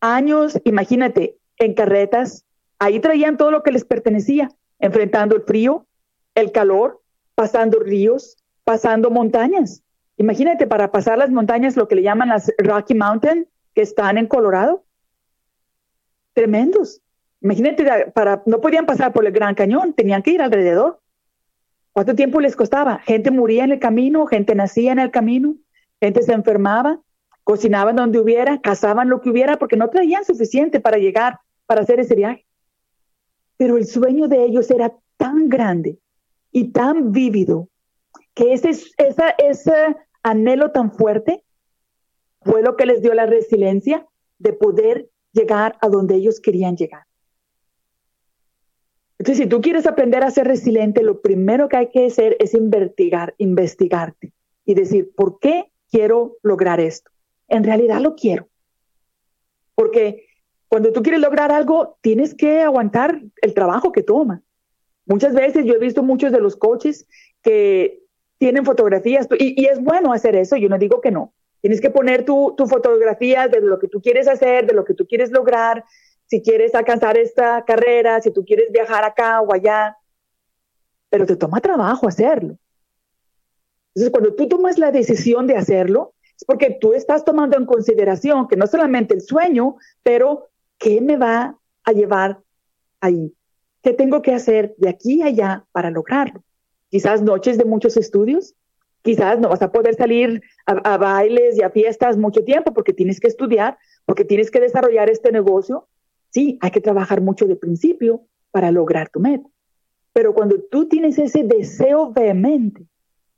Años, 0.02 0.60
imagínate, 0.66 1.38
en 1.58 1.74
carretas, 1.74 2.46
ahí 2.80 3.00
traían 3.00 3.38
todo 3.38 3.52
lo 3.52 3.64
que 3.64 3.72
les 3.72 3.86
pertenecía, 3.86 4.50
enfrentando 4.80 5.36
el 5.36 5.44
frío, 5.44 5.88
el 6.36 6.52
calor, 6.52 7.02
pasando 7.34 7.80
ríos, 7.80 8.38
pasando 8.64 9.10
montañas. 9.10 9.82
Imagínate 10.18 10.68
para 10.68 10.92
pasar 10.92 11.18
las 11.18 11.30
montañas, 11.30 11.76
lo 11.76 11.88
que 11.88 11.96
le 11.96 12.04
llaman 12.04 12.30
las 12.30 12.52
Rocky 12.58 12.94
Mountain, 12.94 13.48
que 13.74 13.82
están 13.82 14.18
en 14.18 14.28
Colorado. 14.28 14.86
Tremendos. 16.34 17.02
Imagínate, 17.42 18.12
para, 18.12 18.42
no 18.46 18.62
podían 18.62 18.86
pasar 18.86 19.14
por 19.14 19.26
el 19.26 19.32
Gran 19.32 19.56
Cañón, 19.56 19.94
tenían 19.94 20.24
que 20.24 20.32
ir 20.32 20.42
alrededor. 20.42 21.00
¿Cuánto 21.92 22.16
tiempo 22.16 22.42
les 22.42 22.56
costaba? 22.56 23.00
Gente 23.00 23.32
moría 23.32 23.64
en 23.64 23.72
el 23.72 23.80
camino, 23.80 24.26
gente 24.26 24.56
nacía 24.56 24.92
en 24.92 25.00
el 25.00 25.12
camino, 25.12 25.56
se 26.14 26.34
enfermaba, 26.34 27.02
cocinaban 27.44 27.96
donde 27.96 28.20
hubiera, 28.20 28.60
cazaban 28.62 29.10
lo 29.10 29.22
que 29.22 29.30
hubiera, 29.30 29.58
porque 29.58 29.78
no 29.78 29.90
traían 29.90 30.26
suficiente 30.26 30.80
para 30.80 30.98
llegar, 30.98 31.40
para 31.66 31.82
hacer 31.82 32.00
ese 32.00 32.16
viaje. 32.16 32.46
Pero 33.58 33.78
el 33.78 33.86
sueño 33.86 34.28
de 34.28 34.44
ellos 34.44 34.70
era 34.72 34.94
tan 35.18 35.48
grande 35.50 36.00
y 36.52 36.72
tan 36.72 37.12
vívido 37.12 37.70
que 38.34 38.54
ese, 38.54 38.70
esa, 38.98 39.30
ese 39.38 39.96
anhelo 40.24 40.72
tan 40.72 40.92
fuerte 40.92 41.44
fue 42.42 42.62
lo 42.62 42.76
que 42.76 42.86
les 42.86 43.02
dio 43.02 43.14
la 43.14 43.26
resiliencia 43.26 44.06
de 44.40 44.54
poder 44.54 45.10
llegar 45.32 45.78
a 45.82 45.90
donde 45.90 46.16
ellos 46.16 46.40
querían 46.40 46.78
llegar. 46.78 47.04
Entonces, 49.18 49.44
si 49.44 49.50
tú 49.50 49.62
quieres 49.62 49.88
aprender 49.88 50.24
a 50.24 50.32
ser 50.32 50.48
resiliente, 50.48 51.02
lo 51.02 51.22
primero 51.22 51.70
que 51.70 51.78
hay 51.78 51.90
que 51.90 52.06
hacer 52.08 52.36
es 52.40 52.54
investigar, 52.54 53.34
investigarte 53.38 54.34
y 54.66 54.74
decir, 54.74 55.14
¿por 55.16 55.40
qué 55.40 55.72
quiero 55.96 56.36
lograr 56.44 56.82
esto? 56.82 57.10
En 57.48 57.64
realidad 57.64 58.02
lo 58.02 58.16
quiero. 58.16 58.50
Porque 59.76 60.28
cuando 60.68 60.92
tú 60.92 61.02
quieres 61.02 61.22
lograr 61.22 61.54
algo, 61.54 61.98
tienes 62.02 62.36
que 62.36 62.62
aguantar 62.62 63.22
el 63.42 63.54
trabajo 63.54 63.94
que 63.94 64.04
toma. 64.04 64.42
Muchas 65.06 65.34
veces 65.34 65.64
yo 65.66 65.74
he 65.74 65.80
visto 65.80 66.04
muchos 66.04 66.34
de 66.34 66.42
los 66.42 66.58
coaches 66.58 67.08
que 67.42 68.02
tienen 68.38 68.66
fotografías 68.66 69.28
y, 69.40 69.66
es 69.68 69.82
bueno 69.82 70.12
hacer 70.12 70.36
eso, 70.36 70.58
yo 70.58 70.68
no 70.68 70.78
digo 70.78 71.00
que 71.00 71.12
no. 71.12 71.34
Tienes 71.62 71.80
que 71.80 71.90
poner 71.90 72.26
tu, 72.26 72.54
tu 72.58 72.68
fotografía 72.68 73.48
de 73.48 73.62
lo 73.62 73.80
que 73.80 73.88
tú 73.88 74.02
quieres 74.02 74.28
hacer, 74.28 74.68
de 74.68 74.74
lo 74.74 74.84
que 74.84 74.96
tú 74.96 75.08
quieres 75.08 75.32
lograr, 75.32 75.86
si 76.26 76.42
quieres 76.42 76.76
alcanzar 76.76 77.18
esta 77.18 77.64
carrera, 77.64 78.22
si 78.22 78.32
tú 78.32 78.44
quieres 78.44 78.70
viajar 78.70 79.06
acá 79.06 79.40
o 79.40 79.54
allá, 79.54 79.96
pero 81.10 81.26
te 81.26 81.38
toma 81.38 81.62
trabajo 81.62 82.08
hacerlo. 82.08 82.58
Entonces, 83.96 84.12
cuando 84.12 84.36
tú 84.36 84.48
tomas 84.48 84.78
la 84.78 84.92
decisión 84.92 85.48
de 85.48 85.56
hacerlo, 85.56 86.14
es 86.36 86.44
porque 86.46 86.78
tú 86.80 86.94
estás 86.94 87.24
tomando 87.24 87.58
en 87.58 87.66
consideración 87.66 88.48
que 88.48 88.58
no 88.58 88.68
solamente 88.68 89.14
el 89.14 89.22
sueño, 89.22 89.78
pero 90.04 90.50
qué 90.78 91.00
me 91.00 91.16
va 91.16 91.58
a 91.84 91.92
llevar 91.94 92.40
ahí, 93.00 93.34
qué 93.82 93.94
tengo 93.94 94.22
que 94.22 94.34
hacer 94.34 94.76
de 94.78 94.90
aquí 94.90 95.22
a 95.22 95.28
allá 95.28 95.66
para 95.72 95.90
lograrlo. 95.90 96.44
Quizás 96.90 97.22
noches 97.22 97.58
de 97.58 97.66
muchos 97.66 97.96
estudios, 97.96 98.54
quizás 99.02 99.40
no 99.40 99.50
vas 99.50 99.62
a 99.62 99.72
poder 99.72 99.96
salir 99.96 100.42
a, 100.66 100.94
a 100.94 100.98
bailes 100.98 101.58
y 101.58 101.62
a 101.62 101.70
fiestas 101.70 102.18
mucho 102.18 102.44
tiempo 102.44 102.74
porque 102.74 102.94
tienes 102.94 103.20
que 103.20 103.28
estudiar, 103.28 103.78
porque 104.06 104.26
tienes 104.26 104.52
que 104.52 104.60
desarrollar 104.60 105.10
este 105.10 105.32
negocio, 105.32 105.88
Sí, 106.36 106.58
hay 106.60 106.72
que 106.72 106.82
trabajar 106.82 107.22
mucho 107.22 107.46
de 107.46 107.56
principio 107.56 108.28
para 108.52 108.70
lograr 108.70 109.08
tu 109.10 109.22
meta. 109.22 109.48
Pero 110.12 110.34
cuando 110.34 110.62
tú 110.70 110.86
tienes 110.86 111.18
ese 111.18 111.44
deseo 111.44 112.12
vehemente, 112.12 112.86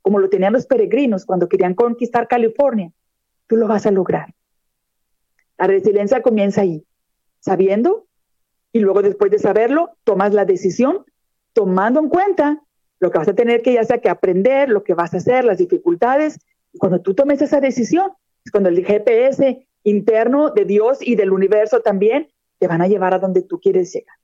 como 0.02 0.18
lo 0.18 0.28
tenían 0.28 0.52
los 0.52 0.66
peregrinos 0.66 1.24
cuando 1.24 1.48
querían 1.48 1.74
conquistar 1.74 2.28
California, 2.28 2.92
tú 3.46 3.56
lo 3.56 3.66
vas 3.66 3.86
a 3.86 3.90
lograr. 3.90 4.34
La 5.58 5.66
resiliencia 5.66 6.22
comienza 6.22 6.60
ahí, 6.60 6.84
sabiendo, 7.40 8.06
y 8.72 8.80
luego 8.80 9.02
después 9.02 9.30
de 9.30 9.38
saberlo, 9.38 9.90
tomas 10.04 10.34
la 10.34 10.44
decisión, 10.44 11.04
tomando 11.52 12.00
en 12.00 12.08
cuenta 12.08 12.62
lo 13.00 13.10
que 13.10 13.18
vas 13.18 13.28
a 13.28 13.34
tener 13.34 13.62
que 13.62 13.74
ya 13.74 13.84
sea 13.84 13.98
que 13.98 14.08
aprender, 14.08 14.68
lo 14.68 14.84
que 14.84 14.94
vas 14.94 15.14
a 15.14 15.18
hacer, 15.18 15.44
las 15.44 15.58
dificultades. 15.58 16.38
Y 16.72 16.78
cuando 16.78 17.00
tú 17.00 17.14
tomes 17.14 17.40
esa 17.42 17.60
decisión, 17.60 18.12
es 18.44 18.52
cuando 18.52 18.68
el 18.68 18.84
GPS 18.84 19.66
interno 19.84 20.50
de 20.50 20.64
Dios 20.64 20.98
y 21.00 21.14
del 21.14 21.32
universo 21.32 21.80
también 21.80 22.28
te 22.58 22.66
van 22.66 22.82
a 22.82 22.88
llevar 22.88 23.14
a 23.14 23.18
donde 23.18 23.42
tú 23.42 23.60
quieres 23.60 23.92
llegar. 23.92 24.16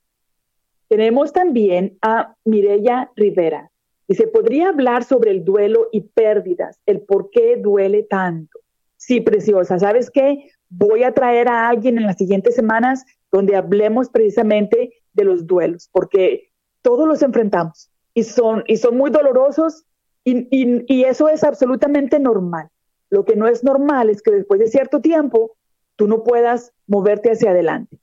Tenemos 0.87 1.33
también 1.33 1.97
a 2.01 2.35
Mirella 2.43 3.11
Rivera. 3.15 3.71
Dice, 4.07 4.27
¿podría 4.27 4.69
hablar 4.69 5.03
sobre 5.03 5.31
el 5.31 5.43
duelo 5.43 5.87
y 5.91 6.01
pérdidas? 6.01 6.79
El 6.85 7.01
por 7.01 7.29
qué 7.31 7.57
duele 7.57 8.03
tanto. 8.03 8.59
Sí, 8.97 9.21
preciosa. 9.21 9.79
¿Sabes 9.79 10.09
qué? 10.09 10.49
Voy 10.69 11.03
a 11.03 11.13
traer 11.13 11.47
a 11.47 11.67
alguien 11.67 11.97
en 11.97 12.05
las 12.05 12.17
siguientes 12.17 12.55
semanas 12.55 13.05
donde 13.31 13.55
hablemos 13.55 14.09
precisamente 14.09 14.93
de 15.13 15.23
los 15.23 15.47
duelos, 15.47 15.89
porque 15.91 16.51
todos 16.81 17.07
los 17.07 17.21
enfrentamos 17.21 17.89
y 18.13 18.23
son, 18.23 18.63
y 18.67 18.77
son 18.77 18.97
muy 18.97 19.09
dolorosos 19.11 19.85
y, 20.23 20.47
y 20.51 21.03
eso 21.03 21.29
es 21.29 21.43
absolutamente 21.43 22.19
normal. 22.19 22.69
Lo 23.09 23.25
que 23.25 23.35
no 23.35 23.47
es 23.47 23.63
normal 23.63 24.09
es 24.09 24.21
que 24.21 24.31
después 24.31 24.59
de 24.59 24.67
cierto 24.67 25.01
tiempo 25.01 25.55
tú 25.95 26.07
no 26.07 26.23
puedas 26.23 26.73
moverte 26.87 27.31
hacia 27.31 27.51
adelante. 27.51 27.99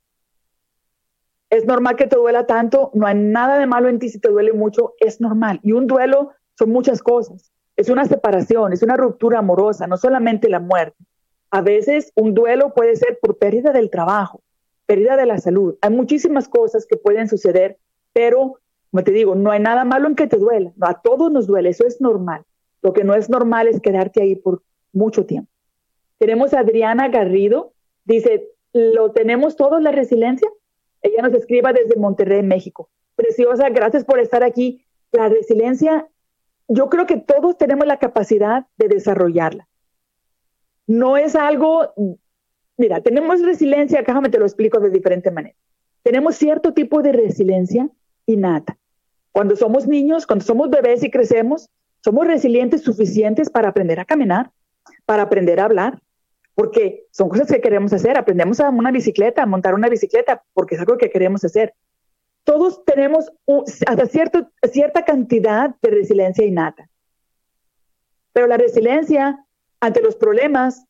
Es 1.53 1.67
normal 1.67 1.95
que 1.95 2.07
te 2.07 2.15
duela 2.15 2.47
tanto, 2.47 2.89
no 2.95 3.05
hay 3.05 3.13
nada 3.13 3.59
de 3.59 3.67
malo 3.67 3.87
en 3.87 3.99
ti 3.99 4.09
si 4.09 4.17
te 4.17 4.29
duele 4.29 4.53
mucho, 4.53 4.95
es 4.99 5.21
normal. 5.21 5.59
Y 5.61 5.73
un 5.73 5.85
duelo 5.85 6.31
son 6.57 6.71
muchas 6.71 7.03
cosas. 7.03 7.51
Es 7.75 7.89
una 7.89 8.05
separación, 8.05 8.73
es 8.73 8.81
una 8.81 8.97
ruptura 8.97 9.37
amorosa, 9.37 9.85
no 9.85 9.97
solamente 9.97 10.49
la 10.49 10.59
muerte. 10.59 10.97
A 11.51 11.61
veces 11.61 12.11
un 12.15 12.33
duelo 12.33 12.73
puede 12.73 12.95
ser 12.95 13.19
por 13.21 13.37
pérdida 13.37 13.71
del 13.71 13.91
trabajo, 13.91 14.41
pérdida 14.87 15.15
de 15.15 15.27
la 15.27 15.37
salud. 15.37 15.75
Hay 15.81 15.91
muchísimas 15.91 16.49
cosas 16.49 16.87
que 16.87 16.97
pueden 16.97 17.29
suceder, 17.29 17.77
pero, 18.13 18.57
como 18.89 19.03
te 19.03 19.11
digo, 19.11 19.35
no 19.35 19.51
hay 19.51 19.59
nada 19.59 19.85
malo 19.85 20.07
en 20.07 20.15
que 20.15 20.25
te 20.25 20.37
duela. 20.37 20.73
a 20.81 21.01
todos 21.03 21.31
nos 21.31 21.45
duele, 21.45 21.69
eso 21.69 21.85
es 21.85 22.01
normal. 22.01 22.41
Lo 22.81 22.93
que 22.93 23.03
no 23.03 23.13
es 23.13 23.29
normal 23.29 23.67
es 23.67 23.79
quedarte 23.79 24.23
ahí 24.23 24.35
por 24.35 24.63
mucho 24.91 25.27
tiempo. 25.27 25.51
Tenemos 26.17 26.51
a 26.55 26.61
Adriana 26.61 27.09
Garrido, 27.09 27.73
dice, 28.05 28.49
¿lo 28.73 29.11
tenemos 29.11 29.55
todos 29.55 29.83
la 29.83 29.91
resiliencia? 29.91 30.49
Ella 31.03 31.21
nos 31.21 31.33
escriba 31.33 31.73
desde 31.73 31.97
Monterrey, 31.97 32.41
México. 32.41 32.89
Preciosa, 33.15 33.69
gracias 33.69 34.05
por 34.05 34.19
estar 34.19 34.43
aquí. 34.43 34.85
La 35.11 35.29
resiliencia, 35.29 36.07
yo 36.67 36.89
creo 36.89 37.05
que 37.05 37.17
todos 37.17 37.57
tenemos 37.57 37.85
la 37.85 37.99
capacidad 37.99 38.65
de 38.77 38.87
desarrollarla. 38.87 39.67
No 40.87 41.17
es 41.17 41.35
algo, 41.35 41.93
mira, 42.77 43.01
tenemos 43.01 43.41
resiliencia, 43.41 44.01
déjame 44.01 44.29
te 44.29 44.39
lo 44.39 44.45
explico 44.45 44.79
de 44.79 44.89
diferente 44.89 45.29
manera. 45.29 45.55
Tenemos 46.01 46.35
cierto 46.35 46.73
tipo 46.73 47.01
de 47.01 47.11
resiliencia 47.11 47.89
innata. 48.25 48.77
Cuando 49.31 49.55
somos 49.55 49.87
niños, 49.87 50.25
cuando 50.25 50.45
somos 50.45 50.69
bebés 50.69 51.03
y 51.03 51.11
crecemos, 51.11 51.69
somos 52.03 52.27
resilientes 52.27 52.81
suficientes 52.81 53.49
para 53.49 53.69
aprender 53.69 53.99
a 53.99 54.05
caminar, 54.05 54.51
para 55.05 55.23
aprender 55.23 55.59
a 55.59 55.65
hablar, 55.65 56.01
porque 56.55 57.05
son 57.11 57.29
cosas 57.29 57.47
que 57.47 57.61
queremos 57.61 57.93
hacer. 57.93 58.17
Aprendemos 58.17 58.59
a 58.59 58.69
una 58.69 58.91
bicicleta, 58.91 59.43
a 59.43 59.45
montar 59.45 59.73
una 59.73 59.89
bicicleta, 59.89 60.43
porque 60.53 60.75
es 60.75 60.81
algo 60.81 60.97
que 60.97 61.09
queremos 61.09 61.43
hacer. 61.43 61.73
Todos 62.43 62.83
tenemos 62.85 63.31
hasta 63.87 64.05
cierto, 64.05 64.49
cierta 64.71 65.05
cantidad 65.05 65.75
de 65.81 65.89
resiliencia 65.89 66.45
innata. 66.45 66.89
Pero 68.33 68.47
la 68.47 68.57
resiliencia 68.57 69.45
ante 69.79 70.01
los 70.01 70.15
problemas 70.15 70.85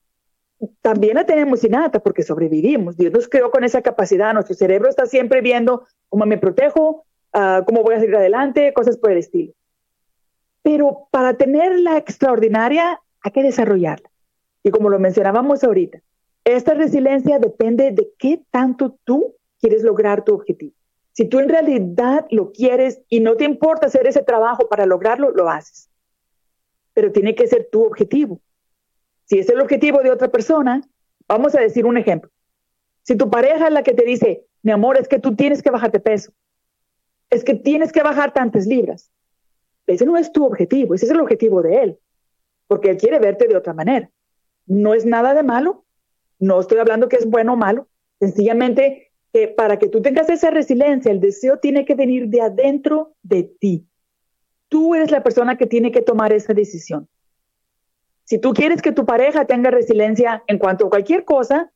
también 0.81 1.15
la 1.15 1.25
tenemos 1.25 1.63
innata 1.63 1.99
porque 1.99 2.23
sobrevivimos. 2.23 2.97
Dios 2.97 3.13
nos 3.13 3.27
creó 3.27 3.51
con 3.51 3.63
esa 3.63 3.81
capacidad. 3.81 4.33
Nuestro 4.33 4.55
cerebro 4.55 4.89
está 4.89 5.05
siempre 5.05 5.41
viendo 5.41 5.85
cómo 6.09 6.25
me 6.25 6.37
protejo, 6.37 7.05
uh, 7.33 7.63
cómo 7.65 7.83
voy 7.83 7.95
a 7.95 7.99
seguir 7.99 8.15
adelante, 8.15 8.73
cosas 8.73 8.97
por 8.97 9.11
el 9.11 9.17
estilo. 9.17 9.53
Pero 10.61 11.07
para 11.11 11.33
tener 11.35 11.79
la 11.79 11.97
extraordinaria 11.97 12.99
hay 13.21 13.31
que 13.31 13.43
desarrollarla. 13.43 14.12
Y 14.63 14.71
como 14.71 14.89
lo 14.89 14.97
mencionábamos 14.97 15.63
ahorita, 15.63 16.01
esta 16.45 16.73
resiliencia 16.73 17.39
depende 17.39 17.91
de 17.91 18.09
qué 18.17 18.41
tanto 18.49 18.97
tú 19.03 19.35
quieres 19.59 19.83
lograr 19.83 20.23
tu 20.23 20.33
objetivo. 20.33 20.73
Si 21.11 21.25
tú 21.25 21.39
en 21.39 21.49
realidad 21.49 22.25
lo 22.31 22.51
quieres 22.51 23.01
y 23.07 23.19
no 23.19 23.35
te 23.35 23.43
importa 23.43 23.87
hacer 23.87 24.07
ese 24.07 24.23
trabajo 24.23 24.67
para 24.67 24.85
lograrlo, 24.85 25.31
lo 25.31 25.49
haces. 25.49 25.89
Pero 26.93 27.11
tiene 27.11 27.35
que 27.35 27.47
ser 27.47 27.69
tu 27.71 27.85
objetivo. 27.85 28.41
Si 29.25 29.39
es 29.39 29.47
el 29.49 29.61
objetivo 29.61 30.01
de 30.01 30.11
otra 30.11 30.29
persona, 30.29 30.81
vamos 31.27 31.55
a 31.55 31.61
decir 31.61 31.85
un 31.85 31.97
ejemplo. 31.97 32.31
Si 33.03 33.15
tu 33.15 33.29
pareja 33.29 33.67
es 33.67 33.73
la 33.73 33.83
que 33.83 33.93
te 33.93 34.05
dice, 34.05 34.45
mi 34.63 34.71
amor, 34.71 34.97
es 34.97 35.07
que 35.07 35.19
tú 35.19 35.35
tienes 35.35 35.61
que 35.61 35.71
bajarte 35.71 35.99
peso, 35.99 36.31
es 37.29 37.43
que 37.43 37.53
tienes 37.55 37.91
que 37.91 38.01
bajar 38.01 38.33
tantas 38.33 38.65
libras, 38.65 39.11
ese 39.87 40.05
no 40.05 40.17
es 40.17 40.31
tu 40.31 40.45
objetivo, 40.45 40.93
ese 40.95 41.05
es 41.05 41.11
el 41.11 41.19
objetivo 41.19 41.61
de 41.61 41.83
él, 41.83 41.99
porque 42.67 42.91
él 42.91 42.97
quiere 42.97 43.19
verte 43.19 43.47
de 43.47 43.57
otra 43.57 43.73
manera. 43.73 44.09
No 44.65 44.93
es 44.93 45.05
nada 45.05 45.33
de 45.33 45.43
malo, 45.43 45.83
no 46.39 46.59
estoy 46.59 46.79
hablando 46.79 47.09
que 47.09 47.17
es 47.17 47.25
bueno 47.25 47.53
o 47.53 47.57
malo, 47.57 47.87
sencillamente 48.19 49.11
que 49.31 49.47
para 49.47 49.79
que 49.79 49.89
tú 49.89 50.01
tengas 50.01 50.29
esa 50.29 50.51
resiliencia, 50.51 51.11
el 51.11 51.19
deseo 51.19 51.57
tiene 51.57 51.85
que 51.85 51.95
venir 51.95 52.27
de 52.27 52.41
adentro 52.41 53.15
de 53.23 53.43
ti. 53.43 53.87
Tú 54.69 54.93
eres 54.93 55.11
la 55.11 55.23
persona 55.23 55.57
que 55.57 55.65
tiene 55.65 55.91
que 55.91 56.01
tomar 56.01 56.33
esa 56.33 56.53
decisión. 56.53 57.07
Si 58.25 58.37
tú 58.39 58.53
quieres 58.53 58.81
que 58.81 58.91
tu 58.91 59.05
pareja 59.05 59.45
tenga 59.45 59.71
resiliencia 59.71 60.43
en 60.47 60.57
cuanto 60.59 60.85
a 60.85 60.89
cualquier 60.89 61.25
cosa, 61.25 61.71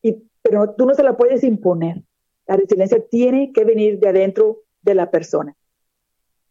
y, 0.00 0.22
pero 0.42 0.74
tú 0.74 0.86
no 0.86 0.94
se 0.94 1.02
la 1.02 1.16
puedes 1.16 1.44
imponer. 1.44 2.02
La 2.46 2.56
resiliencia 2.56 3.02
tiene 3.10 3.52
que 3.52 3.64
venir 3.64 3.98
de 3.98 4.08
adentro 4.08 4.62
de 4.82 4.94
la 4.94 5.10
persona. 5.10 5.56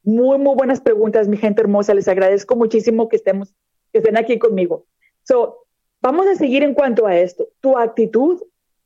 Muy, 0.04 0.38
muy 0.38 0.56
buenas 0.56 0.82
preguntas, 0.82 1.28
mi 1.28 1.38
gente 1.38 1.62
hermosa. 1.62 1.94
Les 1.94 2.08
agradezco 2.08 2.56
muchísimo 2.56 3.08
que, 3.10 3.18
estemos, 3.18 3.54
que 3.92 4.00
estén 4.00 4.18
aquí 4.18 4.40
conmigo. 4.40 4.86
So, 5.24 5.61
vamos 6.02 6.28
a 6.28 6.36
seguir 6.36 6.64
en 6.64 6.74
cuanto 6.74 7.08
a 7.08 7.18
esto. 7.18 7.48
Tu 7.62 7.78
actitud 7.78 8.42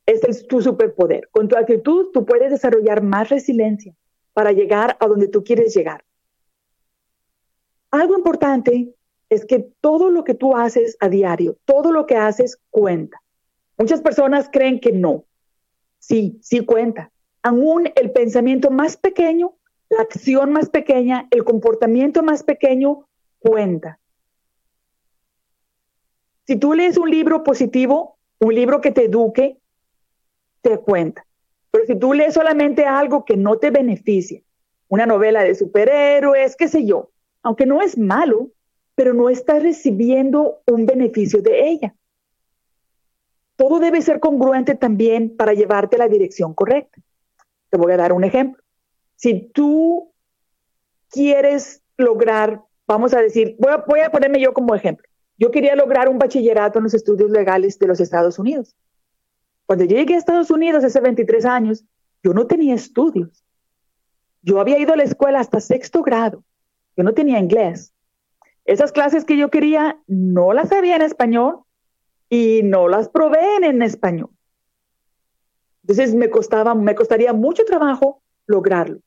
es 0.05 0.47
tu 0.47 0.61
superpoder. 0.61 1.29
Con 1.31 1.47
tu 1.47 1.55
actitud 1.55 2.07
tú 2.13 2.25
puedes 2.25 2.51
desarrollar 2.51 3.01
más 3.01 3.29
resiliencia 3.29 3.95
para 4.33 4.51
llegar 4.51 4.97
a 4.99 5.07
donde 5.07 5.27
tú 5.27 5.43
quieres 5.43 5.73
llegar. 5.73 6.03
Algo 7.91 8.17
importante 8.17 8.93
es 9.29 9.45
que 9.45 9.59
todo 9.81 10.09
lo 10.09 10.23
que 10.23 10.33
tú 10.33 10.55
haces 10.55 10.97
a 10.99 11.09
diario, 11.09 11.57
todo 11.65 11.91
lo 11.91 12.05
que 12.05 12.17
haces 12.17 12.59
cuenta. 12.69 13.21
Muchas 13.77 14.01
personas 14.01 14.49
creen 14.51 14.79
que 14.79 14.91
no. 14.91 15.25
Sí, 15.99 16.37
sí 16.41 16.65
cuenta. 16.65 17.11
Aún 17.41 17.89
el 17.95 18.11
pensamiento 18.11 18.69
más 18.69 18.97
pequeño, 18.97 19.55
la 19.89 20.01
acción 20.01 20.51
más 20.51 20.69
pequeña, 20.69 21.27
el 21.31 21.43
comportamiento 21.43 22.23
más 22.23 22.43
pequeño 22.43 23.07
cuenta. 23.39 23.99
Si 26.47 26.57
tú 26.57 26.73
lees 26.73 26.97
un 26.97 27.09
libro 27.09 27.43
positivo, 27.43 28.17
un 28.39 28.53
libro 28.53 28.81
que 28.81 28.91
te 28.91 29.05
eduque, 29.05 29.57
te 30.61 30.77
cuenta. 30.77 31.25
Pero 31.71 31.85
si 31.85 31.95
tú 31.97 32.13
lees 32.13 32.33
solamente 32.33 32.85
algo 32.85 33.25
que 33.25 33.35
no 33.35 33.57
te 33.57 33.71
beneficia, 33.71 34.41
una 34.87 35.05
novela 35.05 35.43
de 35.43 35.55
superhéroes, 35.55 36.55
qué 36.55 36.67
sé 36.67 36.85
yo, 36.85 37.11
aunque 37.41 37.65
no 37.65 37.81
es 37.81 37.97
malo, 37.97 38.49
pero 38.95 39.13
no 39.13 39.29
estás 39.29 39.61
recibiendo 39.61 40.61
un 40.67 40.85
beneficio 40.85 41.41
de 41.41 41.69
ella. 41.69 41.95
Todo 43.55 43.79
debe 43.79 44.01
ser 44.01 44.19
congruente 44.19 44.75
también 44.75 45.35
para 45.35 45.53
llevarte 45.53 45.95
a 45.95 45.99
la 45.99 46.07
dirección 46.07 46.53
correcta. 46.53 47.01
Te 47.69 47.77
voy 47.77 47.91
a 47.91 47.97
dar 47.97 48.13
un 48.13 48.23
ejemplo. 48.23 48.61
Si 49.15 49.49
tú 49.53 50.11
quieres 51.09 51.81
lograr, 51.97 52.61
vamos 52.87 53.13
a 53.13 53.21
decir, 53.21 53.55
voy 53.59 53.71
a, 53.71 53.77
voy 53.77 53.99
a 54.01 54.11
ponerme 54.11 54.41
yo 54.41 54.53
como 54.53 54.75
ejemplo. 54.75 55.04
Yo 55.37 55.51
quería 55.51 55.75
lograr 55.75 56.07
un 56.07 56.17
bachillerato 56.17 56.79
en 56.79 56.83
los 56.83 56.93
estudios 56.93 57.29
legales 57.29 57.77
de 57.77 57.87
los 57.87 57.99
Estados 57.99 58.39
Unidos. 58.39 58.75
Cuando 59.65 59.85
yo 59.85 59.97
llegué 59.97 60.15
a 60.15 60.17
Estados 60.17 60.51
Unidos 60.51 60.83
hace 60.83 61.01
23 61.01 61.45
años, 61.45 61.83
yo 62.23 62.33
no 62.33 62.47
tenía 62.47 62.75
estudios. 62.75 63.43
Yo 64.41 64.59
había 64.59 64.79
ido 64.79 64.93
a 64.93 64.97
la 64.97 65.03
escuela 65.03 65.39
hasta 65.39 65.59
sexto 65.59 66.03
grado. 66.03 66.43
Yo 66.95 67.03
no 67.03 67.13
tenía 67.13 67.39
inglés. 67.39 67.93
Esas 68.63 68.91
clases 68.91 69.25
que 69.25 69.37
yo 69.37 69.49
quería 69.49 69.99
no 70.07 70.53
las 70.53 70.69
sabía 70.69 70.95
en 70.95 71.01
español 71.01 71.61
y 72.29 72.61
no 72.63 72.87
las 72.87 73.09
probé 73.09 73.57
en 73.57 73.81
español. 73.81 74.29
Entonces 75.83 76.15
me 76.15 76.29
costaba, 76.29 76.73
me 76.73 76.95
costaría 76.95 77.33
mucho 77.33 77.63
trabajo 77.65 78.23
lograrlo. 78.47 78.99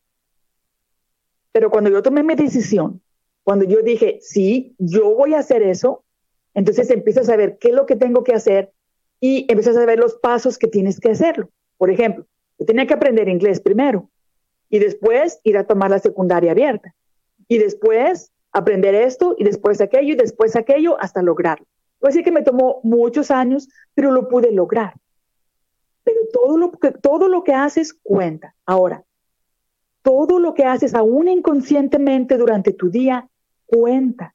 Pero 1.53 1.71
cuando 1.71 1.91
yo 1.91 2.03
tomé 2.03 2.23
mi 2.23 2.35
decisión, 2.35 3.03
cuando 3.43 3.65
yo 3.65 3.83
dije, 3.83 4.19
sí, 4.21 4.77
yo 4.79 5.15
voy 5.15 5.35
a 5.35 5.41
hacer 5.41 5.63
eso, 5.63 6.05
entonces 6.55 6.91
empiezas 6.91 7.29
a 7.29 7.33
saber 7.33 7.59
qué 7.59 7.69
es 7.69 7.75
lo 7.75 7.87
que 7.87 7.97
tengo 7.97 8.25
que 8.25 8.35
hacer 8.35 8.73
y 9.21 9.47
empiezas 9.49 9.77
a 9.77 9.87
ver 9.87 9.99
los 9.99 10.15
pasos 10.17 10.59
que 10.59 10.69
tienes 10.69 11.01
que 11.01 11.11
hacerlo. 11.11 11.51
Por 11.77 11.91
ejemplo, 11.91 12.27
yo 12.59 12.67
tenía 12.67 12.87
que 12.87 12.95
aprender 12.95 13.29
inglés 13.29 13.61
primero 13.61 14.11
y 14.69 14.79
después 14.79 15.41
ir 15.45 15.57
a 15.57 15.65
tomar 15.65 15.91
la 15.91 15.99
secundaria 15.99 16.53
abierta 16.53 16.95
y 17.47 17.59
después 17.59 18.33
aprender 18.53 18.95
esto 18.95 19.35
y 19.39 19.45
después 19.45 19.81
aquello 19.81 20.13
y 20.15 20.17
después 20.17 20.57
aquello 20.57 21.01
hasta 21.01 21.23
lograrlo. 21.23 21.67
Puede 21.99 22.13
decir 22.13 22.25
que 22.25 22.33
me 22.33 22.43
tomó 22.43 22.81
muchos 22.83 23.31
años, 23.31 23.69
pero 23.95 24.11
lo 24.13 24.29
pude 24.29 24.53
lograr. 24.53 24.95
Pero 26.05 26.21
todo 26.33 26.57
lo 26.57 26.73
que, 26.73 26.93
todo 26.93 27.29
lo 27.29 27.45
que 27.45 27.53
haces 27.53 27.93
cuenta. 27.93 28.55
Ahora, 28.65 29.05
todo 30.03 30.39
lo 30.39 30.55
que 30.55 30.65
haces 30.65 30.95
aún 30.95 31.29
inconscientemente 31.29 32.37
durante 32.37 32.73
tu 32.73 32.91
día 32.91 33.29
cuenta. 33.67 34.35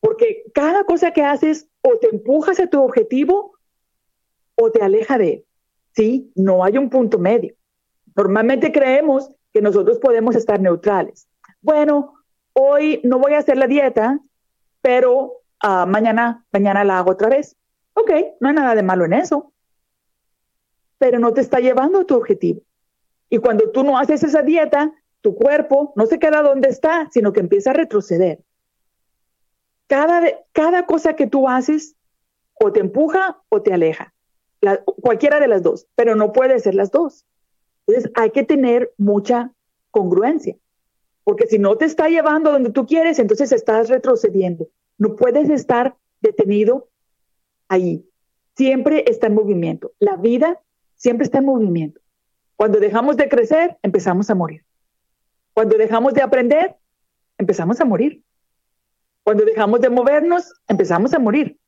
Porque 0.00 0.44
cada 0.54 0.84
cosa 0.84 1.12
que 1.12 1.22
haces 1.22 1.68
o 1.82 1.98
te 1.98 2.08
empujas 2.08 2.60
a 2.60 2.66
tu 2.66 2.82
objetivo 2.82 3.56
o 4.54 4.70
te 4.70 4.82
aleja 4.82 5.18
de 5.18 5.32
él. 5.32 5.44
Sí, 5.94 6.32
no 6.34 6.62
hay 6.64 6.78
un 6.78 6.90
punto 6.90 7.18
medio. 7.18 7.54
Normalmente 8.14 8.72
creemos 8.72 9.30
que 9.52 9.62
nosotros 9.62 9.98
podemos 9.98 10.36
estar 10.36 10.60
neutrales. 10.60 11.28
Bueno, 11.60 12.14
hoy 12.52 13.00
no 13.04 13.18
voy 13.18 13.32
a 13.32 13.38
hacer 13.38 13.56
la 13.56 13.66
dieta, 13.66 14.20
pero 14.82 15.42
uh, 15.64 15.86
mañana, 15.86 16.44
mañana 16.52 16.84
la 16.84 16.98
hago 16.98 17.12
otra 17.12 17.28
vez. 17.28 17.56
Ok, 17.94 18.10
no 18.40 18.48
hay 18.48 18.54
nada 18.54 18.74
de 18.74 18.82
malo 18.82 19.06
en 19.06 19.14
eso, 19.14 19.52
pero 20.98 21.18
no 21.18 21.32
te 21.32 21.40
está 21.40 21.60
llevando 21.60 22.00
a 22.00 22.04
tu 22.04 22.14
objetivo. 22.14 22.60
Y 23.30 23.38
cuando 23.38 23.70
tú 23.70 23.82
no 23.82 23.98
haces 23.98 24.22
esa 24.22 24.42
dieta, 24.42 24.92
tu 25.20 25.34
cuerpo 25.34 25.92
no 25.96 26.06
se 26.06 26.18
queda 26.18 26.42
donde 26.42 26.68
está, 26.68 27.08
sino 27.10 27.32
que 27.32 27.40
empieza 27.40 27.70
a 27.70 27.74
retroceder. 27.74 28.40
Cada, 29.86 30.22
cada 30.52 30.86
cosa 30.86 31.14
que 31.14 31.26
tú 31.26 31.48
haces 31.48 31.94
o 32.54 32.72
te 32.72 32.80
empuja 32.80 33.42
o 33.48 33.62
te 33.62 33.72
aleja, 33.72 34.12
cualquiera 35.00 35.40
de 35.40 35.48
las 35.48 35.62
dos, 35.62 35.86
pero 35.94 36.14
no 36.16 36.32
puede 36.32 36.58
ser 36.58 36.74
las 36.74 36.90
dos. 36.90 37.24
Entonces 37.86 38.10
hay 38.16 38.30
que 38.30 38.42
tener 38.42 38.92
mucha 38.96 39.52
congruencia. 39.90 40.56
Porque 41.24 41.46
si 41.46 41.58
no 41.58 41.76
te 41.76 41.84
está 41.84 42.08
llevando 42.08 42.52
donde 42.52 42.70
tú 42.70 42.86
quieres, 42.86 43.18
entonces 43.18 43.52
estás 43.52 43.88
retrocediendo. 43.88 44.68
No 44.98 45.16
puedes 45.16 45.50
estar 45.50 45.96
detenido 46.20 46.88
ahí. 47.68 48.08
Siempre 48.56 49.04
está 49.06 49.26
en 49.26 49.34
movimiento. 49.34 49.92
La 49.98 50.16
vida 50.16 50.60
siempre 50.94 51.24
está 51.24 51.38
en 51.38 51.46
movimiento. 51.46 52.00
Cuando 52.56 52.80
dejamos 52.80 53.16
de 53.16 53.28
crecer, 53.28 53.76
empezamos 53.82 54.30
a 54.30 54.34
morir. 54.34 54.64
Cuando 55.52 55.76
dejamos 55.76 56.14
de 56.14 56.22
aprender, 56.22 56.76
empezamos 57.38 57.80
a 57.80 57.84
morir. 57.84 58.22
Cuando 59.26 59.44
dejamos 59.44 59.80
de 59.80 59.90
movernos, 59.90 60.54
empezamos 60.68 61.12
a 61.12 61.18
morir. 61.18 61.58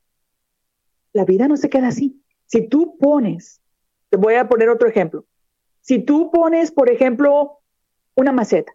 La 1.12 1.24
vida 1.24 1.48
no 1.48 1.56
se 1.56 1.68
queda 1.68 1.88
así. 1.88 2.22
Si 2.46 2.68
tú 2.68 2.96
pones, 2.98 3.60
te 4.10 4.16
voy 4.16 4.34
a 4.34 4.48
poner 4.48 4.68
otro 4.68 4.86
ejemplo. 4.86 5.26
Si 5.80 5.98
tú 5.98 6.30
pones, 6.30 6.70
por 6.70 6.88
ejemplo, 6.88 7.58
una 8.14 8.30
maceta 8.30 8.72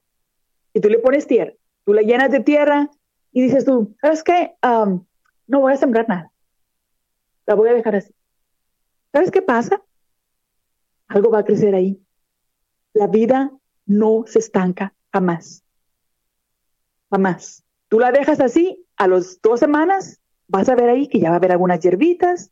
y 0.74 0.82
tú 0.82 0.89
le 0.89 1.00
pones 1.00 1.28
tierra, 1.28 1.54
tú 1.86 1.93
la 1.93 2.02
llenas 2.02 2.30
de 2.30 2.41
tierra 2.41 2.91
y 3.32 3.43
dices 3.43 3.63
tú, 3.63 3.96
¿sabes 4.02 4.22
qué? 4.22 4.58
no 4.62 5.60
voy 5.62 5.72
a 5.72 5.78
sembrar 5.78 6.10
nada. 6.10 6.34
La 7.46 7.56
voy 7.56 7.69
a 7.69 7.74
dejar 7.74 7.96
así. 7.96 8.13
¿Sabes 9.13 9.32
qué 9.32 9.41
pasa? 9.41 9.82
Algo 11.08 11.32
va 11.32 11.39
a 11.39 11.46
crecer 11.46 11.74
ahí. 11.74 12.04
La 12.91 13.08
vida 13.08 13.50
no 13.86 14.26
se 14.28 14.39
estanca 14.39 14.93
jamás. 15.10 15.63
Jamás. 17.10 17.62
Tú 17.94 18.00
la 18.00 18.12
dejas 18.12 18.40
así, 18.40 18.84
a 18.98 19.08
las 19.08 19.40
dos 19.40 19.60
semanas 19.60 20.20
vas 20.48 20.68
a 20.68 20.74
ver 20.74 20.90
ahí 20.90 21.08
que 21.08 21.20
ya 21.20 21.30
va 21.30 21.36
a 21.36 21.38
haber 21.38 21.52
algunas 21.52 21.80
hierbitas, 21.80 22.52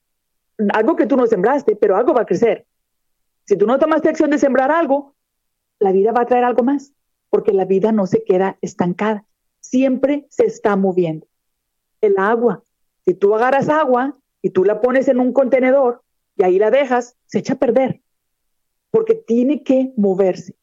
algo 0.72 0.96
que 0.96 1.08
tú 1.08 1.18
no 1.18 1.26
sembraste, 1.26 1.76
pero 1.76 1.96
algo 1.96 2.14
va 2.14 2.22
a 2.22 2.26
crecer. 2.28 2.68
Si 3.46 3.58
tú 3.58 3.66
no 3.66 3.80
tomaste 3.80 4.10
acción 4.10 4.30
de 4.30 4.38
sembrar 4.38 4.70
algo, 4.70 5.16
la 5.80 5.92
vida 5.94 6.12
va 6.12 6.22
a 6.22 6.26
traer 6.28 6.44
algo 6.44 6.62
más 6.62 6.94
porque 7.32 7.54
la 7.54 7.66
vida 7.66 7.92
no 7.92 8.06
se 8.06 8.24
queda 8.24 8.60
estancada, 8.62 9.26
siempre 9.62 10.28
se 10.30 10.46
está 10.46 10.76
moviendo. 10.76 11.26
El 12.02 12.20
agua, 12.20 12.62
si 13.04 13.16
tú 13.16 13.34
agarras 13.34 13.68
agua 13.68 14.16
y 14.44 14.52
tú 14.52 14.64
la 14.64 14.80
pones 14.80 15.08
en 15.08 15.20
un 15.20 15.34
contenedor 15.34 16.04
y 16.36 16.44
ahí 16.44 16.60
la 16.60 16.70
dejas, 16.70 17.18
se 17.26 17.40
echa 17.40 17.54
a 17.54 17.60
perder, 17.60 18.00
porque 18.92 19.16
tiene 19.16 19.64
que 19.64 19.92
moverse. 19.98 20.56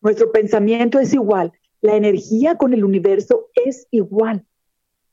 Nuestro 0.00 0.30
pensamiento 0.30 1.00
es 1.00 1.12
igual, 1.12 1.52
la 1.84 1.96
energía 1.96 2.56
con 2.56 2.72
el 2.72 2.82
universo 2.82 3.50
es 3.54 3.86
igual. 3.90 4.46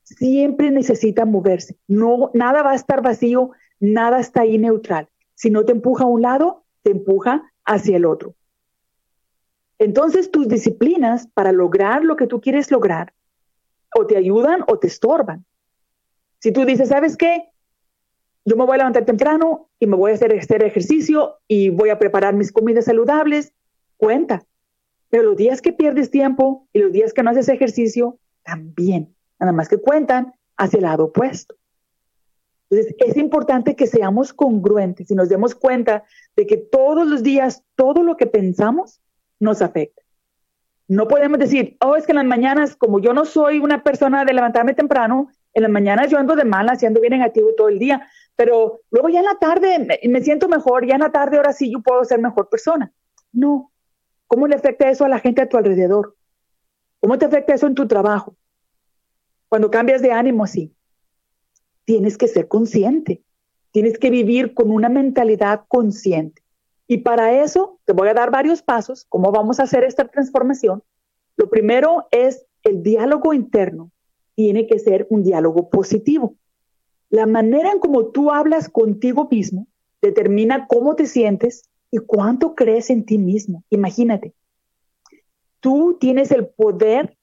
Siempre 0.04 0.72
necesita 0.72 1.26
moverse. 1.26 1.76
No, 1.90 2.32
nada 2.34 2.64
va 2.64 2.72
a 2.72 2.76
estar 2.76 3.02
vacío, 3.02 3.52
nada 3.82 4.22
está 4.22 4.44
ahí 4.44 4.58
neutral. 4.58 5.10
Si 5.36 5.50
no 5.50 5.66
te 5.66 5.74
empuja 5.74 6.06
a 6.06 6.08
un 6.08 6.22
lado, 6.22 6.64
te 6.82 6.92
empuja 6.92 7.52
hacia 7.66 7.98
el 7.98 8.06
otro. 8.06 8.36
Entonces 9.80 10.32
tus 10.32 10.48
disciplinas 10.48 11.28
para 11.34 11.52
lograr 11.52 12.06
lo 12.06 12.16
que 12.16 12.26
tú 12.26 12.40
quieres 12.40 12.72
lograr 12.72 13.14
o 13.94 14.08
te 14.08 14.16
ayudan 14.16 14.64
o 14.66 14.80
te 14.80 14.88
estorban. 14.88 15.44
Si 16.40 16.54
tú 16.54 16.64
dices, 16.64 16.88
¿sabes 16.88 17.18
qué? 17.18 17.50
Yo 18.46 18.56
me 18.56 18.64
voy 18.64 18.76
a 18.76 18.78
levantar 18.78 19.04
temprano 19.04 19.68
y 19.78 19.88
me 19.88 19.98
voy 19.98 20.12
a 20.12 20.14
hacer, 20.14 20.40
hacer 20.40 20.64
ejercicio 20.64 21.36
y 21.50 21.68
voy 21.68 21.90
a 21.90 22.00
preparar 22.00 22.34
mis 22.34 22.54
comidas 22.54 22.86
saludables, 22.86 23.52
cuenta. 23.98 24.46
Pero 25.12 25.24
los 25.24 25.38
días 25.38 25.62
que 25.62 25.74
pierdes 25.74 26.10
tiempo 26.10 26.68
y 26.74 26.80
los 26.80 26.92
días 26.92 27.14
que 27.14 27.22
no 27.22 27.30
haces 27.30 27.50
ejercicio, 27.50 28.18
también. 28.44 29.14
Nada 29.40 29.52
más 29.52 29.70
que 29.70 29.78
cuentan 29.78 30.34
hacia 30.58 30.78
el 30.78 30.84
lado 30.84 31.06
opuesto. 31.06 31.56
Entonces, 32.70 32.96
es 33.00 33.18
importante 33.18 33.76
que 33.76 33.86
seamos 33.86 34.34
congruentes 34.34 35.12
y 35.12 35.16
nos 35.16 35.28
demos 35.28 35.54
cuenta 35.54 36.06
de 36.38 36.48
que 36.48 36.58
todos 36.58 37.06
los 37.06 37.22
días, 37.22 37.64
todo 37.76 38.02
lo 38.02 38.16
que 38.16 38.26
pensamos 38.26 39.02
nos 39.40 39.62
afecta. 39.62 40.02
No 40.88 41.08
podemos 41.08 41.40
decir, 41.40 41.78
oh, 41.82 41.98
es 41.98 42.06
que 42.06 42.14
en 42.14 42.18
las 42.18 42.26
mañanas, 42.26 42.76
como 42.78 43.00
yo 43.00 43.14
no 43.14 43.26
soy 43.26 43.60
una 43.60 43.84
persona 43.84 44.24
de 44.24 44.34
levantarme 44.34 44.74
temprano, 44.74 45.30
en 45.54 45.64
las 45.64 45.72
mañanas 45.72 46.10
yo 46.10 46.18
ando 46.18 46.36
de 46.36 46.46
malas 46.46 46.82
y 46.82 46.86
ando 46.86 47.02
bien 47.02 47.12
negativo 47.12 47.50
todo 47.58 47.68
el 47.68 47.80
día, 47.80 48.08
pero 48.38 48.82
luego 48.90 49.10
ya 49.10 49.20
en 49.20 49.26
la 49.26 49.36
tarde 49.36 50.00
me 50.08 50.22
siento 50.22 50.48
mejor, 50.48 50.86
ya 50.88 50.96
en 50.96 51.02
la 51.02 51.12
tarde 51.12 51.38
ahora 51.38 51.52
sí 51.52 51.72
yo 51.72 51.82
puedo 51.82 52.04
ser 52.06 52.20
mejor 52.20 52.50
persona. 52.50 52.94
No. 53.34 53.71
¿Cómo 54.32 54.48
le 54.48 54.56
afecta 54.56 54.90
eso 54.90 55.04
a 55.04 55.10
la 55.10 55.20
gente 55.20 55.42
a 55.42 55.50
tu 55.50 55.58
alrededor? 55.58 56.16
¿Cómo 57.02 57.18
te 57.18 57.26
afecta 57.26 57.54
eso 57.54 57.68
en 57.68 57.76
tu 57.76 57.86
trabajo? 57.86 58.38
Cuando 59.50 59.70
cambias 59.70 60.02
de 60.02 60.14
ánimo, 60.14 60.48
sí. 60.48 60.74
Tienes 61.84 62.18
que 62.18 62.30
ser 62.30 62.48
consciente. 62.48 63.22
Tienes 63.72 64.00
que 64.00 64.10
vivir 64.10 64.54
con 64.54 64.72
una 64.72 64.88
mentalidad 64.88 65.66
consciente. 65.68 66.42
Y 66.88 67.00
para 67.00 67.44
eso 67.44 67.82
te 67.84 67.92
voy 67.92 68.08
a 68.08 68.14
dar 68.14 68.32
varios 68.32 68.62
pasos, 68.62 69.06
cómo 69.10 69.34
vamos 69.34 69.60
a 69.60 69.64
hacer 69.64 69.84
esta 69.84 70.08
transformación. 70.08 70.82
Lo 71.36 71.50
primero 71.50 72.08
es 72.12 72.46
el 72.64 72.84
diálogo 72.84 73.34
interno. 73.34 73.92
Tiene 74.36 74.66
que 74.66 74.80
ser 74.80 75.08
un 75.10 75.24
diálogo 75.24 75.70
positivo. 75.70 76.36
La 77.10 77.26
manera 77.26 77.70
en 77.70 77.80
cómo 77.80 78.06
tú 78.06 78.32
hablas 78.32 78.70
contigo 78.70 79.28
mismo 79.30 79.68
determina 80.02 80.68
cómo 80.68 80.96
te 80.96 81.06
sientes 81.06 81.70
y 81.92 81.98
cuánto 81.98 82.56
crees 82.56 82.90
en 82.90 83.06
ti 83.06 83.18
mismo. 83.18 83.64
Imagínate, 83.70 84.34
tú 85.60 85.98
tienes 86.00 86.32
el 86.32 86.48
poder 86.48 87.18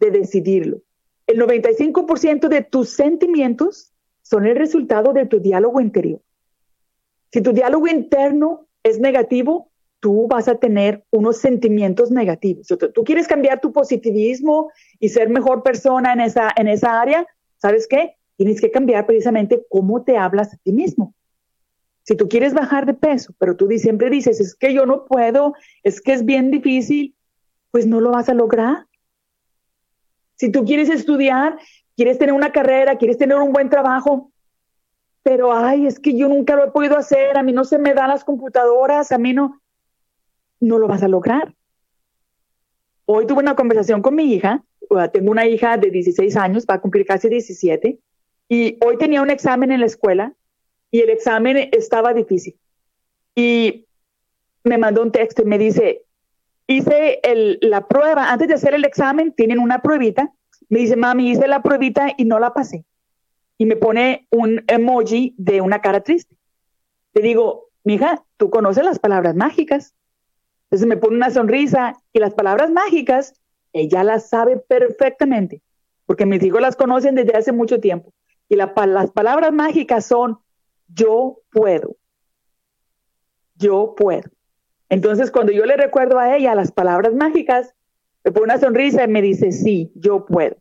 de 0.00 0.10
decidirlo. 0.10 0.80
El 1.26 1.40
95% 1.40 2.48
de 2.48 2.62
tus 2.62 2.90
sentimientos 2.90 3.92
son 4.22 4.46
el 4.46 4.56
resultado 4.56 5.12
de 5.12 5.26
tu 5.26 5.40
diálogo 5.40 5.80
interior. 5.80 6.20
Si 7.32 7.40
tu 7.40 7.52
diálogo 7.52 7.86
interno 7.86 8.66
es 8.82 8.98
negativo, 8.98 9.70
tú 10.00 10.26
vas 10.26 10.48
a 10.48 10.56
tener 10.56 11.04
unos 11.10 11.36
sentimientos 11.36 12.10
negativos. 12.10 12.66
Tú 12.66 13.04
quieres 13.04 13.28
cambiar 13.28 13.60
tu 13.60 13.72
positivismo 13.72 14.70
y 14.98 15.10
ser 15.10 15.28
mejor 15.28 15.62
persona 15.62 16.12
en 16.12 16.20
esa, 16.20 16.50
en 16.56 16.68
esa 16.68 17.00
área, 17.00 17.26
¿sabes 17.58 17.86
qué? 17.86 18.16
Tienes 18.36 18.60
que 18.60 18.70
cambiar 18.70 19.06
precisamente 19.06 19.64
cómo 19.68 20.02
te 20.02 20.16
hablas 20.16 20.54
a 20.54 20.56
ti 20.56 20.72
mismo. 20.72 21.14
Si 22.10 22.16
tú 22.16 22.28
quieres 22.28 22.54
bajar 22.54 22.86
de 22.86 22.94
peso, 22.94 23.32
pero 23.38 23.54
tú 23.54 23.68
siempre 23.78 24.10
dices, 24.10 24.40
es 24.40 24.56
que 24.56 24.74
yo 24.74 24.84
no 24.84 25.04
puedo, 25.04 25.54
es 25.84 26.00
que 26.00 26.12
es 26.12 26.24
bien 26.24 26.50
difícil, 26.50 27.14
pues 27.70 27.86
no 27.86 28.00
lo 28.00 28.10
vas 28.10 28.28
a 28.28 28.34
lograr. 28.34 28.88
Si 30.34 30.50
tú 30.50 30.64
quieres 30.64 30.88
estudiar, 30.88 31.56
quieres 31.96 32.18
tener 32.18 32.34
una 32.34 32.50
carrera, 32.50 32.98
quieres 32.98 33.16
tener 33.16 33.36
un 33.38 33.52
buen 33.52 33.70
trabajo, 33.70 34.32
pero 35.22 35.52
ay, 35.52 35.86
es 35.86 36.00
que 36.00 36.18
yo 36.18 36.28
nunca 36.28 36.56
lo 36.56 36.64
he 36.64 36.70
podido 36.72 36.98
hacer, 36.98 37.38
a 37.38 37.44
mí 37.44 37.52
no 37.52 37.62
se 37.64 37.78
me 37.78 37.94
dan 37.94 38.08
las 38.08 38.24
computadoras, 38.24 39.12
a 39.12 39.18
mí 39.18 39.32
no, 39.32 39.62
no 40.58 40.80
lo 40.80 40.88
vas 40.88 41.04
a 41.04 41.08
lograr. 41.08 41.54
Hoy 43.04 43.24
tuve 43.24 43.38
una 43.38 43.54
conversación 43.54 44.02
con 44.02 44.16
mi 44.16 44.34
hija, 44.34 44.64
tengo 45.12 45.30
una 45.30 45.46
hija 45.46 45.76
de 45.76 45.92
16 45.92 46.36
años, 46.36 46.66
va 46.68 46.74
a 46.74 46.80
cumplir 46.80 47.06
casi 47.06 47.28
17, 47.28 48.00
y 48.48 48.78
hoy 48.84 48.98
tenía 48.98 49.22
un 49.22 49.30
examen 49.30 49.70
en 49.70 49.78
la 49.78 49.86
escuela 49.86 50.34
y 50.90 51.00
el 51.00 51.10
examen 51.10 51.68
estaba 51.72 52.12
difícil. 52.14 52.58
Y 53.34 53.86
me 54.64 54.78
mandó 54.78 55.02
un 55.02 55.12
texto 55.12 55.42
y 55.42 55.46
me 55.46 55.58
dice, 55.58 56.04
hice 56.66 57.20
la 57.60 57.86
prueba, 57.86 58.30
antes 58.30 58.48
de 58.48 58.54
hacer 58.54 58.74
el 58.74 58.84
examen 58.84 59.32
tienen 59.32 59.58
una 59.58 59.82
pruebita, 59.82 60.32
me 60.68 60.80
dice, 60.80 60.96
mami, 60.96 61.30
hice 61.30 61.48
la 61.48 61.62
pruebita 61.62 62.12
y 62.16 62.24
no 62.24 62.38
la 62.38 62.52
pasé 62.52 62.84
y 63.60 63.66
me 63.66 63.76
pone 63.76 64.26
un 64.30 64.64
emoji 64.68 65.34
de 65.36 65.60
una 65.60 65.82
cara 65.82 66.00
triste. 66.00 66.34
Le 67.12 67.20
digo, 67.20 67.68
mija, 67.84 68.24
tú 68.38 68.48
conoces 68.48 68.82
las 68.82 68.98
palabras 68.98 69.36
mágicas. 69.36 69.92
Entonces 70.64 70.88
me 70.88 70.96
pone 70.96 71.16
una 71.16 71.28
sonrisa 71.28 71.94
y 72.14 72.20
las 72.20 72.32
palabras 72.32 72.70
mágicas, 72.70 73.34
ella 73.74 74.02
las 74.02 74.30
sabe 74.30 74.56
perfectamente, 74.56 75.60
porque 76.06 76.24
mis 76.24 76.42
hijos 76.42 76.62
las 76.62 76.74
conocen 76.74 77.14
desde 77.14 77.36
hace 77.36 77.52
mucho 77.52 77.80
tiempo. 77.80 78.14
Y 78.48 78.56
las 78.56 78.70
palabras 79.12 79.52
mágicas 79.52 80.06
son, 80.06 80.38
yo 80.94 81.40
puedo. 81.50 81.96
Yo 83.56 83.94
puedo. 83.96 84.30
Entonces, 84.88 85.30
cuando 85.30 85.52
yo 85.52 85.64
le 85.66 85.76
recuerdo 85.76 86.18
a 86.18 86.36
ella 86.36 86.54
las 86.54 86.72
palabras 86.72 87.14
mágicas, 87.14 87.74
me 88.24 88.32
pone 88.32 88.44
una 88.44 88.58
sonrisa 88.58 89.04
y 89.04 89.08
me 89.08 89.22
dice, 89.22 89.52
sí, 89.52 89.92
yo 89.94 90.26
puedo. 90.26 90.56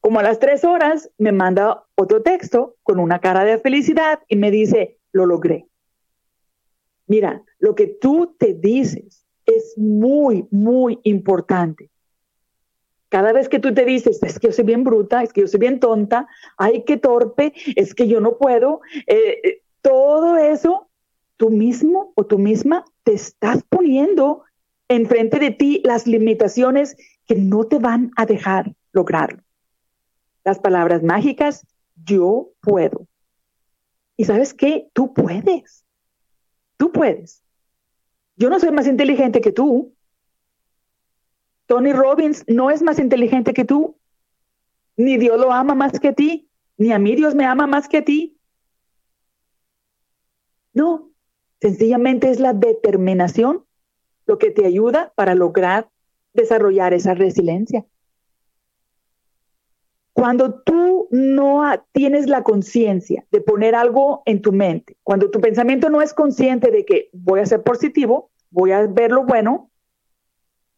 Como 0.00 0.18
a 0.18 0.22
las 0.22 0.38
tres 0.38 0.64
horas 0.64 1.10
me 1.18 1.32
manda 1.32 1.84
otro 1.94 2.22
texto 2.22 2.76
con 2.82 2.98
una 2.98 3.18
cara 3.18 3.44
de 3.44 3.58
felicidad 3.58 4.20
y 4.28 4.36
me 4.36 4.50
dice, 4.50 4.98
lo 5.12 5.26
logré. 5.26 5.66
Mira, 7.06 7.42
lo 7.58 7.74
que 7.74 7.86
tú 7.86 8.36
te 8.38 8.54
dices 8.54 9.26
es 9.44 9.74
muy, 9.76 10.46
muy 10.50 11.00
importante. 11.02 11.89
Cada 13.10 13.32
vez 13.32 13.50
que 13.50 13.58
tú 13.58 13.74
te 13.74 13.84
dices, 13.84 14.22
es 14.22 14.38
que 14.38 14.46
yo 14.46 14.52
soy 14.54 14.64
bien 14.64 14.82
bruta, 14.82 15.22
es 15.22 15.34
que 15.34 15.42
yo 15.42 15.46
soy 15.46 15.60
bien 15.60 15.78
tonta, 15.78 16.26
ay, 16.56 16.84
qué 16.86 16.96
torpe, 16.96 17.52
es 17.76 17.94
que 17.94 18.08
yo 18.08 18.20
no 18.20 18.38
puedo, 18.38 18.80
eh, 19.06 19.40
eh, 19.44 19.62
todo 19.82 20.38
eso, 20.38 20.88
tú 21.36 21.50
mismo 21.50 22.12
o 22.14 22.24
tú 22.24 22.38
misma 22.38 22.86
te 23.02 23.12
estás 23.12 23.62
poniendo 23.68 24.44
enfrente 24.88 25.38
de 25.38 25.50
ti 25.50 25.82
las 25.84 26.06
limitaciones 26.06 26.96
que 27.26 27.34
no 27.34 27.64
te 27.64 27.78
van 27.78 28.10
a 28.16 28.24
dejar 28.24 28.72
lograrlo 28.92 29.42
las 30.44 30.58
palabras 30.58 31.02
mágicas, 31.02 31.66
yo 32.04 32.52
puedo. 32.60 33.06
Y 34.16 34.24
sabes 34.24 34.54
qué, 34.54 34.88
tú 34.92 35.12
puedes. 35.14 35.84
Tú 36.76 36.92
puedes. 36.92 37.42
Yo 38.36 38.50
no 38.50 38.58
soy 38.58 38.72
más 38.72 38.86
inteligente 38.86 39.40
que 39.40 39.52
tú. 39.52 39.94
Tony 41.70 41.92
Robbins 41.92 42.44
no 42.48 42.72
es 42.72 42.82
más 42.82 42.98
inteligente 42.98 43.54
que 43.54 43.64
tú. 43.64 43.96
Ni 44.96 45.18
Dios 45.18 45.38
lo 45.38 45.52
ama 45.52 45.76
más 45.76 46.00
que 46.00 46.12
ti. 46.12 46.50
Ni 46.76 46.90
a 46.90 46.98
mí 46.98 47.14
Dios 47.14 47.36
me 47.36 47.44
ama 47.44 47.68
más 47.68 47.88
que 47.88 47.98
a 47.98 48.04
ti. 48.04 48.36
No, 50.72 51.12
sencillamente 51.60 52.28
es 52.28 52.40
la 52.40 52.54
determinación 52.54 53.66
lo 54.26 54.36
que 54.36 54.50
te 54.50 54.66
ayuda 54.66 55.12
para 55.14 55.36
lograr 55.36 55.88
desarrollar 56.32 56.92
esa 56.92 57.14
resiliencia. 57.14 57.86
Cuando 60.12 60.62
tú 60.62 61.06
no 61.12 61.62
tienes 61.92 62.26
la 62.26 62.42
conciencia 62.42 63.24
de 63.30 63.42
poner 63.42 63.76
algo 63.76 64.24
en 64.26 64.42
tu 64.42 64.50
mente, 64.50 64.96
cuando 65.04 65.30
tu 65.30 65.40
pensamiento 65.40 65.88
no 65.88 66.02
es 66.02 66.14
consciente 66.14 66.72
de 66.72 66.84
que 66.84 67.10
voy 67.12 67.38
a 67.38 67.46
ser 67.46 67.62
positivo, 67.62 68.32
voy 68.50 68.72
a 68.72 68.84
ver 68.88 69.12
lo 69.12 69.24
bueno, 69.24 69.69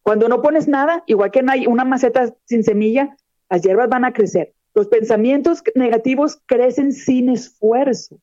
cuando 0.03 0.29
no 0.29 0.41
pones 0.41 0.67
nada, 0.67 1.03
igual 1.07 1.31
que 1.31 1.43
hay 1.47 1.65
una 1.65 1.85
maceta 1.85 2.35
sin 2.45 2.63
semilla, 2.63 3.17
las 3.49 3.61
hierbas 3.61 3.89
van 3.89 4.05
a 4.05 4.13
crecer. 4.13 4.53
Los 4.75 4.87
pensamientos 4.87 5.63
negativos 5.75 6.39
crecen 6.45 6.91
sin 6.91 7.29
esfuerzo. 7.29 8.19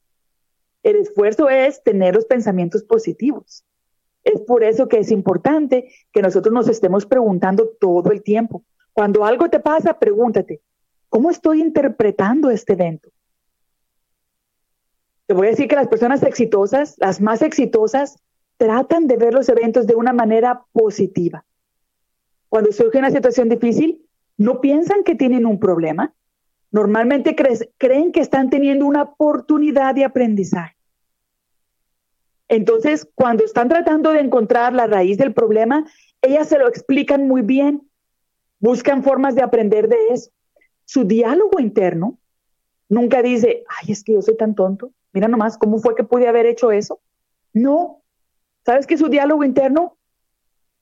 El 0.82 0.96
esfuerzo 0.96 1.48
es 1.48 1.82
tener 1.82 2.14
los 2.14 2.26
pensamientos 2.26 2.84
positivos. 2.84 3.64
Es 4.24 4.40
por 4.42 4.64
eso 4.64 4.88
que 4.88 4.98
es 4.98 5.10
importante 5.10 5.90
que 6.12 6.22
nosotros 6.22 6.52
nos 6.52 6.68
estemos 6.68 7.06
preguntando 7.06 7.68
todo 7.80 8.12
el 8.12 8.22
tiempo. 8.22 8.62
Cuando 8.92 9.24
algo 9.24 9.48
te 9.48 9.60
pasa, 9.60 9.98
pregúntate, 9.98 10.60
¿Cómo 11.10 11.28
estoy 11.28 11.60
interpretando 11.60 12.50
este 12.50 12.74
evento? 12.74 13.10
Te 15.26 15.34
voy 15.34 15.48
a 15.48 15.50
decir 15.50 15.66
que 15.66 15.74
las 15.74 15.88
personas 15.88 16.22
exitosas, 16.22 16.94
las 16.98 17.20
más 17.20 17.42
exitosas, 17.42 18.22
tratan 18.56 19.08
de 19.08 19.16
ver 19.16 19.34
los 19.34 19.48
eventos 19.48 19.88
de 19.88 19.96
una 19.96 20.12
manera 20.12 20.62
positiva. 20.72 21.44
Cuando 22.50 22.70
surge 22.72 22.98
una 22.98 23.10
situación 23.10 23.48
difícil, 23.48 24.06
no 24.36 24.60
piensan 24.60 25.02
que 25.04 25.14
tienen 25.14 25.46
un 25.46 25.58
problema, 25.58 26.14
Normalmente 26.70 27.34
creen 27.78 28.12
que 28.12 28.20
están 28.20 28.48
teniendo 28.48 28.86
una 28.86 29.02
oportunidad 29.02 29.94
de 29.94 30.04
aprendizaje. 30.04 30.76
Entonces, 32.48 33.08
cuando 33.14 33.44
están 33.44 33.68
tratando 33.68 34.10
de 34.10 34.20
encontrar 34.20 34.72
la 34.72 34.86
raíz 34.86 35.18
del 35.18 35.34
problema, 35.34 35.84
ellas 36.22 36.48
se 36.48 36.58
lo 36.58 36.68
explican 36.68 37.26
muy 37.26 37.42
bien, 37.42 37.88
buscan 38.60 39.02
formas 39.02 39.34
de 39.34 39.42
aprender 39.42 39.88
de 39.88 40.08
eso. 40.10 40.30
Su 40.84 41.04
diálogo 41.04 41.60
interno 41.60 42.18
nunca 42.88 43.22
dice, 43.22 43.64
ay, 43.68 43.92
es 43.92 44.04
que 44.04 44.14
yo 44.14 44.22
soy 44.22 44.36
tan 44.36 44.54
tonto, 44.54 44.92
mira 45.12 45.28
nomás 45.28 45.58
cómo 45.58 45.78
fue 45.78 45.94
que 45.94 46.04
pude 46.04 46.28
haber 46.28 46.46
hecho 46.46 46.70
eso. 46.70 47.00
No, 47.52 48.02
¿sabes 48.64 48.86
qué 48.86 48.96
su 48.96 49.08
diálogo 49.08 49.44
interno? 49.44 49.96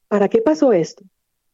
¿Para 0.08 0.28
qué 0.28 0.40
pasó 0.40 0.72
esto? 0.72 1.04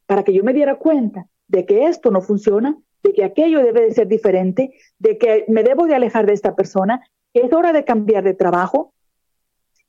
Para 0.05 0.23
que 0.23 0.33
yo 0.33 0.43
me 0.43 0.53
diera 0.53 0.75
cuenta 0.75 1.27
de 1.47 1.65
que 1.65 1.85
esto 1.85 2.11
no 2.11 2.21
funciona, 2.21 2.77
de 3.03 3.13
que 3.13 3.23
aquello 3.23 3.63
debe 3.63 3.81
de 3.81 3.93
ser 3.93 4.07
diferente, 4.07 4.73
de 4.99 5.17
que 5.17 5.45
me 5.47 5.63
debo 5.63 5.85
de 5.85 5.95
alejar 5.95 6.25
de 6.25 6.33
esta 6.33 6.55
persona, 6.55 7.01
que 7.33 7.41
es 7.41 7.53
hora 7.53 7.73
de 7.73 7.83
cambiar 7.83 8.23
de 8.23 8.33
trabajo, 8.33 8.93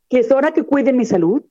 que 0.08 0.20
es 0.20 0.30
hora 0.30 0.52
que 0.52 0.64
cuide 0.64 0.92
mi 0.92 1.04
salud. 1.04 1.42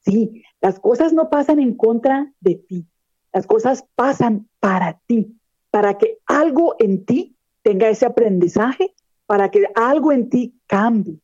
Sí, 0.00 0.42
las 0.60 0.78
cosas 0.78 1.12
no 1.12 1.28
pasan 1.30 1.58
en 1.58 1.74
contra 1.74 2.32
de 2.40 2.56
ti, 2.56 2.86
las 3.32 3.46
cosas 3.46 3.86
pasan 3.94 4.48
para 4.60 5.00
ti, 5.06 5.36
para 5.70 5.98
que 5.98 6.18
algo 6.26 6.76
en 6.78 7.04
ti 7.04 7.36
tenga 7.62 7.88
ese 7.88 8.06
aprendizaje, 8.06 8.94
para 9.26 9.50
que 9.50 9.64
algo 9.74 10.12
en 10.12 10.30
ti 10.30 10.54
cambie. 10.66 11.18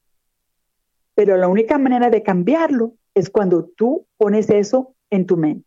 Pero 1.14 1.36
la 1.36 1.48
única 1.48 1.78
manera 1.78 2.10
de 2.10 2.22
cambiarlo 2.22 2.94
es 3.14 3.30
cuando 3.30 3.64
tú 3.64 4.06
pones 4.16 4.50
eso 4.50 4.94
en 5.10 5.26
tu 5.26 5.36
mente. 5.36 5.66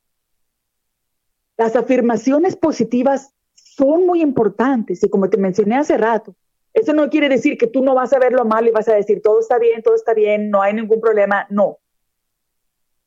Las 1.57 1.75
afirmaciones 1.75 2.55
positivas 2.55 3.33
son 3.55 4.05
muy 4.05 4.21
importantes 4.21 5.03
y 5.03 5.09
como 5.09 5.29
te 5.29 5.37
mencioné 5.37 5.75
hace 5.75 5.97
rato, 5.97 6.35
eso 6.73 6.93
no 6.93 7.09
quiere 7.09 7.27
decir 7.27 7.57
que 7.57 7.65
tú 7.65 7.83
no 7.83 7.95
vas 7.95 8.13
a 8.13 8.19
ver 8.19 8.33
lo 8.33 8.45
malo 8.45 8.67
y 8.67 8.71
vas 8.71 8.87
a 8.87 8.93
decir 8.93 9.21
todo 9.23 9.39
está 9.39 9.57
bien, 9.57 9.81
todo 9.81 9.95
está 9.95 10.13
bien, 10.13 10.51
no 10.51 10.61
hay 10.61 10.73
ningún 10.73 11.01
problema, 11.01 11.47
no. 11.49 11.79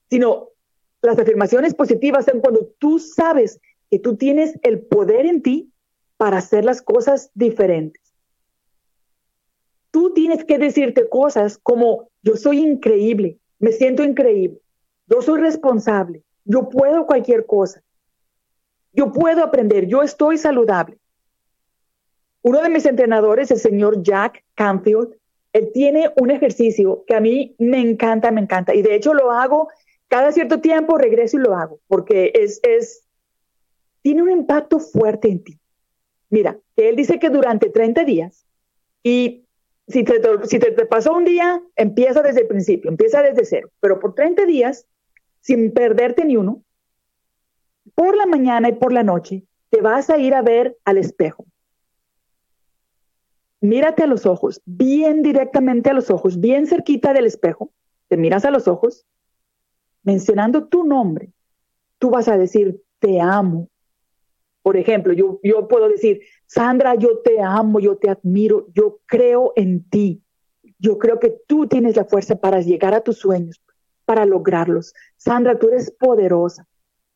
Sino 0.09 0.48
las 1.03 1.18
afirmaciones 1.18 1.74
positivas 1.74 2.24
son 2.24 2.40
cuando 2.40 2.68
tú 2.78 2.98
sabes 2.98 3.61
que 3.90 4.01
tú 4.01 4.16
tienes 4.16 4.59
el 4.62 4.80
poder 4.80 5.26
en 5.26 5.42
ti 5.42 5.72
para 6.16 6.38
hacer 6.38 6.64
las 6.64 6.82
cosas 6.82 7.30
diferentes. 7.34 8.03
Tú 9.92 10.12
tienes 10.12 10.44
que 10.44 10.59
decirte 10.59 11.09
cosas 11.09 11.59
como 11.59 12.11
yo 12.22 12.36
soy 12.36 12.59
increíble, 12.59 13.38
me 13.61 13.70
siento 13.72 14.03
increíble, 14.03 14.61
yo 15.07 15.22
soy 15.22 15.40
responsable, 15.40 16.24
yo 16.44 16.68
puedo 16.68 17.07
cualquier 17.07 17.46
cosa, 17.46 17.82
yo 18.93 19.12
puedo 19.12 19.45
aprender, 19.45 19.86
yo 19.86 20.03
estoy 20.03 20.38
saludable. 20.38 20.99
Uno 22.43 22.62
de 22.62 22.70
mis 22.70 22.86
entrenadores, 22.86 23.51
el 23.51 23.59
señor 23.59 24.03
Jack 24.03 24.45
Canfield, 24.55 25.14
él 25.53 25.70
tiene 25.72 26.11
un 26.20 26.30
ejercicio 26.30 27.05
que 27.07 27.14
a 27.14 27.20
mí 27.20 27.55
me 27.59 27.80
encanta, 27.80 28.30
me 28.30 28.41
encanta. 28.41 28.74
Y 28.74 28.82
de 28.82 28.95
hecho 28.95 29.14
lo 29.14 29.30
hago 29.30 29.68
cada 30.09 30.32
cierto 30.32 30.61
tiempo, 30.61 30.99
regreso 30.99 31.36
y 31.36 31.41
lo 31.41 31.55
hago, 31.55 31.80
porque 31.86 32.32
es, 32.34 32.61
es, 32.62 33.05
tiene 34.03 34.22
un 34.22 34.30
impacto 34.30 34.78
fuerte 34.78 35.28
en 35.28 35.45
ti. 35.45 35.59
Mira, 36.30 36.59
él 36.76 36.97
dice 36.97 37.18
que 37.18 37.30
durante 37.30 37.70
30 37.70 38.05
días, 38.05 38.47
y 39.03 39.45
si 39.88 40.05
te, 40.05 40.20
si 40.45 40.59
te 40.59 40.72
pasó 40.86 41.12
un 41.14 41.24
día, 41.24 41.62
empieza 41.76 42.22
desde 42.22 42.43
el 42.43 42.47
principio, 42.47 42.91
empieza 42.91 43.22
desde 43.22 43.45
cero, 43.45 43.70
pero 43.80 43.99
por 43.99 44.14
30 44.14 44.47
días, 44.47 44.86
sin 45.41 45.72
perderte 45.72 46.24
ni 46.24 46.36
uno, 46.36 46.62
por 48.01 48.16
la 48.16 48.26
mañana 48.26 48.70
y 48.70 48.72
por 48.72 48.92
la 48.92 49.03
noche, 49.03 49.44
te 49.68 49.82
vas 49.82 50.09
a 50.09 50.16
ir 50.16 50.32
a 50.32 50.42
ver 50.42 50.78
al 50.84 50.96
espejo 50.96 51.44
mírate 53.61 54.03
a 54.03 54.07
los 54.07 54.26
ojos, 54.26 54.61
bien 54.64 55.22
directamente 55.22 55.90
a 55.90 55.92
los 55.92 56.11
ojos, 56.11 56.40
bien 56.40 56.66
cerquita 56.66 57.12
del 57.12 57.26
espejo, 57.26 57.70
te 58.09 58.16
miras 58.16 58.44
a 58.44 58.51
los 58.51 58.66
ojos, 58.66 59.07
mencionando 60.03 60.66
tu 60.66 60.84
nombre, 60.84 61.30
tú 61.98 62.11
vas 62.11 62.28
a 62.28 62.38
decir, 62.38 62.82
te 62.98 63.20
amo. 63.20 63.68
Por 64.62 64.76
ejemplo, 64.76 65.12
yo, 65.12 65.40
yo 65.42 65.68
puedo 65.68 65.88
decir, 65.88 66.20
Sandra, 66.46 66.94
yo 66.94 67.18
te 67.18 67.40
amo, 67.40 67.80
yo 67.80 67.96
te 67.96 68.11
admiro, 68.11 68.66
yo 68.74 69.01
creo 69.07 69.53
en 69.57 69.88
ti. 69.88 70.22
Yo 70.78 70.98
creo 70.98 71.18
que 71.18 71.34
tú 71.46 71.66
tienes 71.66 71.96
la 71.96 72.05
fuerza 72.05 72.36
para 72.36 72.61
llegar 72.61 72.94
a 72.94 73.01
tus 73.01 73.18
sueños, 73.18 73.62
para 74.05 74.26
lograrlos. 74.26 74.92
Sandra, 75.16 75.59
tú 75.59 75.68
eres 75.68 75.90
poderosa. 75.90 76.66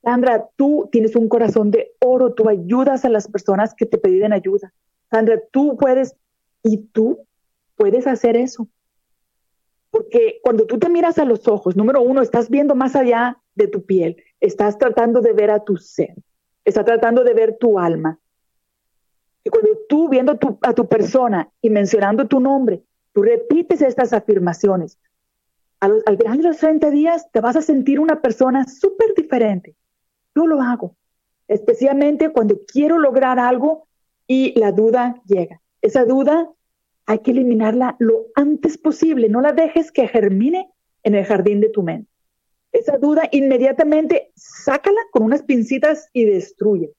Sandra, 0.04 0.50
tú 0.56 0.88
tienes 0.92 1.16
un 1.16 1.28
corazón 1.28 1.70
de 1.70 1.92
oro, 2.00 2.34
tú 2.34 2.48
ayudas 2.48 3.06
a 3.06 3.08
las 3.08 3.26
personas 3.26 3.74
que 3.74 3.86
te 3.86 3.96
piden 3.96 4.34
ayuda. 4.34 4.72
Sandra, 5.10 5.40
tú 5.50 5.78
puedes 5.78 6.14
y 6.62 6.78
tú 6.92 7.26
puedes 7.76 8.06
hacer 8.06 8.36
eso. 8.36 8.68
Porque 9.90 10.40
cuando 10.42 10.66
tú 10.66 10.78
te 10.78 10.90
miras 10.90 11.18
a 11.18 11.24
los 11.24 11.48
ojos, 11.48 11.74
número 11.74 12.02
uno, 12.02 12.20
estás 12.20 12.50
viendo 12.50 12.74
más 12.74 12.94
allá 12.96 13.38
de 13.54 13.66
tu 13.66 13.86
piel, 13.86 14.16
estás 14.40 14.76
tratando 14.76 15.22
de 15.22 15.32
ver 15.32 15.50
a 15.50 15.64
tu 15.64 15.78
ser, 15.78 16.14
estás 16.64 16.84
tratando 16.84 17.24
de 17.24 17.32
ver 17.32 17.56
tu 17.58 17.78
alma. 17.78 18.18
Y 19.42 19.50
cuando 19.50 19.70
tú 19.88 20.08
viendo 20.08 20.38
a 20.62 20.72
tu 20.74 20.88
persona 20.88 21.50
y 21.62 21.70
mencionando 21.70 22.26
tu 22.26 22.40
nombre, 22.40 22.82
tú 23.12 23.22
repites 23.22 23.80
estas 23.80 24.12
afirmaciones, 24.12 24.98
al 25.80 26.18
final 26.18 26.38
de 26.38 26.44
los 26.44 26.56
30 26.58 26.90
días 26.90 27.30
te 27.30 27.40
vas 27.40 27.56
a 27.56 27.62
sentir 27.62 28.00
una 28.00 28.20
persona 28.20 28.66
súper 28.66 29.14
diferente. 29.14 29.76
Yo 30.34 30.46
lo 30.46 30.60
hago, 30.60 30.96
especialmente 31.48 32.30
cuando 32.30 32.60
quiero 32.66 32.98
lograr 32.98 33.38
algo 33.38 33.86
y 34.26 34.58
la 34.58 34.72
duda 34.72 35.20
llega. 35.26 35.60
Esa 35.82 36.04
duda 36.04 36.50
hay 37.06 37.18
que 37.18 37.32
eliminarla 37.32 37.96
lo 37.98 38.26
antes 38.34 38.78
posible. 38.78 39.28
No 39.28 39.40
la 39.40 39.52
dejes 39.52 39.92
que 39.92 40.08
germine 40.08 40.70
en 41.02 41.14
el 41.14 41.24
jardín 41.24 41.60
de 41.60 41.68
tu 41.68 41.82
mente. 41.82 42.10
Esa 42.72 42.98
duda 42.98 43.28
inmediatamente 43.30 44.32
sácala 44.34 45.00
con 45.12 45.22
unas 45.22 45.42
pincitas 45.42 46.08
y 46.12 46.24
destruye. 46.24 46.92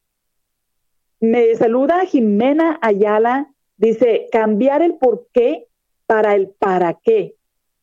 Me 1.19 1.55
saluda 1.55 2.05
Jimena 2.05 2.79
Ayala. 2.81 3.51
Dice, 3.77 4.29
cambiar 4.31 4.81
el 4.81 4.95
por 4.95 5.27
qué 5.33 5.67
para 6.05 6.35
el 6.35 6.49
para 6.49 6.93
qué. 6.93 7.35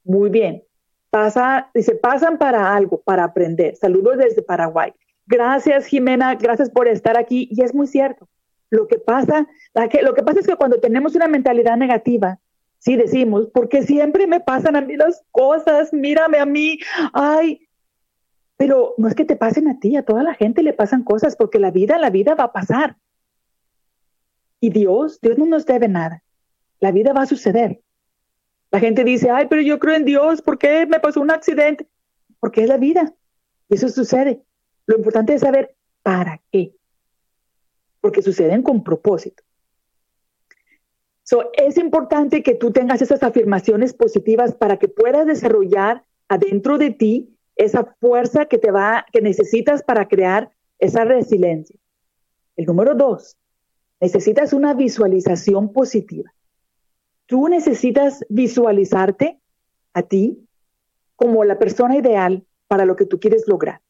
Muy 0.05 0.31
bien. 0.31 0.65
Pasa, 1.11 1.71
dice, 1.75 1.95
pasan 1.95 2.39
para 2.39 2.75
algo, 2.75 3.03
para 3.03 3.25
aprender. 3.25 3.77
Saludos 3.77 4.17
desde 4.17 4.41
Paraguay. 4.41 4.95
Gracias, 5.27 5.87
Jimena. 5.87 6.35
Gracias 6.35 6.71
por 6.71 6.89
estar 6.89 7.17
aquí. 7.17 7.49
Y 7.51 7.63
es 7.63 7.75
muy 7.75 7.87
cierto. 7.87 8.29
Lo 8.71 8.87
que 8.87 8.99
pasa, 8.99 9.47
lo 9.75 10.15
que 10.15 10.23
pasa 10.23 10.41
es 10.41 10.47
que 10.47 10.57
cuando 10.57 10.81
tenemos 10.81 11.15
una 11.15 11.29
mentalidad 11.29 11.77
negativa, 11.77 12.39
sí 12.79 12.97
decimos, 12.97 13.49
porque 13.53 13.83
siempre 13.83 14.27
me 14.27 14.41
pasan 14.41 14.77
a 14.77 14.81
mí 14.81 14.97
las 14.97 15.23
cosas, 15.31 15.93
mírame 15.93 16.39
a 16.39 16.47
mí, 16.47 16.79
ay, 17.13 17.69
pero 18.57 18.95
no 18.97 19.09
es 19.09 19.15
que 19.15 19.25
te 19.25 19.37
pasen 19.37 19.69
a 19.69 19.79
ti, 19.79 19.97
a 19.97 20.05
toda 20.05 20.23
la 20.23 20.35
gente 20.35 20.63
le 20.63 20.73
pasan 20.73 21.05
cosas, 21.05 21.37
porque 21.37 21.59
la 21.59 21.71
vida, 21.71 21.99
la 21.99 22.11
vida 22.11 22.35
va 22.35 22.45
a 22.45 22.53
pasar. 22.53 22.97
Y 24.59 24.71
Dios, 24.71 25.21
Dios 25.21 25.37
no 25.37 25.47
nos 25.47 25.67
debe 25.67 25.89
nada. 25.89 26.23
La 26.81 26.93
vida 26.93 27.13
va 27.13 27.23
a 27.23 27.27
suceder. 27.27 27.83
La 28.71 28.81
gente 28.81 29.05
dice, 29.05 29.31
ay, 29.31 29.49
pero 29.51 29.61
yo 29.61 29.79
creo 29.79 29.97
en 29.97 30.05
Dios, 30.05 30.41
¿por 30.41 30.59
qué 30.59 30.87
me 30.87 30.99
pasó 30.99 31.21
un 31.21 31.31
accidente? 31.31 31.89
Porque 32.41 32.63
es 32.63 32.69
la 32.69 32.79
vida. 32.79 33.13
Y 33.69 33.75
eso 33.75 33.89
sucede. 33.89 34.43
Lo 34.87 34.97
importante 34.97 35.35
es 35.35 35.41
saber 35.41 35.75
para 36.03 36.41
qué 36.51 36.75
porque 38.03 38.21
suceden 38.21 38.63
con 38.63 38.85
propósito. 38.85 39.43
So, 41.23 41.51
es 41.55 41.79
importante 41.79 42.43
que 42.43 42.55
tú 42.55 42.73
tengas 42.73 43.01
esas 43.01 43.23
afirmaciones 43.23 43.95
positivas 43.95 44.55
para 44.55 44.77
que 44.77 44.89
puedas 44.89 45.25
desarrollar 45.25 46.05
adentro 46.29 46.77
de 46.77 46.91
ti 46.91 47.39
esa 47.55 47.85
fuerza 48.01 48.47
que 48.47 48.59
te 48.59 48.73
va, 48.73 49.07
que 49.13 49.23
necesitas 49.23 49.83
para 49.83 50.09
crear 50.09 50.51
esa 50.81 51.05
resiliencia. 51.05 51.77
El 52.57 52.67
número 52.67 52.95
dos, 52.97 53.37
necesitas 54.01 54.53
una 54.53 54.75
visualización 54.75 55.73
positiva. 55.73 56.35
Tú 57.27 57.49
necesitas 57.49 58.25
visualizarte 58.29 59.39
a 59.95 60.03
ti 60.03 60.45
como 61.15 61.45
la 61.45 61.59
persona 61.59 61.97
ideal 61.97 62.45
para 62.67 62.85
lo 62.85 62.97
que 62.97 63.07
tú 63.07 63.21
quieres 63.21 63.47
lograr. 63.47 63.81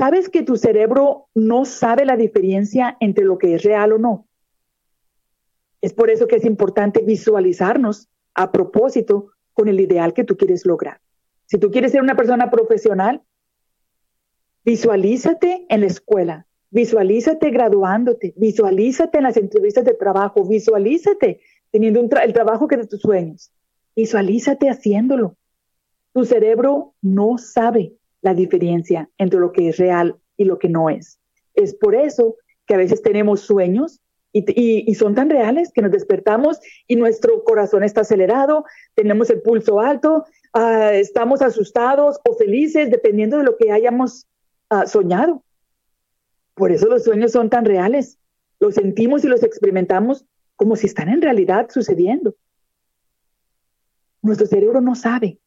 ¿Sabes 0.00 0.30
que 0.30 0.42
tu 0.42 0.56
cerebro 0.56 1.28
no 1.34 1.66
sabe 1.66 2.06
la 2.06 2.16
diferencia 2.16 2.96
entre 3.00 3.26
lo 3.26 3.36
que 3.36 3.56
es 3.56 3.62
real 3.62 3.92
o 3.92 3.98
no? 3.98 4.26
Es 5.82 5.92
por 5.92 6.08
eso 6.08 6.26
que 6.26 6.36
es 6.36 6.46
importante 6.46 7.02
visualizarnos 7.02 8.08
a 8.32 8.50
propósito 8.50 9.32
con 9.52 9.68
el 9.68 9.78
ideal 9.78 10.14
que 10.14 10.24
tú 10.24 10.38
quieres 10.38 10.64
lograr. 10.64 11.02
Si 11.44 11.58
tú 11.58 11.70
quieres 11.70 11.92
ser 11.92 12.00
una 12.00 12.16
persona 12.16 12.50
profesional, 12.50 13.20
visualízate 14.64 15.66
en 15.68 15.80
la 15.82 15.88
escuela, 15.88 16.46
visualízate 16.70 17.50
graduándote, 17.50 18.32
visualízate 18.38 19.18
en 19.18 19.24
las 19.24 19.36
entrevistas 19.36 19.84
de 19.84 19.92
trabajo, 19.92 20.46
visualízate 20.46 21.42
teniendo 21.70 22.00
el 22.00 22.32
trabajo 22.32 22.68
que 22.68 22.78
de 22.78 22.86
tus 22.86 23.02
sueños, 23.02 23.52
visualízate 23.94 24.70
haciéndolo. 24.70 25.36
Tu 26.14 26.24
cerebro 26.24 26.94
no 27.02 27.36
sabe 27.36 27.99
la 28.22 28.34
diferencia 28.34 29.08
entre 29.18 29.40
lo 29.40 29.52
que 29.52 29.68
es 29.68 29.76
real 29.78 30.16
y 30.36 30.44
lo 30.44 30.58
que 30.58 30.68
no 30.68 30.90
es. 30.90 31.18
Es 31.54 31.74
por 31.74 31.94
eso 31.94 32.36
que 32.66 32.74
a 32.74 32.78
veces 32.78 33.02
tenemos 33.02 33.40
sueños 33.40 34.00
Y, 34.32 34.94
son 34.94 35.16
tan 35.16 35.28
reales 35.28 35.72
que 35.72 35.82
nos 35.82 35.90
despertamos 35.90 36.60
y 36.86 36.94
nuestro 36.94 37.42
corazón 37.42 37.82
está 37.82 38.02
acelerado, 38.02 38.64
tenemos 38.94 39.28
el 39.28 39.42
pulso 39.42 39.80
alto, 39.80 40.24
ah, 40.52 40.92
estamos 40.94 41.42
asustados 41.42 42.20
o 42.28 42.36
felices, 42.36 42.90
dependiendo 42.90 43.38
de 43.38 43.42
lo 43.42 43.56
que 43.56 43.72
hayamos 43.72 44.28
ah, 44.68 44.86
soñado. 44.86 45.42
Por 46.54 46.70
eso 46.70 46.86
los 46.88 47.02
sueños 47.02 47.32
son 47.32 47.50
tan 47.50 47.64
reales. 47.64 48.18
Los 48.60 48.74
sentimos 48.74 49.24
y 49.24 49.28
los 49.28 49.42
experimentamos 49.42 50.24
como 50.54 50.76
si 50.76 50.86
están 50.86 51.08
en 51.08 51.22
realidad 51.22 51.68
sucediendo. 51.70 52.36
Nuestro 54.22 54.46
cerebro 54.46 54.80
no 54.80 54.94
sabe, 54.94 55.38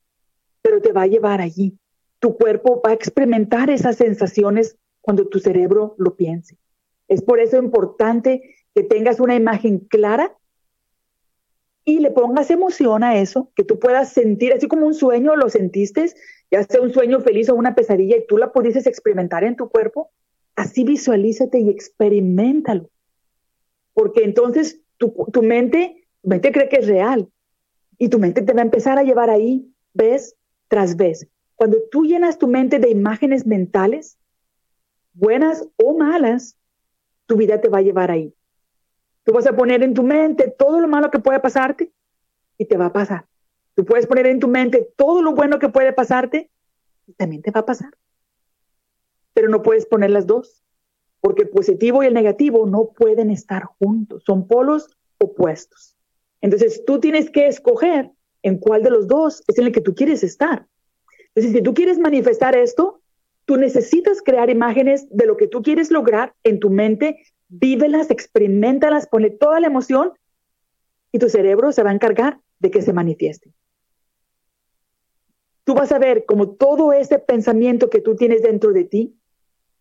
pero 0.62 0.82
te 0.82 0.92
va 0.92 1.04
a 1.04 1.08
llevar 1.08 1.40
allí. 1.40 1.78
Tu 2.24 2.38
cuerpo 2.38 2.82
va 2.82 2.92
a 2.92 2.94
experimentar 2.94 3.70
esas 3.70 3.98
sensaciones 3.98 4.78
cuando 5.02 5.28
tu 5.28 5.40
cerebro 5.40 5.94
lo 5.98 6.16
piense. 6.16 6.58
Es 7.10 7.22
por 7.22 7.42
eso 7.42 7.58
importante 7.58 8.56
que 8.74 8.84
tengas 8.84 9.20
una 9.20 9.36
imagen 9.36 9.80
clara 9.80 10.34
y 11.84 12.00
le 12.00 12.12
pongas 12.12 12.50
emoción 12.50 13.04
a 13.04 13.20
eso, 13.20 13.52
que 13.58 13.66
tú 13.66 13.78
puedas 13.78 14.14
sentir, 14.14 14.54
así 14.54 14.70
como 14.70 14.88
un 14.88 14.94
sueño 14.94 15.36
lo 15.36 15.50
sentiste, 15.50 16.14
ya 16.50 16.64
sea 16.64 16.80
un 16.80 16.94
sueño 16.94 17.20
feliz 17.20 17.50
o 17.50 17.56
una 17.56 17.76
pesadilla, 17.76 18.16
y 18.16 18.26
tú 18.26 18.38
la 18.38 18.54
pudieses 18.54 18.88
experimentar 18.88 19.44
en 19.44 19.58
tu 19.58 19.68
cuerpo, 19.68 20.10
así 20.56 20.86
visualízate 20.86 21.60
y 21.60 21.70
experimentalo. 21.70 22.90
Porque 23.94 24.24
entonces 24.24 24.80
tu, 24.96 25.14
tu 25.34 25.44
mente, 25.44 26.08
tu 26.22 26.30
mente 26.30 26.54
cree 26.54 26.70
que 26.70 26.78
es 26.78 26.88
real 26.88 27.28
y 27.98 28.08
tu 28.08 28.18
mente 28.18 28.44
te 28.44 28.54
va 28.54 28.62
a 28.62 28.64
empezar 28.64 28.98
a 28.98 29.04
llevar 29.04 29.30
ahí 29.30 29.70
vez 29.94 30.38
tras 30.70 30.96
vez. 30.96 31.28
Cuando 31.64 31.78
tú 31.90 32.04
llenas 32.04 32.38
tu 32.38 32.50
mente 32.50 32.78
de 32.78 32.90
imágenes 32.90 33.46
mentales, 33.46 34.20
buenas 35.14 35.66
o 35.78 35.98
malas, 35.98 36.58
tu 37.26 37.38
vida 37.38 37.62
te 37.62 37.70
va 37.70 37.78
a 37.78 37.82
llevar 37.82 38.12
ahí. 38.12 38.36
Tú 39.24 39.32
vas 39.32 39.48
a 39.48 39.56
poner 39.56 39.82
en 39.82 39.94
tu 39.94 40.04
mente 40.04 40.54
todo 40.60 40.82
lo 40.82 40.90
malo 40.90 41.10
que 41.10 41.20
puede 41.20 41.40
pasarte 41.40 41.94
y 42.58 42.66
te 42.66 42.76
va 42.76 42.88
a 42.88 42.92
pasar. 42.92 43.28
Tú 43.76 43.86
puedes 43.86 44.08
poner 44.08 44.28
en 44.28 44.42
tu 44.42 44.50
mente 44.50 44.92
todo 44.98 45.22
lo 45.22 45.36
bueno 45.36 45.58
que 45.58 45.70
puede 45.70 45.94
pasarte 45.94 46.52
y 47.08 47.14
también 47.14 47.42
te 47.42 47.52
va 47.52 47.62
a 47.62 47.66
pasar. 47.66 47.96
Pero 49.34 49.48
no 49.48 49.62
puedes 49.62 49.86
poner 49.86 50.10
las 50.10 50.28
dos, 50.28 50.66
porque 51.22 51.44
el 51.44 51.50
positivo 51.50 52.04
y 52.04 52.08
el 52.08 52.14
negativo 52.14 52.66
no 52.66 52.90
pueden 52.90 53.32
estar 53.32 53.64
juntos, 53.64 54.24
son 54.26 54.48
polos 54.50 54.98
opuestos. 55.18 55.96
Entonces 56.42 56.84
tú 56.84 57.00
tienes 57.00 57.30
que 57.30 57.48
escoger 57.48 58.12
en 58.42 58.58
cuál 58.58 58.84
de 58.84 58.90
los 58.90 59.08
dos 59.08 59.46
es 59.48 59.58
en 59.58 59.68
el 59.68 59.72
que 59.72 59.80
tú 59.80 59.96
quieres 59.96 60.26
estar. 60.26 60.68
Si 61.36 61.62
tú 61.62 61.74
quieres 61.74 61.98
manifestar 61.98 62.56
esto, 62.56 63.02
tú 63.46 63.58
necesitas 63.58 64.22
crear 64.22 64.50
imágenes 64.50 65.08
de 65.10 65.26
lo 65.26 65.38
que 65.38 65.48
tú 65.48 65.62
quieres 65.62 65.92
lograr 65.92 66.34
en 66.44 66.60
tu 66.60 66.70
mente 66.70 67.24
vívelas, 67.50 68.10
experimentalas, 68.10 69.08
ponle 69.08 69.30
toda 69.30 69.60
la 69.60 69.68
emoción 69.68 70.14
y 71.12 71.20
tu 71.20 71.30
cerebro 71.30 71.72
se 71.72 71.84
va 71.84 71.92
a 71.92 71.94
encargar 71.94 72.40
de 72.60 72.72
que 72.72 72.82
se 72.82 72.94
manifieste. 72.94 73.54
Tú 75.64 75.74
vas 75.76 75.92
a 75.92 76.00
ver 76.00 76.26
como 76.26 76.52
todo 76.52 76.94
ese 76.94 77.20
pensamiento 77.20 77.90
que 77.90 78.02
tú 78.02 78.16
tienes 78.16 78.42
dentro 78.42 78.74
de 78.74 78.84
ti, 78.84 79.16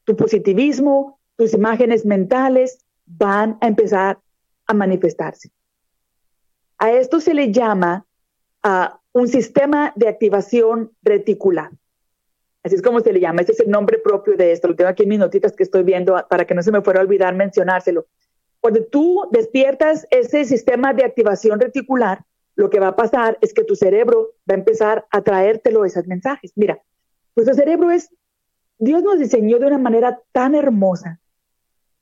tu 0.04 0.16
positivismo, 0.16 1.18
tus 1.36 1.54
imágenes 1.54 2.04
mentales 2.04 2.84
van 3.06 3.58
a 3.60 3.68
empezar 3.68 4.20
a 4.66 4.74
manifestarse. 4.74 5.50
A 6.78 6.92
esto 6.92 7.20
se 7.20 7.34
le 7.34 7.52
llama 7.52 8.06
a 8.62 9.00
un 9.12 9.28
sistema 9.28 9.92
de 9.94 10.08
activación 10.08 10.92
reticular. 11.02 11.70
Así 12.62 12.76
es 12.76 12.82
como 12.82 13.00
se 13.00 13.12
le 13.12 13.20
llama, 13.20 13.42
ese 13.42 13.52
es 13.52 13.60
el 13.60 13.70
nombre 13.70 13.98
propio 13.98 14.36
de 14.36 14.52
esto. 14.52 14.68
Lo 14.68 14.76
tengo 14.76 14.90
aquí 14.90 15.02
en 15.02 15.08
mis 15.08 15.18
notitas 15.18 15.52
que 15.52 15.64
estoy 15.64 15.82
viendo 15.82 16.16
para 16.28 16.46
que 16.46 16.54
no 16.54 16.62
se 16.62 16.70
me 16.70 16.80
fuera 16.80 17.00
a 17.00 17.02
olvidar 17.02 17.34
mencionárselo. 17.34 18.06
Cuando 18.60 18.84
tú 18.84 19.26
despiertas 19.32 20.06
ese 20.10 20.44
sistema 20.44 20.94
de 20.94 21.04
activación 21.04 21.58
reticular, 21.58 22.24
lo 22.54 22.70
que 22.70 22.78
va 22.78 22.88
a 22.88 22.96
pasar 22.96 23.36
es 23.40 23.52
que 23.52 23.64
tu 23.64 23.74
cerebro 23.74 24.30
va 24.48 24.54
a 24.54 24.58
empezar 24.58 25.06
a 25.10 25.22
traértelo 25.22 25.84
esos 25.84 26.06
mensajes. 26.06 26.52
Mira, 26.54 26.80
nuestro 27.34 27.56
cerebro 27.56 27.90
es, 27.90 28.10
Dios 28.78 29.02
nos 29.02 29.18
diseñó 29.18 29.58
de 29.58 29.66
una 29.66 29.78
manera 29.78 30.20
tan 30.30 30.54
hermosa. 30.54 31.18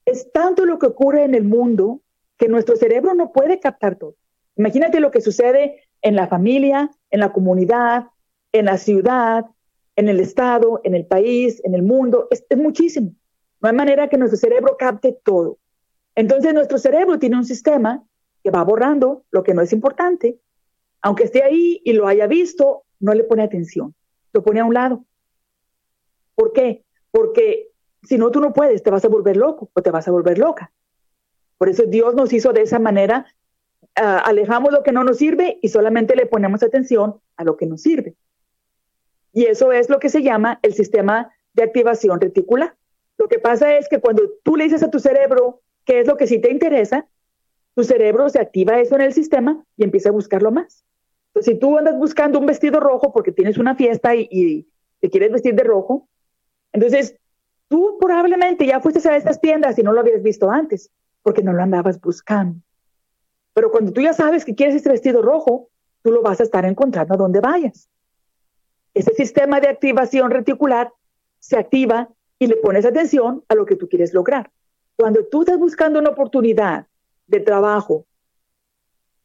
Es 0.04 0.30
tanto 0.32 0.66
lo 0.66 0.78
que 0.78 0.86
ocurre 0.86 1.24
en 1.24 1.34
el 1.34 1.44
mundo 1.44 2.00
que 2.36 2.48
nuestro 2.48 2.76
cerebro 2.76 3.14
no 3.14 3.32
puede 3.32 3.60
captar 3.60 3.96
todo. 3.96 4.16
Imagínate 4.56 5.00
lo 5.00 5.10
que 5.10 5.20
sucede 5.20 5.84
en 6.02 6.16
la 6.16 6.28
familia, 6.28 6.90
en 7.10 7.20
la 7.20 7.32
comunidad, 7.32 8.06
en 8.52 8.66
la 8.66 8.78
ciudad, 8.78 9.46
en 9.96 10.08
el 10.08 10.20
Estado, 10.20 10.80
en 10.84 10.94
el 10.94 11.06
país, 11.06 11.60
en 11.64 11.74
el 11.74 11.82
mundo, 11.82 12.28
es, 12.30 12.44
muchísimo. 12.56 13.14
No 13.60 13.68
hay 13.68 13.74
manera 13.74 14.08
que 14.08 14.16
nuestro 14.16 14.38
cerebro 14.38 14.76
capte 14.78 15.18
todo. 15.24 15.58
Entonces 16.14 16.54
nuestro 16.54 16.78
cerebro 16.78 17.18
tiene 17.18 17.36
un 17.36 17.44
sistema 17.44 18.02
que 18.42 18.50
va 18.50 18.64
borrando 18.64 19.24
lo 19.30 19.42
que 19.42 19.54
no 19.54 19.62
es 19.62 19.72
importante. 19.72 20.38
Aunque 21.02 21.24
esté 21.24 21.42
ahí 21.42 21.80
y 21.84 21.92
lo 21.92 22.06
haya 22.06 22.26
visto, 22.26 22.84
no 22.98 23.14
le 23.14 23.24
pone 23.24 23.42
atención, 23.42 23.94
lo 24.32 24.42
pone 24.42 24.60
a 24.60 24.64
un 24.64 24.74
lado. 24.74 25.04
¿Por 26.34 26.52
qué? 26.52 26.84
Porque 27.10 27.68
si 28.02 28.16
no, 28.16 28.30
tú 28.30 28.40
no 28.40 28.52
puedes, 28.52 28.82
te 28.82 28.90
vas 28.90 29.04
a 29.04 29.08
volver 29.08 29.36
loco 29.36 29.70
o 29.74 29.82
te 29.82 29.90
vas 29.90 30.08
a 30.08 30.10
volver 30.10 30.38
loca. 30.38 30.72
Por 31.58 31.68
eso 31.68 31.84
Dios 31.84 32.14
nos 32.14 32.32
hizo 32.32 32.52
de 32.54 32.62
esa 32.62 32.78
manera, 32.78 33.26
ah, 33.96 34.18
alejamos 34.18 34.72
lo 34.72 34.82
que 34.82 34.92
no 34.92 35.04
nos 35.04 35.18
sirve 35.18 35.58
y 35.62 35.68
solamente 35.68 36.16
le 36.16 36.26
ponemos 36.26 36.62
atención 36.62 37.20
a 37.36 37.44
lo 37.44 37.56
que 37.56 37.66
nos 37.66 37.82
sirve. 37.82 38.14
Y 39.32 39.44
eso 39.44 39.72
es 39.72 39.88
lo 39.88 39.98
que 39.98 40.08
se 40.08 40.22
llama 40.22 40.58
el 40.62 40.74
sistema 40.74 41.32
de 41.54 41.62
activación 41.62 42.20
reticular. 42.20 42.74
Lo 43.18 43.28
que 43.28 43.38
pasa 43.38 43.76
es 43.76 43.88
que 43.88 44.00
cuando 44.00 44.22
tú 44.42 44.56
le 44.56 44.64
dices 44.64 44.82
a 44.82 44.90
tu 44.90 44.98
cerebro 44.98 45.60
qué 45.84 46.00
es 46.00 46.06
lo 46.06 46.16
que 46.16 46.26
sí 46.26 46.40
te 46.40 46.50
interesa, 46.50 47.06
tu 47.74 47.84
cerebro 47.84 48.28
se 48.28 48.40
activa 48.40 48.80
eso 48.80 48.94
en 48.96 49.02
el 49.02 49.12
sistema 49.12 49.64
y 49.76 49.84
empieza 49.84 50.08
a 50.08 50.12
buscarlo 50.12 50.50
más. 50.50 50.84
Entonces, 51.28 51.54
si 51.54 51.60
tú 51.60 51.78
andas 51.78 51.96
buscando 51.96 52.38
un 52.38 52.46
vestido 52.46 52.80
rojo 52.80 53.12
porque 53.12 53.30
tienes 53.30 53.58
una 53.58 53.74
fiesta 53.74 54.14
y, 54.14 54.66
te 55.00 55.08
quieres 55.08 55.32
vestir 55.32 55.54
de 55.54 55.62
rojo, 55.62 56.08
entonces 56.72 57.16
tú 57.68 57.96
probablemente 57.98 58.66
ya 58.66 58.80
fuiste 58.80 59.08
a 59.08 59.16
estas 59.16 59.40
tiendas 59.40 59.78
y 59.78 59.82
no 59.82 59.92
lo 59.92 60.00
habías 60.00 60.22
visto 60.22 60.50
antes, 60.50 60.90
porque 61.22 61.42
no 61.42 61.54
lo 61.54 61.62
andabas 61.62 61.98
buscando. 62.00 62.60
Pero 63.60 63.70
cuando 63.70 63.92
tú 63.92 64.00
ya 64.00 64.14
sabes 64.14 64.46
que 64.46 64.54
quieres 64.54 64.74
este 64.74 64.88
vestido 64.88 65.20
rojo, 65.20 65.68
tú 66.02 66.10
lo 66.10 66.22
vas 66.22 66.40
a 66.40 66.44
estar 66.44 66.64
encontrando 66.64 67.12
a 67.12 67.18
donde 67.18 67.40
vayas. 67.40 67.90
Ese 68.94 69.12
sistema 69.12 69.60
de 69.60 69.68
activación 69.68 70.30
reticular 70.30 70.90
se 71.40 71.58
activa 71.58 72.08
y 72.38 72.46
le 72.46 72.56
pones 72.56 72.86
atención 72.86 73.44
a 73.50 73.54
lo 73.54 73.66
que 73.66 73.76
tú 73.76 73.86
quieres 73.86 74.14
lograr. 74.14 74.50
Cuando 74.96 75.26
tú 75.26 75.42
estás 75.42 75.58
buscando 75.58 75.98
una 75.98 76.08
oportunidad 76.08 76.86
de 77.26 77.40
trabajo, 77.40 78.06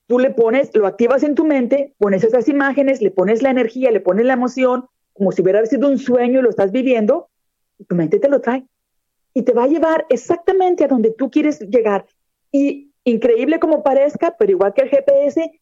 tú 0.05 0.19
le 0.19 0.31
pones, 0.31 0.75
lo 0.75 0.85
activas 0.85 1.23
en 1.23 1.33
tu 1.33 1.45
mente, 1.45 1.95
pones 1.97 2.21
esas 2.25 2.49
imágenes, 2.49 3.01
le 3.01 3.11
pones 3.11 3.41
la 3.41 3.51
energía, 3.51 3.89
le 3.89 4.01
pones 4.01 4.25
la 4.25 4.33
emoción, 4.33 4.83
como 5.13 5.31
si 5.31 5.43
hubiera 5.43 5.65
sido 5.65 5.87
un 5.87 5.97
sueño 5.97 6.41
y 6.41 6.43
lo 6.43 6.49
estás 6.49 6.73
viviendo, 6.73 7.29
y 7.77 7.85
tu 7.85 7.95
mente 7.95 8.19
te 8.19 8.27
lo 8.27 8.41
trae. 8.41 8.67
Y 9.33 9.43
te 9.43 9.53
va 9.53 9.63
a 9.63 9.67
llevar 9.67 10.05
exactamente 10.09 10.83
a 10.83 10.89
donde 10.89 11.11
tú 11.11 11.31
quieres 11.31 11.61
llegar. 11.61 12.05
Y 12.51 12.91
increíble 13.05 13.59
como 13.59 13.83
parezca, 13.83 14.35
pero 14.37 14.51
igual 14.51 14.73
que 14.73 14.81
el 14.81 14.89
GPS, 14.89 15.61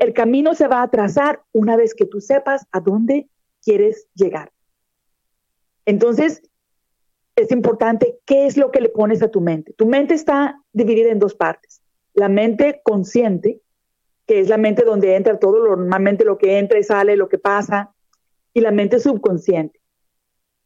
el 0.00 0.12
camino 0.14 0.54
se 0.54 0.66
va 0.66 0.82
a 0.82 0.90
trazar 0.90 1.42
una 1.52 1.76
vez 1.76 1.94
que 1.94 2.06
tú 2.06 2.20
sepas 2.20 2.66
a 2.72 2.80
dónde 2.80 3.28
quieres 3.62 4.08
llegar. 4.14 4.50
Entonces, 5.84 6.42
es 7.36 7.52
importante 7.52 8.18
qué 8.24 8.46
es 8.46 8.56
lo 8.56 8.72
que 8.72 8.80
le 8.80 8.88
pones 8.88 9.22
a 9.22 9.30
tu 9.30 9.40
mente. 9.40 9.72
Tu 9.74 9.86
mente 9.86 10.14
está 10.14 10.60
dividida 10.72 11.10
en 11.10 11.18
dos 11.18 11.34
partes. 11.34 11.82
La 12.14 12.28
mente 12.28 12.80
consciente, 12.82 13.60
que 14.26 14.40
es 14.40 14.48
la 14.48 14.56
mente 14.56 14.84
donde 14.84 15.14
entra 15.14 15.38
todo, 15.38 15.64
normalmente 15.64 16.24
lo 16.24 16.36
que 16.36 16.58
entra 16.58 16.78
y 16.78 16.82
sale, 16.82 17.16
lo 17.16 17.28
que 17.28 17.38
pasa, 17.38 17.94
y 18.52 18.60
la 18.60 18.72
mente 18.72 18.98
subconsciente. 18.98 19.80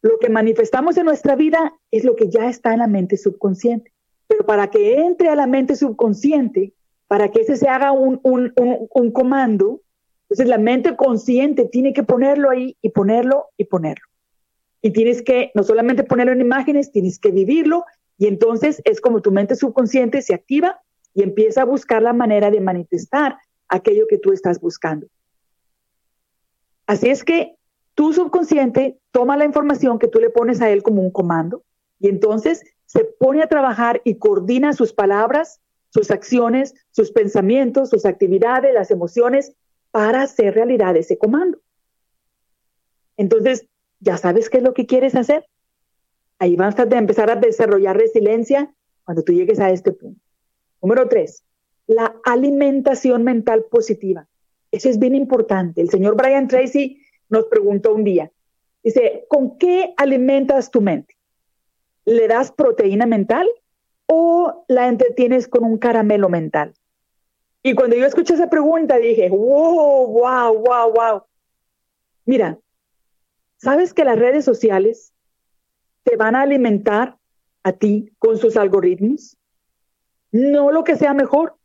Lo 0.00 0.18
que 0.18 0.30
manifestamos 0.30 0.96
en 0.96 1.04
nuestra 1.04 1.36
vida 1.36 1.74
es 1.90 2.04
lo 2.04 2.16
que 2.16 2.30
ya 2.30 2.48
está 2.48 2.72
en 2.72 2.78
la 2.78 2.88
mente 2.88 3.16
subconsciente. 3.16 3.91
Pero 4.32 4.46
para 4.46 4.70
que 4.70 4.94
entre 4.94 5.28
a 5.28 5.36
la 5.36 5.46
mente 5.46 5.76
subconsciente, 5.76 6.72
para 7.06 7.30
que 7.30 7.42
ese 7.42 7.58
se 7.58 7.68
haga 7.68 7.92
un, 7.92 8.18
un, 8.22 8.54
un 8.56 9.10
comando, 9.10 9.82
entonces 10.22 10.48
la 10.48 10.56
mente 10.56 10.96
consciente 10.96 11.66
tiene 11.66 11.92
que 11.92 12.02
ponerlo 12.02 12.48
ahí 12.48 12.74
y 12.80 12.88
ponerlo 12.88 13.50
y 13.58 13.64
ponerlo. 13.64 14.06
Y 14.80 14.92
tienes 14.92 15.20
que 15.20 15.50
no 15.54 15.62
solamente 15.64 16.02
ponerlo 16.02 16.32
en 16.32 16.40
imágenes, 16.40 16.90
tienes 16.90 17.18
que 17.18 17.30
vivirlo 17.30 17.84
y 18.16 18.26
entonces 18.26 18.80
es 18.86 19.02
como 19.02 19.20
tu 19.20 19.32
mente 19.32 19.54
subconsciente 19.54 20.22
se 20.22 20.32
activa 20.32 20.80
y 21.12 21.22
empieza 21.22 21.60
a 21.60 21.66
buscar 21.66 22.00
la 22.00 22.14
manera 22.14 22.50
de 22.50 22.62
manifestar 22.62 23.36
aquello 23.68 24.06
que 24.08 24.16
tú 24.16 24.32
estás 24.32 24.58
buscando. 24.58 25.08
Así 26.86 27.10
es 27.10 27.22
que 27.22 27.56
tu 27.94 28.14
subconsciente 28.14 28.98
toma 29.10 29.36
la 29.36 29.44
información 29.44 29.98
que 29.98 30.08
tú 30.08 30.20
le 30.20 30.30
pones 30.30 30.62
a 30.62 30.70
él 30.70 30.82
como 30.82 31.02
un 31.02 31.10
comando 31.10 31.62
y 32.02 32.08
entonces 32.08 32.64
se 32.84 33.04
pone 33.04 33.42
a 33.42 33.48
trabajar 33.48 34.02
y 34.04 34.16
coordina 34.16 34.72
sus 34.72 34.92
palabras, 34.92 35.60
sus 35.90 36.10
acciones, 36.10 36.74
sus 36.90 37.12
pensamientos, 37.12 37.90
sus 37.90 38.04
actividades, 38.04 38.74
las 38.74 38.90
emociones 38.90 39.54
para 39.92 40.22
hacer 40.22 40.54
realidad 40.54 40.96
ese 40.96 41.16
comando. 41.16 41.58
Entonces, 43.16 43.66
ya 44.00 44.16
sabes 44.16 44.50
qué 44.50 44.58
es 44.58 44.64
lo 44.64 44.74
que 44.74 44.86
quieres 44.86 45.14
hacer. 45.14 45.46
Ahí 46.40 46.56
vas 46.56 46.76
a 46.76 46.82
empezar 46.82 47.30
a 47.30 47.36
desarrollar 47.36 47.96
resiliencia 47.96 48.74
cuando 49.04 49.22
tú 49.22 49.32
llegues 49.32 49.60
a 49.60 49.70
este 49.70 49.92
punto. 49.92 50.20
Número 50.82 51.08
tres, 51.08 51.44
la 51.86 52.16
alimentación 52.24 53.22
mental 53.22 53.64
positiva. 53.70 54.26
Eso 54.72 54.88
es 54.88 54.98
bien 54.98 55.14
importante. 55.14 55.80
El 55.80 55.90
señor 55.90 56.16
Brian 56.16 56.48
Tracy 56.48 57.00
nos 57.28 57.44
preguntó 57.44 57.94
un 57.94 58.02
día, 58.02 58.32
dice, 58.82 59.24
¿con 59.28 59.56
qué 59.56 59.94
alimentas 59.96 60.70
tu 60.70 60.80
mente? 60.80 61.14
¿Le 62.04 62.28
das 62.28 62.52
proteína 62.52 63.06
mental 63.06 63.48
o 64.06 64.64
la 64.68 64.88
entretienes 64.88 65.48
con 65.48 65.64
un 65.64 65.78
caramelo 65.78 66.28
mental? 66.28 66.74
Y 67.62 67.74
cuando 67.74 67.96
yo 67.96 68.06
escuché 68.06 68.34
esa 68.34 68.50
pregunta 68.50 68.96
dije, 68.96 69.28
wow, 69.30 70.06
wow, 70.06 70.54
wow, 70.58 70.92
wow. 70.92 71.22
Mira, 72.24 72.58
¿sabes 73.56 73.94
que 73.94 74.04
las 74.04 74.18
redes 74.18 74.44
sociales 74.44 75.12
te 76.02 76.16
van 76.16 76.34
a 76.34 76.42
alimentar 76.42 77.16
a 77.62 77.72
ti 77.72 78.10
con 78.18 78.36
sus 78.38 78.56
algoritmos? 78.56 79.36
No 80.32 80.72
lo 80.72 80.82
que 80.82 80.96
sea 80.96 81.14
mejor, 81.14 81.56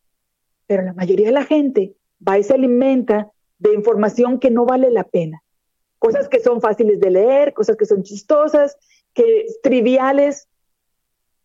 pero 0.68 0.84
la 0.84 0.94
mayoría 0.94 1.28
de 1.28 1.34
la 1.34 1.46
gente 1.46 1.96
va 2.26 2.38
y 2.38 2.44
se 2.44 2.54
alimenta 2.54 3.32
de 3.58 3.74
información 3.74 4.40
que 4.40 4.52
no 4.52 4.66
vale 4.66 4.92
la 4.92 5.04
pena. 5.04 5.42
Cosas 5.98 6.30
que 6.30 6.40
son 6.40 6.62
fáciles 6.62 7.00
de 7.00 7.10
leer, 7.10 7.54
cosas 7.54 7.76
que 7.76 7.86
son 7.86 8.04
chistosas, 8.04 8.78
que 9.18 9.48
triviales, 9.64 10.48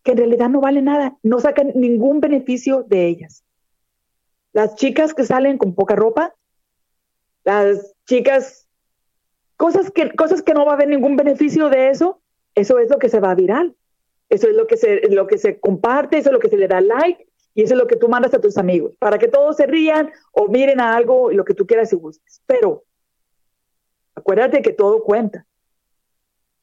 que 0.03 0.11
en 0.11 0.19
realidad 0.19 0.47
no 0.47 0.61
valen 0.61 0.85
nada, 0.85 1.17
no 1.23 1.39
sacan 1.39 1.71
ningún 1.73 2.19
beneficio 2.19 2.83
de 2.83 3.07
ellas. 3.07 3.43
Las 4.51 4.75
chicas 4.75 5.15
que 5.15 5.23
salen 5.23 5.57
con 5.57 5.73
poca 5.73 5.95
ropa, 5.95 6.35
las 7.43 7.95
chicas, 8.05 8.67
cosas 9.57 9.89
que, 9.89 10.11
cosas 10.11 10.43
que 10.43 10.53
no 10.53 10.65
va 10.65 10.73
a 10.73 10.75
haber 10.75 10.87
ningún 10.87 11.15
beneficio 11.15 11.69
de 11.69 11.89
eso, 11.89 12.21
eso 12.53 12.77
es 12.77 12.91
lo 12.91 12.99
que 12.99 13.09
se 13.09 13.19
va 13.19 13.31
a 13.31 13.35
viral. 13.35 13.75
Eso 14.29 14.47
es 14.47 14.55
lo 14.55 14.67
que 14.67 14.77
se, 14.77 15.09
lo 15.09 15.25
que 15.25 15.39
se 15.39 15.59
comparte, 15.59 16.19
eso 16.19 16.29
es 16.29 16.33
lo 16.33 16.39
que 16.39 16.49
se 16.49 16.57
le 16.57 16.67
da 16.67 16.79
like 16.79 17.27
y 17.55 17.63
eso 17.63 17.73
es 17.73 17.79
lo 17.79 17.87
que 17.87 17.95
tú 17.95 18.07
mandas 18.07 18.35
a 18.35 18.41
tus 18.41 18.57
amigos, 18.57 18.95
para 18.97 19.17
que 19.17 19.27
todos 19.27 19.57
se 19.57 19.65
rían 19.65 20.11
o 20.31 20.47
miren 20.47 20.79
a 20.79 20.95
algo 20.95 21.31
lo 21.31 21.43
que 21.43 21.55
tú 21.55 21.65
quieras 21.65 21.91
y 21.91 21.95
gustes. 21.95 22.41
Pero 22.45 22.83
acuérdate 24.13 24.61
que 24.61 24.73
todo 24.73 25.03
cuenta. 25.03 25.47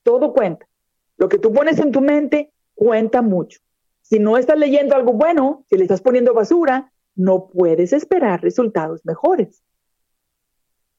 Todo 0.04 0.32
cuenta. 0.32 0.69
Lo 1.20 1.28
que 1.28 1.38
tú 1.38 1.52
pones 1.52 1.78
en 1.78 1.92
tu 1.92 2.00
mente 2.00 2.50
cuenta 2.74 3.20
mucho. 3.20 3.60
Si 4.00 4.18
no 4.18 4.38
estás 4.38 4.58
leyendo 4.58 4.96
algo 4.96 5.12
bueno, 5.12 5.66
si 5.68 5.76
le 5.76 5.82
estás 5.82 6.00
poniendo 6.00 6.32
basura, 6.32 6.92
no 7.14 7.50
puedes 7.50 7.92
esperar 7.92 8.42
resultados 8.42 9.04
mejores. 9.04 9.62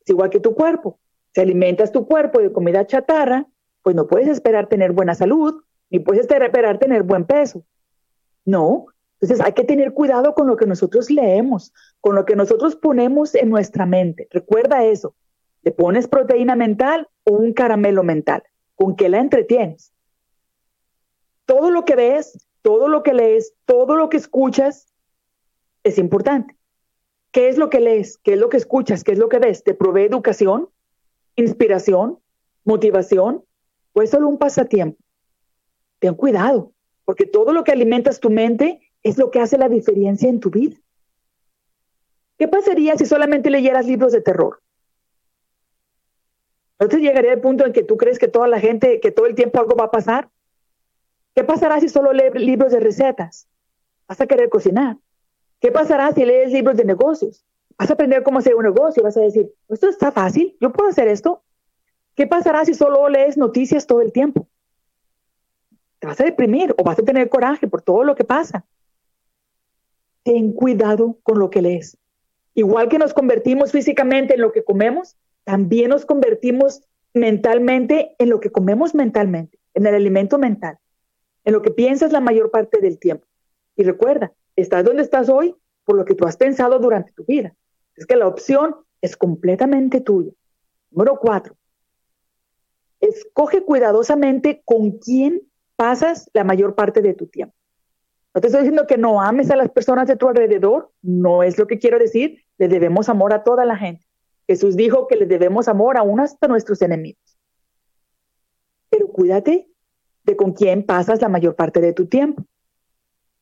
Es 0.01 0.09
igual 0.09 0.29
que 0.29 0.39
tu 0.39 0.53
cuerpo. 0.53 0.99
Si 1.33 1.41
alimentas 1.41 1.91
tu 1.91 2.05
cuerpo 2.05 2.39
de 2.39 2.53
comida 2.53 2.85
chatarra, 2.85 3.47
pues 3.81 3.95
no 3.95 4.05
puedes 4.05 4.27
esperar 4.27 4.69
tener 4.69 4.91
buena 4.91 5.15
salud, 5.15 5.63
ni 5.89 5.97
puedes 5.97 6.21
esperar 6.21 6.77
tener 6.77 7.01
buen 7.01 7.25
peso. 7.25 7.65
No. 8.45 8.85
Entonces 9.19 9.43
hay 9.43 9.53
que 9.53 9.63
tener 9.63 9.91
cuidado 9.91 10.35
con 10.35 10.45
lo 10.45 10.55
que 10.55 10.67
nosotros 10.67 11.09
leemos, 11.09 11.73
con 11.99 12.13
lo 12.13 12.25
que 12.25 12.35
nosotros 12.35 12.75
ponemos 12.75 13.33
en 13.33 13.49
nuestra 13.49 13.87
mente. 13.87 14.27
Recuerda 14.29 14.83
eso. 14.83 15.15
¿Le 15.63 15.71
pones 15.71 16.07
proteína 16.07 16.55
mental 16.55 17.07
o 17.23 17.33
un 17.33 17.53
caramelo 17.53 18.03
mental? 18.03 18.43
¿Con 18.75 18.95
qué 18.95 19.09
la 19.09 19.17
entretienes? 19.17 19.91
Todo 21.51 21.69
lo 21.69 21.83
que 21.83 21.97
ves, 21.97 22.47
todo 22.61 22.87
lo 22.87 23.03
que 23.03 23.13
lees, 23.13 23.55
todo 23.65 23.97
lo 23.97 24.07
que 24.07 24.15
escuchas 24.15 24.87
es 25.83 25.97
importante. 25.97 26.55
¿Qué 27.33 27.49
es 27.49 27.57
lo 27.57 27.69
que 27.69 27.81
lees? 27.81 28.17
¿Qué 28.19 28.35
es 28.35 28.39
lo 28.39 28.47
que 28.47 28.55
escuchas? 28.55 29.03
¿Qué 29.03 29.11
es 29.11 29.17
lo 29.17 29.27
que 29.27 29.37
ves? 29.37 29.61
¿Te 29.61 29.73
provee 29.73 30.05
educación, 30.05 30.69
inspiración, 31.35 32.19
motivación 32.63 33.43
o 33.91 34.01
es 34.01 34.11
solo 34.11 34.29
un 34.29 34.37
pasatiempo? 34.37 34.97
Ten 35.99 36.15
cuidado, 36.15 36.71
porque 37.03 37.25
todo 37.25 37.51
lo 37.51 37.65
que 37.65 37.73
alimentas 37.73 38.21
tu 38.21 38.29
mente 38.29 38.79
es 39.03 39.17
lo 39.17 39.29
que 39.29 39.41
hace 39.41 39.57
la 39.57 39.67
diferencia 39.67 40.29
en 40.29 40.39
tu 40.39 40.51
vida. 40.51 40.77
¿Qué 42.37 42.47
pasaría 42.47 42.95
si 42.95 43.05
solamente 43.05 43.49
leyeras 43.49 43.85
libros 43.87 44.13
de 44.13 44.21
terror? 44.21 44.61
¿No 46.79 46.87
te 46.87 47.01
llegaría 47.01 47.33
al 47.33 47.41
punto 47.41 47.65
en 47.65 47.73
que 47.73 47.83
tú 47.83 47.97
crees 47.97 48.19
que 48.19 48.29
toda 48.29 48.47
la 48.47 48.61
gente, 48.61 49.01
que 49.01 49.11
todo 49.11 49.25
el 49.25 49.35
tiempo 49.35 49.59
algo 49.59 49.75
va 49.75 49.87
a 49.87 49.91
pasar? 49.91 50.29
¿Qué 51.33 51.43
pasará 51.43 51.79
si 51.79 51.89
solo 51.89 52.13
lees 52.13 52.33
libros 52.35 52.71
de 52.71 52.79
recetas? 52.79 53.47
Vas 54.07 54.19
a 54.19 54.27
querer 54.27 54.49
cocinar. 54.49 54.97
¿Qué 55.59 55.71
pasará 55.71 56.11
si 56.11 56.25
lees 56.25 56.51
libros 56.51 56.75
de 56.75 56.85
negocios? 56.85 57.45
Vas 57.77 57.89
a 57.89 57.93
aprender 57.93 58.23
cómo 58.23 58.39
hacer 58.39 58.55
un 58.55 58.63
negocio, 58.63 59.01
vas 59.03 59.17
a 59.17 59.21
decir, 59.21 59.51
esto 59.69 59.87
está 59.87 60.11
fácil, 60.11 60.57
yo 60.59 60.71
puedo 60.71 60.89
hacer 60.89 61.07
esto. 61.07 61.43
¿Qué 62.15 62.27
pasará 62.27 62.65
si 62.65 62.73
solo 62.73 63.07
lees 63.09 63.37
noticias 63.37 63.87
todo 63.87 64.01
el 64.01 64.11
tiempo? 64.11 64.47
Te 65.99 66.07
vas 66.07 66.19
a 66.19 66.25
deprimir 66.25 66.75
o 66.77 66.83
vas 66.83 66.99
a 66.99 67.03
tener 67.03 67.29
coraje 67.29 67.67
por 67.67 67.81
todo 67.81 68.03
lo 68.03 68.15
que 68.15 68.23
pasa. 68.23 68.65
Ten 70.23 70.51
cuidado 70.51 71.17
con 71.23 71.39
lo 71.39 71.49
que 71.49 71.61
lees. 71.61 71.97
Igual 72.53 72.89
que 72.89 72.97
nos 72.97 73.13
convertimos 73.13 73.71
físicamente 73.71 74.33
en 74.33 74.41
lo 74.41 74.51
que 74.51 74.63
comemos, 74.63 75.15
también 75.43 75.89
nos 75.89 76.05
convertimos 76.05 76.81
mentalmente 77.13 78.15
en 78.19 78.29
lo 78.29 78.39
que 78.39 78.51
comemos 78.51 78.93
mentalmente, 78.93 79.59
en 79.73 79.87
el 79.87 79.95
alimento 79.95 80.37
mental, 80.37 80.77
en 81.43 81.53
lo 81.53 81.61
que 81.61 81.71
piensas 81.71 82.11
la 82.11 82.19
mayor 82.19 82.51
parte 82.51 82.79
del 82.79 82.99
tiempo. 82.99 83.25
Y 83.75 83.83
recuerda, 83.83 84.33
estás 84.55 84.83
donde 84.83 85.03
estás 85.03 85.29
hoy 85.29 85.55
por 85.85 85.95
lo 85.95 86.05
que 86.05 86.15
tú 86.15 86.25
has 86.25 86.37
pensado 86.37 86.79
durante 86.79 87.11
tu 87.13 87.25
vida. 87.25 87.55
Es 87.95 88.05
que 88.05 88.15
la 88.15 88.27
opción 88.27 88.75
es 89.01 89.17
completamente 89.17 90.01
tuya. 90.01 90.31
Número 90.91 91.17
cuatro, 91.19 91.55
escoge 92.99 93.63
cuidadosamente 93.63 94.61
con 94.65 94.99
quién 94.99 95.41
pasas 95.75 96.29
la 96.33 96.43
mayor 96.43 96.75
parte 96.75 97.01
de 97.01 97.13
tu 97.13 97.27
tiempo. 97.27 97.55
No 98.33 98.39
te 98.39 98.47
estoy 98.47 98.61
diciendo 98.61 98.87
que 98.87 98.97
no 98.97 99.21
ames 99.21 99.51
a 99.51 99.55
las 99.55 99.69
personas 99.69 100.07
de 100.07 100.15
tu 100.15 100.27
alrededor, 100.29 100.91
no 101.01 101.43
es 101.43 101.57
lo 101.57 101.67
que 101.67 101.79
quiero 101.79 101.99
decir, 101.99 102.43
le 102.57 102.67
debemos 102.67 103.09
amor 103.09 103.33
a 103.33 103.43
toda 103.43 103.65
la 103.65 103.75
gente. 103.75 104.05
Jesús 104.47 104.75
dijo 104.75 105.07
que 105.07 105.15
le 105.15 105.25
debemos 105.25 105.67
amor 105.67 105.97
aún 105.97 106.19
hasta 106.19 106.47
nuestros 106.47 106.81
enemigos. 106.81 107.37
Pero 108.89 109.07
cuídate 109.07 109.70
de 110.23 110.35
con 110.35 110.53
quién 110.53 110.83
pasas 110.83 111.21
la 111.21 111.29
mayor 111.29 111.55
parte 111.55 111.81
de 111.81 111.93
tu 111.93 112.07
tiempo. 112.07 112.45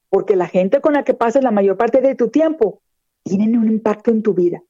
Porque 0.09 0.36
la 0.36 0.47
gente 0.47 0.82
con 0.82 0.93
la 0.93 1.03
que 1.03 1.13
pasas 1.13 1.43
la 1.43 1.51
mayor 1.51 1.77
parte 1.77 2.01
de 2.01 2.15
tu 2.15 2.30
tiempo 2.30 2.82
tienen 3.23 3.57
un 3.57 3.67
impacto 3.67 4.11
en 4.11 4.23
tu 4.23 4.34
vida. 4.34 4.61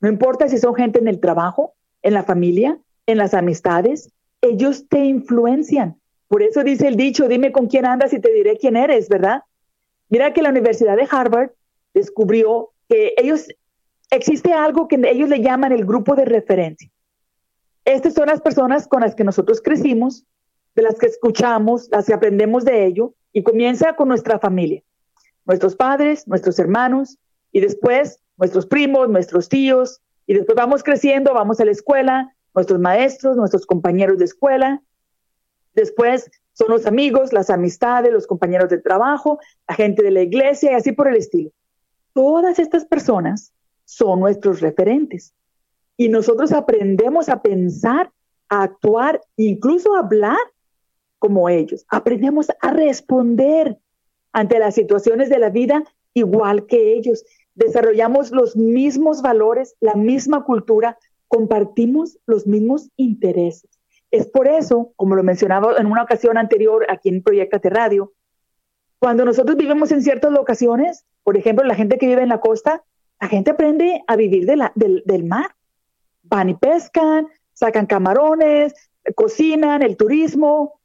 No 0.00 0.08
importa 0.08 0.48
si 0.48 0.58
son 0.58 0.74
gente 0.74 0.98
en 0.98 1.08
el 1.08 1.20
trabajo, 1.20 1.74
en 2.02 2.14
la 2.14 2.22
familia, 2.22 2.78
en 3.06 3.18
las 3.18 3.34
amistades, 3.34 4.10
ellos 4.40 4.88
te 4.88 5.04
influencian. 5.04 5.98
Por 6.28 6.42
eso 6.42 6.62
dice 6.62 6.88
el 6.88 6.96
dicho, 6.96 7.28
dime 7.28 7.52
con 7.52 7.66
quién 7.66 7.86
andas 7.86 8.12
y 8.12 8.20
te 8.20 8.32
diré 8.32 8.56
quién 8.58 8.76
eres, 8.76 9.08
¿verdad? 9.08 9.42
Mira 10.08 10.32
que 10.32 10.42
la 10.42 10.50
Universidad 10.50 10.96
de 10.96 11.08
Harvard 11.10 11.50
descubrió 11.92 12.70
que 12.88 13.14
ellos, 13.16 13.48
existe 14.10 14.52
algo 14.52 14.88
que 14.88 15.00
ellos 15.08 15.28
le 15.28 15.40
llaman 15.40 15.72
el 15.72 15.84
grupo 15.84 16.14
de 16.14 16.24
referencia. 16.24 16.90
Estas 17.84 18.14
son 18.14 18.28
las 18.28 18.40
personas 18.40 18.86
con 18.86 19.00
las 19.00 19.14
que 19.14 19.24
nosotros 19.24 19.60
crecimos, 19.60 20.24
de 20.74 20.82
las 20.82 20.98
que 20.98 21.06
escuchamos, 21.06 21.88
las 21.90 22.06
que 22.06 22.14
aprendemos 22.14 22.64
de 22.64 22.86
ello, 22.86 23.14
y 23.32 23.42
comienza 23.42 23.94
con 23.96 24.08
nuestra 24.08 24.38
familia, 24.38 24.82
nuestros 25.44 25.76
padres, 25.76 26.26
nuestros 26.28 26.58
hermanos, 26.58 27.18
y 27.52 27.60
después 27.60 28.20
nuestros 28.36 28.66
primos, 28.66 29.08
nuestros 29.08 29.48
tíos, 29.48 30.00
y 30.26 30.34
después 30.34 30.56
vamos 30.56 30.82
creciendo, 30.82 31.34
vamos 31.34 31.60
a 31.60 31.64
la 31.64 31.70
escuela, 31.70 32.34
nuestros 32.54 32.80
maestros, 32.80 33.36
nuestros 33.36 33.66
compañeros 33.66 34.18
de 34.18 34.24
escuela. 34.24 34.82
Después 35.74 36.30
son 36.52 36.68
los 36.70 36.86
amigos, 36.86 37.32
las 37.32 37.50
amistades, 37.50 38.12
los 38.12 38.26
compañeros 38.26 38.70
de 38.70 38.78
trabajo, 38.78 39.38
la 39.68 39.74
gente 39.74 40.02
de 40.02 40.12
la 40.12 40.22
iglesia 40.22 40.72
y 40.72 40.74
así 40.74 40.92
por 40.92 41.08
el 41.08 41.16
estilo. 41.16 41.50
Todas 42.12 42.58
estas 42.58 42.84
personas 42.84 43.52
son 43.84 44.20
nuestros 44.20 44.60
referentes. 44.60 45.34
Y 45.96 46.08
nosotros 46.08 46.52
aprendemos 46.52 47.28
a 47.28 47.42
pensar, 47.42 48.10
a 48.48 48.62
actuar, 48.62 49.20
incluso 49.36 49.94
a 49.94 50.00
hablar 50.00 50.38
como 51.24 51.48
ellos. 51.48 51.86
Aprendemos 51.88 52.48
a 52.60 52.70
responder 52.70 53.78
ante 54.34 54.58
las 54.58 54.74
situaciones 54.74 55.30
de 55.30 55.38
la 55.38 55.48
vida 55.48 55.82
igual 56.12 56.66
que 56.66 56.92
ellos. 56.92 57.24
Desarrollamos 57.54 58.30
los 58.30 58.56
mismos 58.56 59.22
valores, 59.22 59.74
la 59.80 59.94
misma 59.94 60.44
cultura, 60.44 60.98
compartimos 61.26 62.18
los 62.26 62.46
mismos 62.46 62.90
intereses. 62.98 63.70
Es 64.10 64.26
por 64.26 64.48
eso, 64.48 64.92
como 64.96 65.16
lo 65.16 65.22
mencionaba 65.22 65.78
en 65.78 65.86
una 65.86 66.02
ocasión 66.02 66.36
anterior 66.36 66.84
aquí 66.90 67.08
en 67.08 67.22
Proyectate 67.22 67.70
Radio, 67.70 68.12
cuando 68.98 69.24
nosotros 69.24 69.56
vivimos 69.56 69.92
en 69.92 70.02
ciertas 70.02 70.30
locaciones, 70.30 71.06
por 71.22 71.38
ejemplo, 71.38 71.64
la 71.64 71.74
gente 71.74 71.96
que 71.96 72.06
vive 72.06 72.20
en 72.20 72.28
la 72.28 72.40
costa, 72.40 72.84
la 73.18 73.28
gente 73.28 73.52
aprende 73.52 74.04
a 74.06 74.16
vivir 74.16 74.44
de 74.44 74.56
la, 74.56 74.72
del, 74.74 75.02
del 75.06 75.24
mar. 75.24 75.54
Van 76.22 76.50
y 76.50 76.54
pescan, 76.54 77.28
sacan 77.54 77.86
camarones, 77.86 78.74
cocinan, 79.14 79.80
el 79.80 79.96
turismo. 79.96 80.80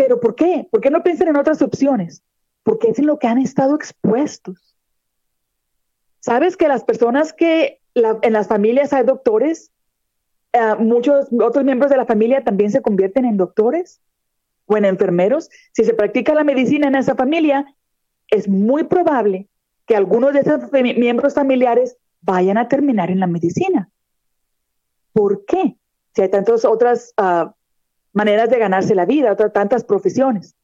¿Pero 0.00 0.18
por 0.18 0.34
qué? 0.34 0.66
¿Por 0.70 0.80
qué 0.80 0.88
no 0.88 1.02
piensan 1.02 1.28
en 1.28 1.36
otras 1.36 1.60
opciones? 1.60 2.22
Porque 2.62 2.88
es 2.88 2.98
en 2.98 3.04
lo 3.04 3.18
que 3.18 3.26
han 3.26 3.36
estado 3.36 3.76
expuestos. 3.76 4.74
¿Sabes 6.20 6.56
que 6.56 6.68
las 6.68 6.84
personas 6.84 7.34
que 7.34 7.82
en 7.94 8.32
las 8.32 8.48
familias 8.48 8.94
hay 8.94 9.04
doctores, 9.04 9.72
eh, 10.54 10.74
muchos 10.78 11.26
otros 11.38 11.66
miembros 11.66 11.90
de 11.90 11.98
la 11.98 12.06
familia 12.06 12.42
también 12.42 12.70
se 12.70 12.80
convierten 12.80 13.26
en 13.26 13.36
doctores 13.36 14.00
o 14.64 14.78
en 14.78 14.86
enfermeros. 14.86 15.50
Si 15.72 15.84
se 15.84 15.92
practica 15.92 16.32
la 16.32 16.44
medicina 16.44 16.88
en 16.88 16.94
esa 16.94 17.14
familia, 17.14 17.66
es 18.28 18.48
muy 18.48 18.84
probable 18.84 19.48
que 19.84 19.96
algunos 19.96 20.32
de 20.32 20.40
esos 20.40 20.72
miembros 20.72 21.34
familiares 21.34 21.98
vayan 22.22 22.56
a 22.56 22.68
terminar 22.68 23.10
en 23.10 23.20
la 23.20 23.26
medicina. 23.26 23.90
¿Por 25.12 25.44
qué? 25.44 25.76
Si 26.14 26.22
hay 26.22 26.30
tantas 26.30 26.64
otras 26.64 27.12
uh, 27.20 27.50
maneras 28.12 28.50
de 28.50 28.58
ganarse 28.58 28.94
la 28.94 29.06
vida, 29.06 29.32
otras 29.32 29.52
tantas 29.52 29.84
profesiones. 29.84 30.56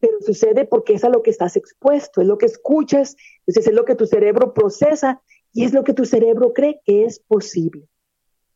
Pero 0.00 0.14
sucede 0.20 0.64
porque 0.64 0.94
es 0.94 1.04
a 1.04 1.08
lo 1.08 1.22
que 1.22 1.30
estás 1.30 1.56
expuesto, 1.56 2.20
es 2.20 2.26
lo 2.26 2.38
que 2.38 2.46
escuchas, 2.46 3.16
entonces 3.46 3.68
es 3.68 3.74
lo 3.74 3.84
que 3.84 3.94
tu 3.94 4.06
cerebro 4.06 4.52
procesa 4.52 5.20
y 5.52 5.64
es 5.64 5.72
lo 5.72 5.84
que 5.84 5.94
tu 5.94 6.04
cerebro 6.04 6.52
cree 6.52 6.80
que 6.84 7.04
es 7.04 7.20
posible. 7.20 7.88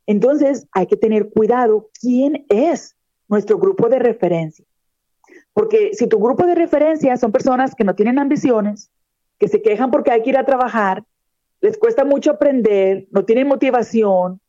Entonces 0.06 0.66
hay 0.72 0.86
que 0.86 0.96
tener 0.96 1.30
cuidado 1.30 1.90
quién 2.00 2.46
es 2.48 2.96
nuestro 3.28 3.58
grupo 3.58 3.88
de 3.88 3.98
referencia. 3.98 4.64
Porque 5.52 5.90
si 5.94 6.06
tu 6.06 6.18
grupo 6.18 6.46
de 6.46 6.54
referencia 6.54 7.16
son 7.16 7.32
personas 7.32 7.74
que 7.74 7.84
no 7.84 7.94
tienen 7.94 8.18
ambiciones, 8.18 8.90
que 9.38 9.48
se 9.48 9.62
quejan 9.62 9.90
porque 9.90 10.10
hay 10.10 10.22
que 10.22 10.30
ir 10.30 10.38
a 10.38 10.44
trabajar, 10.44 11.04
les 11.60 11.78
cuesta 11.78 12.04
mucho 12.04 12.32
aprender, 12.32 13.06
no 13.10 13.24
tienen 13.24 13.48
motivación, 13.48 14.40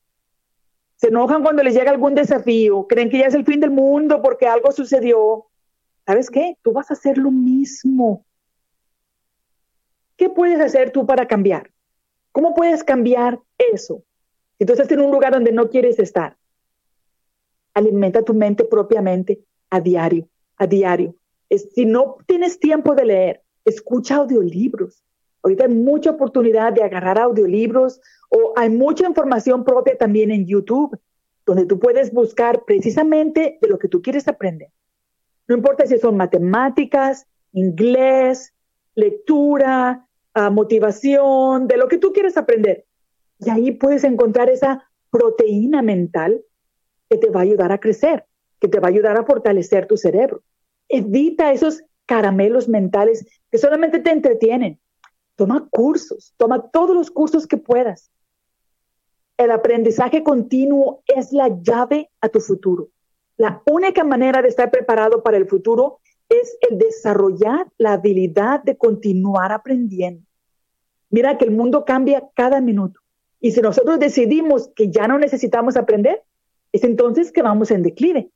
se 0.98 1.08
enojan 1.08 1.44
cuando 1.44 1.64
les 1.64 1.76
llega 1.76 1.92
algún 1.92 2.16
desafío, 2.16 2.88
creen 2.88 3.10
que 3.10 3.20
ya 3.20 3.28
es 3.28 3.36
el 3.36 3.46
fin 3.46 3.60
del 3.60 3.70
mundo 3.70 4.22
porque 4.22 4.48
algo 4.48 4.72
sucedió. 4.72 5.46
¿Sabes 6.06 6.30
qué? 6.30 6.58
Tú 6.64 6.74
vas 6.74 6.90
a 6.90 6.94
hacer 6.94 7.18
lo 7.18 7.30
mismo. 7.30 8.26
¿Qué 10.16 10.30
puedes 10.30 10.60
hacer 10.60 10.92
tú 10.92 11.06
para 11.06 11.28
cambiar? 11.28 11.72
¿Cómo 12.32 12.56
puedes 12.56 12.84
cambiar 12.84 13.40
eso? 13.58 14.04
Si 14.58 14.66
tú 14.66 14.74
estás 14.74 14.92
en 14.92 15.02
un 15.02 15.12
lugar 15.12 15.34
donde 15.34 15.52
no 15.52 15.70
quieres 15.70 16.00
estar, 16.00 16.36
alimenta 17.76 18.24
tu 18.24 18.34
mente 18.34 18.64
propiamente 18.64 19.40
a 19.70 19.80
diario, 19.80 20.28
a 20.58 20.66
diario. 20.66 21.16
si 21.76 21.86
no 21.86 22.18
tienes 22.26 22.60
tiempo 22.60 22.96
de 22.96 23.06
leer, 23.06 23.44
escucha 23.66 24.16
audiolibros. 24.16 25.04
Ahorita 25.44 25.66
hay 25.66 25.74
mucha 25.74 26.12
oportunidad 26.12 26.74
de 26.74 26.84
agarrar 26.84 27.20
audiolibros 27.20 28.02
o 28.30 28.54
hay 28.56 28.70
mucha 28.70 29.06
información 29.08 29.64
propia 29.64 29.98
también 29.98 30.32
en 30.32 30.46
YouTube, 30.46 30.98
donde 31.46 31.66
tú 31.66 31.80
puedes 31.80 32.12
buscar 32.12 32.64
precisamente 32.66 33.58
de 33.62 33.68
lo 33.68 33.80
que 33.80 33.88
tú 33.88 34.02
quieres 34.02 34.28
aprender. 34.28 34.70
No 35.48 35.56
importa 35.56 35.86
si 35.86 35.98
son 35.98 36.18
matemáticas, 36.18 37.26
inglés, 37.54 38.54
lectura, 38.96 40.06
ah, 40.34 40.50
motivación, 40.50 41.68
de 41.68 41.78
lo 41.78 41.88
que 41.88 41.98
tú 41.98 42.12
quieres 42.12 42.36
aprender. 42.36 42.86
Y 43.40 43.50
ahí 43.50 43.72
puedes 43.72 44.04
encontrar 44.04 44.50
esa 44.50 44.90
proteína 45.10 45.82
mental 45.82 46.42
que 47.10 47.18
te 47.18 47.30
va 47.30 47.40
a 47.40 47.44
ayudar 47.44 47.72
a 47.72 47.80
crecer, 47.80 48.26
que 48.60 48.68
te 48.68 48.80
va 48.80 48.88
a 48.88 48.92
ayudar 48.92 49.18
a 49.18 49.24
fortalecer 49.24 49.86
tu 49.88 49.96
cerebro. 49.96 50.44
Evita 50.90 51.54
esos 51.54 51.84
caramelos 52.06 52.68
mentales 52.68 53.26
que 53.52 53.58
solamente 53.58 54.00
te 54.00 54.12
entretienen. 54.12 54.80
Toma 55.38 55.70
cursos, 55.70 56.34
toma 56.36 56.70
todos 56.70 56.94
los 56.94 57.10
cursos 57.10 57.48
que 57.48 57.56
puedas. 57.56 58.12
El 59.38 59.52
aprendizaje 59.52 60.24
continuo 60.24 61.04
es 61.08 61.32
la 61.32 61.48
llave 61.62 62.10
a 62.20 62.28
tu 62.28 62.42
futuro. 62.42 62.90
La 63.38 63.62
única 63.68 64.04
manera 64.04 64.42
de 64.42 64.50
estar 64.50 64.72
preparado 64.72 65.22
para 65.22 65.38
el 65.38 65.48
futuro 65.48 66.00
es 66.28 66.58
el 66.70 66.80
desarrollar 66.80 67.68
la 67.78 67.94
habilidad 67.94 68.64
de 68.64 68.76
continuar 68.78 69.52
aprendiendo. 69.52 70.26
Mira 71.12 71.38
que 71.38 71.46
el 71.46 71.52
mundo 71.52 71.86
cambia 71.86 72.28
cada 72.34 72.60
minuto. 72.60 73.00
Y 73.40 73.52
si 73.52 73.62
nosotros 73.62 74.00
decidimos 74.00 74.70
que 74.76 74.90
ya 74.90 75.08
no 75.08 75.20
necesitamos 75.20 75.78
aprender, 75.78 76.24
es 76.72 76.84
entonces 76.84 77.32
que 77.32 77.44
vamos 77.44 77.70
en 77.70 77.84
declive. 77.84 78.32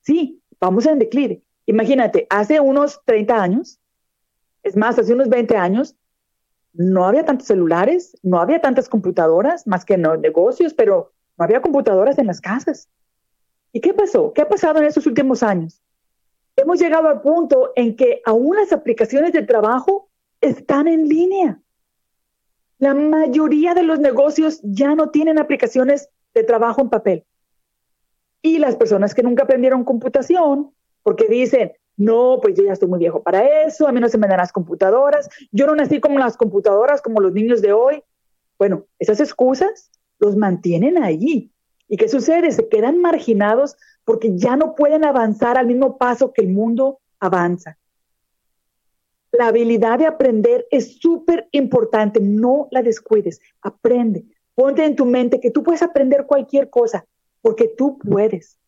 Sí, 0.00 0.42
vamos 0.60 0.86
en 0.86 0.98
declive. 0.98 1.40
Imagínate, 1.66 2.26
hace 2.28 2.58
unos 2.58 3.00
30 3.04 3.40
años, 3.40 3.78
es 4.62 4.76
más, 4.76 4.98
hace 4.98 5.14
unos 5.14 5.28
20 5.28 5.56
años, 5.56 5.96
no 6.72 7.04
había 7.04 7.24
tantos 7.24 7.48
celulares, 7.48 8.16
no 8.22 8.40
había 8.40 8.60
tantas 8.60 8.88
computadoras, 8.88 9.66
más 9.66 9.84
que 9.84 9.94
en 9.94 10.02
los 10.02 10.18
negocios, 10.20 10.72
pero 10.74 11.12
no 11.36 11.44
había 11.44 11.60
computadoras 11.60 12.18
en 12.18 12.26
las 12.26 12.40
casas. 12.40 12.88
¿Y 13.72 13.80
qué 13.80 13.94
pasó? 13.94 14.32
¿Qué 14.32 14.42
ha 14.42 14.48
pasado 14.48 14.78
en 14.78 14.86
estos 14.86 15.06
últimos 15.06 15.42
años? 15.42 15.82
Hemos 16.56 16.78
llegado 16.78 17.08
al 17.08 17.22
punto 17.22 17.72
en 17.76 17.96
que 17.96 18.20
aún 18.24 18.56
las 18.56 18.72
aplicaciones 18.72 19.32
de 19.32 19.42
trabajo 19.42 20.10
están 20.40 20.88
en 20.88 21.08
línea. 21.08 21.60
La 22.78 22.94
mayoría 22.94 23.74
de 23.74 23.82
los 23.82 24.00
negocios 24.00 24.60
ya 24.62 24.94
no 24.94 25.10
tienen 25.10 25.38
aplicaciones 25.38 26.10
de 26.34 26.44
trabajo 26.44 26.80
en 26.82 26.90
papel. 26.90 27.24
Y 28.42 28.58
las 28.58 28.76
personas 28.76 29.14
que 29.14 29.22
nunca 29.22 29.44
aprendieron 29.44 29.84
computación, 29.84 30.74
porque 31.02 31.28
dicen, 31.28 31.72
no, 31.96 32.38
pues 32.40 32.54
yo 32.54 32.64
ya 32.64 32.72
estoy 32.72 32.88
muy 32.88 32.98
viejo 32.98 33.22
para 33.22 33.64
eso, 33.64 33.86
a 33.86 33.92
mí 33.92 34.00
no 34.00 34.08
se 34.08 34.18
me 34.18 34.26
dan 34.26 34.38
las 34.38 34.52
computadoras, 34.52 35.28
yo 35.50 35.66
no 35.66 35.74
nací 35.74 36.00
como 36.00 36.18
las 36.18 36.36
computadoras, 36.36 37.02
como 37.02 37.20
los 37.20 37.32
niños 37.32 37.60
de 37.62 37.72
hoy. 37.72 38.02
Bueno, 38.58 38.86
esas 38.98 39.20
excusas 39.20 39.90
los 40.18 40.36
mantienen 40.36 41.02
ahí. 41.02 41.50
¿Y 41.88 41.96
qué 41.96 42.08
sucede? 42.08 42.50
Se 42.52 42.68
quedan 42.68 43.00
marginados 43.00 43.76
porque 44.04 44.36
ya 44.36 44.56
no 44.56 44.74
pueden 44.74 45.04
avanzar 45.04 45.58
al 45.58 45.66
mismo 45.66 45.98
paso 45.98 46.32
que 46.32 46.42
el 46.42 46.48
mundo 46.48 47.00
avanza. 47.20 47.78
La 49.30 49.48
habilidad 49.48 49.98
de 49.98 50.06
aprender 50.06 50.66
es 50.70 50.98
súper 50.98 51.48
importante, 51.52 52.20
no 52.20 52.68
la 52.70 52.82
descuides, 52.82 53.40
aprende. 53.62 54.24
Ponte 54.54 54.84
en 54.84 54.96
tu 54.96 55.06
mente 55.06 55.40
que 55.40 55.50
tú 55.50 55.62
puedes 55.62 55.82
aprender 55.82 56.26
cualquier 56.26 56.68
cosa, 56.68 57.06
porque 57.40 57.68
tú 57.68 57.98
puedes. 57.98 58.58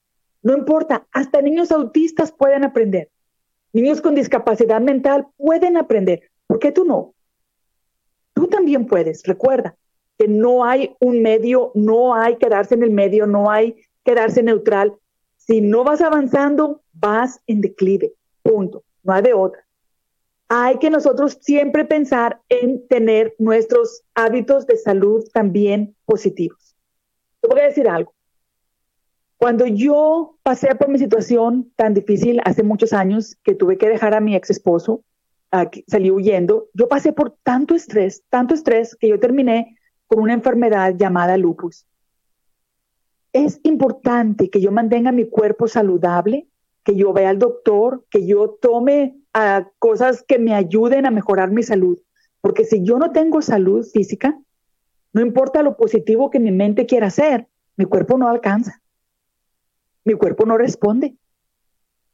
No 0.43 0.57
importa, 0.57 1.07
hasta 1.11 1.43
niños 1.43 1.71
autistas 1.71 2.33
pueden 2.33 2.65
aprender. 2.65 3.11
Niños 3.75 4.01
con 4.01 4.15
discapacidad 4.15 4.81
mental 4.81 5.27
pueden 5.37 5.77
aprender. 5.77 6.31
¿Por 6.47 6.59
qué 6.59 6.73
tú 6.73 6.87
no? 6.87 7.15
Tú 8.33 8.47
también 8.47 8.87
puedes. 8.87 9.23
Recuerda 9.25 9.77
que 10.17 10.27
no 10.27 10.65
hay 10.65 10.97
un 11.01 11.21
medio, 11.21 11.73
no 11.75 12.15
hay 12.15 12.37
quedarse 12.37 12.75
en 12.75 12.83
el 12.83 12.91
medio, 12.91 13.27
no 13.27 13.51
hay 13.51 13.77
quedarse 14.03 14.43
neutral. 14.43 14.95
Si 15.37 15.61
no 15.61 15.85
vas 15.85 16.01
avanzando, 16.01 16.81
vas 16.95 17.43
en 17.47 17.61
declive. 17.61 18.15
Punto. 18.43 18.83
No 19.03 19.13
hay 19.13 19.23
de 19.23 19.35
otra 19.35 19.65
hay 20.49 20.79
que 20.79 20.91
nosotros 20.91 21.39
siempre 21.41 21.85
pensar 21.85 22.41
en 22.49 22.87
tener 22.87 23.35
nuestros 23.39 24.03
hábitos 24.15 24.67
de 24.67 24.77
salud 24.77 25.25
también 25.33 25.97
positivos. 26.05 26.77
Te 27.41 27.49
voy 27.49 27.61
a 27.61 27.65
decir 27.65 27.89
algo. 27.89 28.13
Cuando 29.37 29.67
yo 29.67 30.39
pasé 30.43 30.75
por 30.75 30.89
mi 30.89 30.99
situación 30.99 31.73
tan 31.77 31.95
difícil 31.95 32.41
hace 32.45 32.63
muchos 32.63 32.93
años 32.93 33.37
que 33.43 33.55
tuve 33.55 33.79
que 33.79 33.89
dejar 33.89 34.15
a 34.15 34.21
mi 34.21 34.35
ex 34.35 34.51
esposo, 34.51 35.05
salí 35.87 36.11
huyendo, 36.11 36.69
yo 36.75 36.89
pasé 36.89 37.13
por 37.13 37.37
tanto 37.43 37.75
estrés, 37.75 38.25
tanto 38.29 38.55
estrés 38.55 38.97
que 38.97 39.09
yo 39.09 39.21
terminé 39.21 39.77
con 40.07 40.21
una 40.21 40.33
enfermedad 40.33 40.95
llamada 40.97 41.37
lupus. 41.37 41.87
Es 43.33 43.61
importante 43.65 44.49
que 44.51 44.61
yo 44.61 44.71
mantenga 44.73 45.13
mi 45.13 45.29
cuerpo 45.29 45.67
saludable, 45.67 46.49
que 46.85 46.97
yo 46.97 47.13
vea 47.13 47.31
al 47.31 47.39
doctor, 47.39 48.05
que 48.11 48.27
yo 48.27 48.51
tome 48.61 49.17
a 49.33 49.69
cosas 49.79 50.23
que 50.23 50.39
me 50.39 50.55
ayuden 50.55 51.07
a 51.07 51.11
mejorar 51.11 51.51
mi 51.51 51.63
salud. 51.63 51.99
Porque 52.41 52.65
si 52.65 52.85
yo 52.85 52.99
no 52.99 53.11
tengo 53.11 53.43
salud 53.43 53.85
física, 53.93 54.39
no 55.13 55.21
importa 55.21 55.63
lo 55.63 55.77
positivo 55.77 56.31
que 56.31 56.41
mi 56.41 56.53
mente 56.53 56.87
quiera 56.87 57.09
hacer, 57.09 57.49
mi 57.77 57.87
cuerpo 57.87 58.19
no 58.19 58.29
alcanza. 58.29 58.83
Mi 60.05 60.15
cuerpo 60.15 60.47
no 60.47 60.59
responde. 60.59 61.17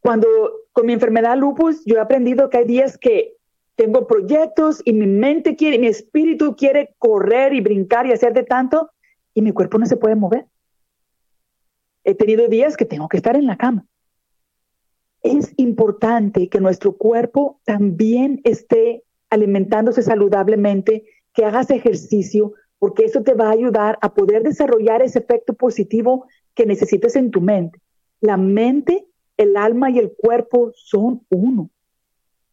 Cuando 0.00 0.28
con 0.72 0.86
mi 0.86 0.92
enfermedad 0.92 1.36
lupus, 1.36 1.84
yo 1.84 1.96
he 1.96 2.00
aprendido 2.00 2.48
que 2.48 2.58
hay 2.58 2.64
días 2.64 2.96
que 2.96 3.36
tengo 3.74 4.06
proyectos 4.06 4.82
y 4.84 4.92
mi 4.92 5.06
mente 5.06 5.56
quiere, 5.56 5.78
mi 5.78 5.86
espíritu 5.86 6.54
quiere 6.56 6.94
correr 6.98 7.52
y 7.54 7.60
brincar 7.60 8.06
y 8.06 8.12
hacer 8.12 8.32
de 8.32 8.42
tanto 8.42 8.90
y 9.34 9.42
mi 9.42 9.52
cuerpo 9.52 9.78
no 9.78 9.86
se 9.86 9.96
puede 9.96 10.14
mover. 10.14 10.46
He 12.04 12.14
tenido 12.14 12.48
días 12.48 12.76
que 12.76 12.84
tengo 12.84 13.08
que 13.08 13.16
estar 13.16 13.36
en 13.36 13.46
la 13.46 13.56
cama 13.56 13.86
es 15.22 15.52
importante 15.56 16.48
que 16.48 16.60
nuestro 16.60 16.96
cuerpo 16.96 17.60
también 17.64 18.40
esté 18.44 19.04
alimentándose 19.28 20.02
saludablemente, 20.02 21.04
que 21.34 21.44
hagas 21.44 21.70
ejercicio, 21.70 22.54
porque 22.78 23.04
eso 23.04 23.22
te 23.22 23.34
va 23.34 23.48
a 23.48 23.52
ayudar 23.52 23.98
a 24.00 24.14
poder 24.14 24.42
desarrollar 24.42 25.02
ese 25.02 25.18
efecto 25.18 25.54
positivo 25.54 26.26
que 26.54 26.66
necesitas 26.66 27.16
en 27.16 27.30
tu 27.30 27.40
mente. 27.40 27.80
La 28.20 28.36
mente, 28.36 29.06
el 29.36 29.56
alma 29.56 29.90
y 29.90 29.98
el 29.98 30.12
cuerpo 30.12 30.72
son 30.74 31.22
uno. 31.30 31.70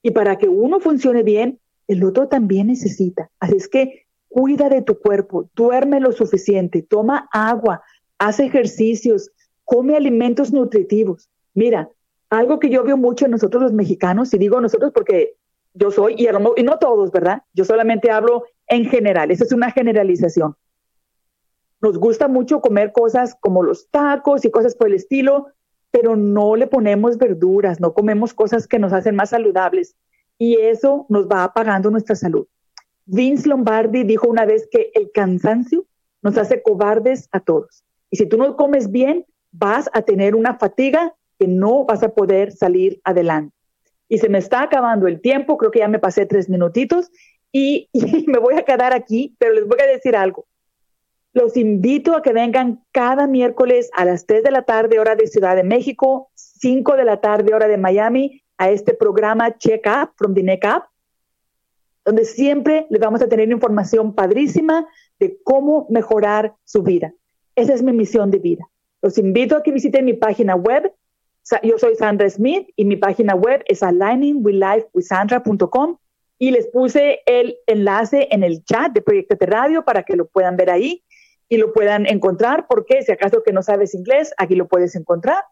Y 0.02 0.12
para 0.12 0.38
que 0.38 0.48
uno 0.48 0.80
funcione 0.80 1.24
bien, 1.24 1.60
el 1.88 2.04
otro 2.04 2.28
también 2.28 2.68
necesita. 2.68 3.30
Así 3.40 3.56
es 3.56 3.68
que 3.68 4.06
cuida 4.30 4.70
de 4.70 4.82
tu 4.82 5.00
cuerpo, 5.00 5.50
duerme 5.56 6.00
lo 6.00 6.12
suficiente, 6.12 6.82
toma 6.82 7.28
agua, 7.32 7.82
haz 8.18 8.40
ejercicios, 8.40 9.32
come 9.64 9.96
alimentos 9.96 10.54
nutritivos. 10.54 11.30
Mira, 11.54 11.90
algo 12.30 12.60
que 12.60 12.70
yo 12.70 12.84
veo 12.84 12.98
mucho 12.98 13.26
en 13.26 13.32
nosotros 13.32 13.64
los 13.64 13.74
mexicanos, 13.74 14.34
y 14.34 14.38
digo 14.38 14.62
nosotros 14.62 14.92
porque 14.94 15.36
yo 15.74 15.92
soy, 15.92 16.16
y, 16.18 16.28
y 16.28 16.64
no 16.64 16.78
todos, 16.80 17.12
¿verdad? 17.12 17.42
Yo 17.54 17.66
solamente 17.66 18.12
hablo 18.12 18.44
en 18.68 18.86
general, 18.86 19.32
esa 19.32 19.44
es 19.44 19.52
una 19.52 19.72
generalización. 19.72 20.56
Nos 21.88 22.00
gusta 22.00 22.28
mucho 22.28 22.60
comer 22.60 22.92
cosas 22.92 23.38
como 23.40 23.64
los 23.64 23.90
tacos 23.90 24.44
y 24.44 24.52
cosas 24.52 24.76
por 24.76 24.90
el 24.90 24.96
estilo, 24.96 25.48
pero 25.90 26.18
no 26.18 26.58
le 26.58 26.68
ponemos 26.68 27.18
verduras, 27.18 27.80
no 27.80 27.94
comemos 27.94 28.34
cosas 28.34 28.68
que 28.68 28.78
nos 28.78 28.92
hacen 28.92 29.16
más 29.16 29.30
saludables 29.30 29.96
y 30.38 30.58
eso 30.58 31.06
nos 31.08 31.30
va 31.30 31.46
apagando 31.46 31.90
nuestra 31.90 32.16
salud. 32.16 32.46
Vince 33.06 33.48
Lombardi 33.48 34.04
dijo 34.04 34.28
una 34.28 34.44
vez 34.44 34.68
que 34.70 34.92
el 34.96 35.12
cansancio 35.14 35.86
nos 36.22 36.38
hace 36.38 36.62
cobardes 36.62 37.30
a 37.32 37.40
todos. 37.40 37.86
Y 38.10 38.18
si 38.18 38.26
tú 38.26 38.36
no 38.36 38.58
comes 38.58 38.92
bien, 38.92 39.26
vas 39.54 39.90
a 39.94 40.02
tener 40.02 40.36
una 40.36 40.58
fatiga 40.58 41.16
que 41.40 41.48
no 41.48 41.86
vas 41.86 42.04
a 42.04 42.10
poder 42.10 42.52
salir 42.52 43.00
adelante. 43.06 43.56
Y 44.10 44.18
se 44.18 44.28
me 44.28 44.40
está 44.40 44.64
acabando 44.64 45.08
el 45.08 45.22
tiempo, 45.22 45.58
creo 45.58 45.72
que 45.72 45.80
ya 45.80 45.88
me 45.88 46.00
pasé 46.00 46.26
tres 46.26 46.50
minutitos 46.50 47.10
y, 47.54 47.90
me 48.28 48.40
voy 48.40 48.56
a 48.56 48.66
quedar 48.66 48.92
aquí, 48.92 49.38
pero 49.40 49.54
les 49.54 49.66
voy 49.66 49.80
a 49.80 49.88
decir 49.88 50.18
algo. 50.18 50.48
Los 51.38 51.56
invito 51.56 52.16
a 52.16 52.24
que 52.24 52.34
vengan 52.34 52.84
cada 52.92 53.28
miércoles 53.28 53.92
a 53.94 54.06
las 54.06 54.26
3 54.26 54.42
de 54.42 54.50
la 54.50 54.64
tarde, 54.64 54.98
hora 54.98 55.16
de 55.16 55.28
Ciudad 55.28 55.56
de 55.56 55.64
México, 55.64 56.32
5 56.34 56.96
de 56.96 57.06
la 57.06 57.22
tarde, 57.22 57.54
hora 57.54 57.68
de 57.68 57.78
Miami, 57.78 58.42
a 58.58 58.72
este 58.72 58.96
programa 58.96 59.56
Check 59.56 59.86
Up 59.86 60.14
from 60.16 60.34
the 60.34 60.42
Neck 60.42 60.66
Up, 60.66 60.86
donde 62.04 62.26
siempre 62.26 62.88
les 62.90 63.00
vamos 63.00 63.22
a 63.22 63.30
tener 63.30 63.52
información 63.52 64.16
padrísima 64.16 64.88
de 65.20 65.38
cómo 65.44 65.86
mejorar 65.92 66.56
su 66.64 66.82
vida. 66.82 67.14
Esa 67.56 67.76
es 67.76 67.84
mi 67.84 67.94
misión 67.94 68.32
de 68.32 68.40
vida. 68.40 68.68
Los 69.04 69.20
invito 69.20 69.58
a 69.58 69.62
que 69.62 69.72
visiten 69.72 70.06
mi 70.06 70.14
página 70.14 70.56
web. 70.56 70.92
Yo 71.62 71.78
soy 71.78 71.94
Sandra 71.98 72.28
Smith 72.32 72.68
y 72.76 72.84
mi 72.84 72.96
página 72.96 73.36
web 73.36 73.62
es 73.68 73.84
aligningwithlifewithsandra.com 73.84 75.98
y 76.40 76.50
les 76.50 76.66
puse 76.66 77.20
el 77.28 77.58
enlace 77.68 78.28
en 78.32 78.44
el 78.44 78.64
chat 78.64 78.92
de 78.92 79.04
Proyecto 79.04 79.36
de 79.36 79.46
Radio 79.46 79.86
para 79.86 80.02
que 80.02 80.16
lo 80.16 80.26
puedan 80.26 80.58
ver 80.58 80.72
ahí 80.72 81.04
y 81.50 81.58
lo 81.58 81.74
puedan 81.74 82.06
encontrar, 82.06 82.66
porque 82.68 83.02
si 83.02 83.12
acaso 83.12 83.44
que 83.44 83.54
no 83.54 83.64
sabes 83.64 83.96
inglés, 83.96 84.34
aquí 84.38 84.56
lo 84.56 84.68
puedes 84.68 84.96
encontrar. 84.96 85.44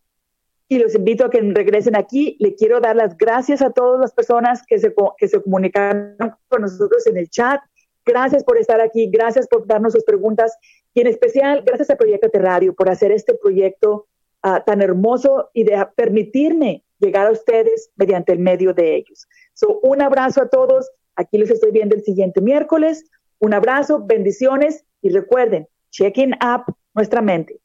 Y 0.67 0.79
los 0.79 0.95
invito 0.95 1.25
a 1.25 1.29
que 1.29 1.39
regresen 1.41 1.95
aquí. 1.95 2.37
Le 2.39 2.55
quiero 2.55 2.79
dar 2.79 2.95
las 2.95 3.15
gracias 3.17 3.61
a 3.61 3.69
todas 3.69 3.99
las 3.99 4.13
personas 4.13 4.63
que 4.65 4.79
se, 4.79 4.93
que 5.17 5.27
se 5.27 5.41
comunicaron 5.41 6.17
con 6.47 6.61
nosotros 6.61 7.05
en 7.07 7.17
el 7.17 7.29
chat. 7.29 7.61
Gracias 8.05 8.43
por 8.43 8.57
estar 8.57 8.81
aquí, 8.81 9.09
gracias 9.11 9.47
por 9.47 9.65
darnos 9.65 9.93
sus 9.93 10.03
preguntas 10.03 10.55
y 10.93 11.01
en 11.01 11.07
especial 11.07 11.63
gracias 11.65 11.89
a 11.89 11.95
Proyecto 11.95 12.29
de 12.31 12.39
Radio 12.39 12.75
por 12.75 12.87
hacer 12.87 13.11
este 13.11 13.33
proyecto 13.33 14.07
uh, 14.43 14.63
tan 14.63 14.81
hermoso 14.81 15.49
y 15.53 15.63
de 15.63 15.85
permitirme 15.95 16.83
llegar 16.99 17.27
a 17.27 17.31
ustedes 17.31 17.89
mediante 17.95 18.31
el 18.31 18.39
medio 18.39 18.73
de 18.73 18.95
ellos. 18.95 19.27
So, 19.53 19.79
un 19.81 20.01
abrazo 20.01 20.43
a 20.43 20.49
todos. 20.49 20.89
Aquí 21.15 21.37
los 21.37 21.49
estoy 21.49 21.71
viendo 21.71 21.95
el 21.95 22.03
siguiente 22.03 22.41
miércoles. 22.41 23.05
Un 23.39 23.53
abrazo, 23.53 24.03
bendiciones 24.05 24.85
y 25.01 25.09
recuerden, 25.09 25.67
checking 25.95 26.33
up 26.41 26.65
nuestra 26.93 27.21
mente. 27.21 27.61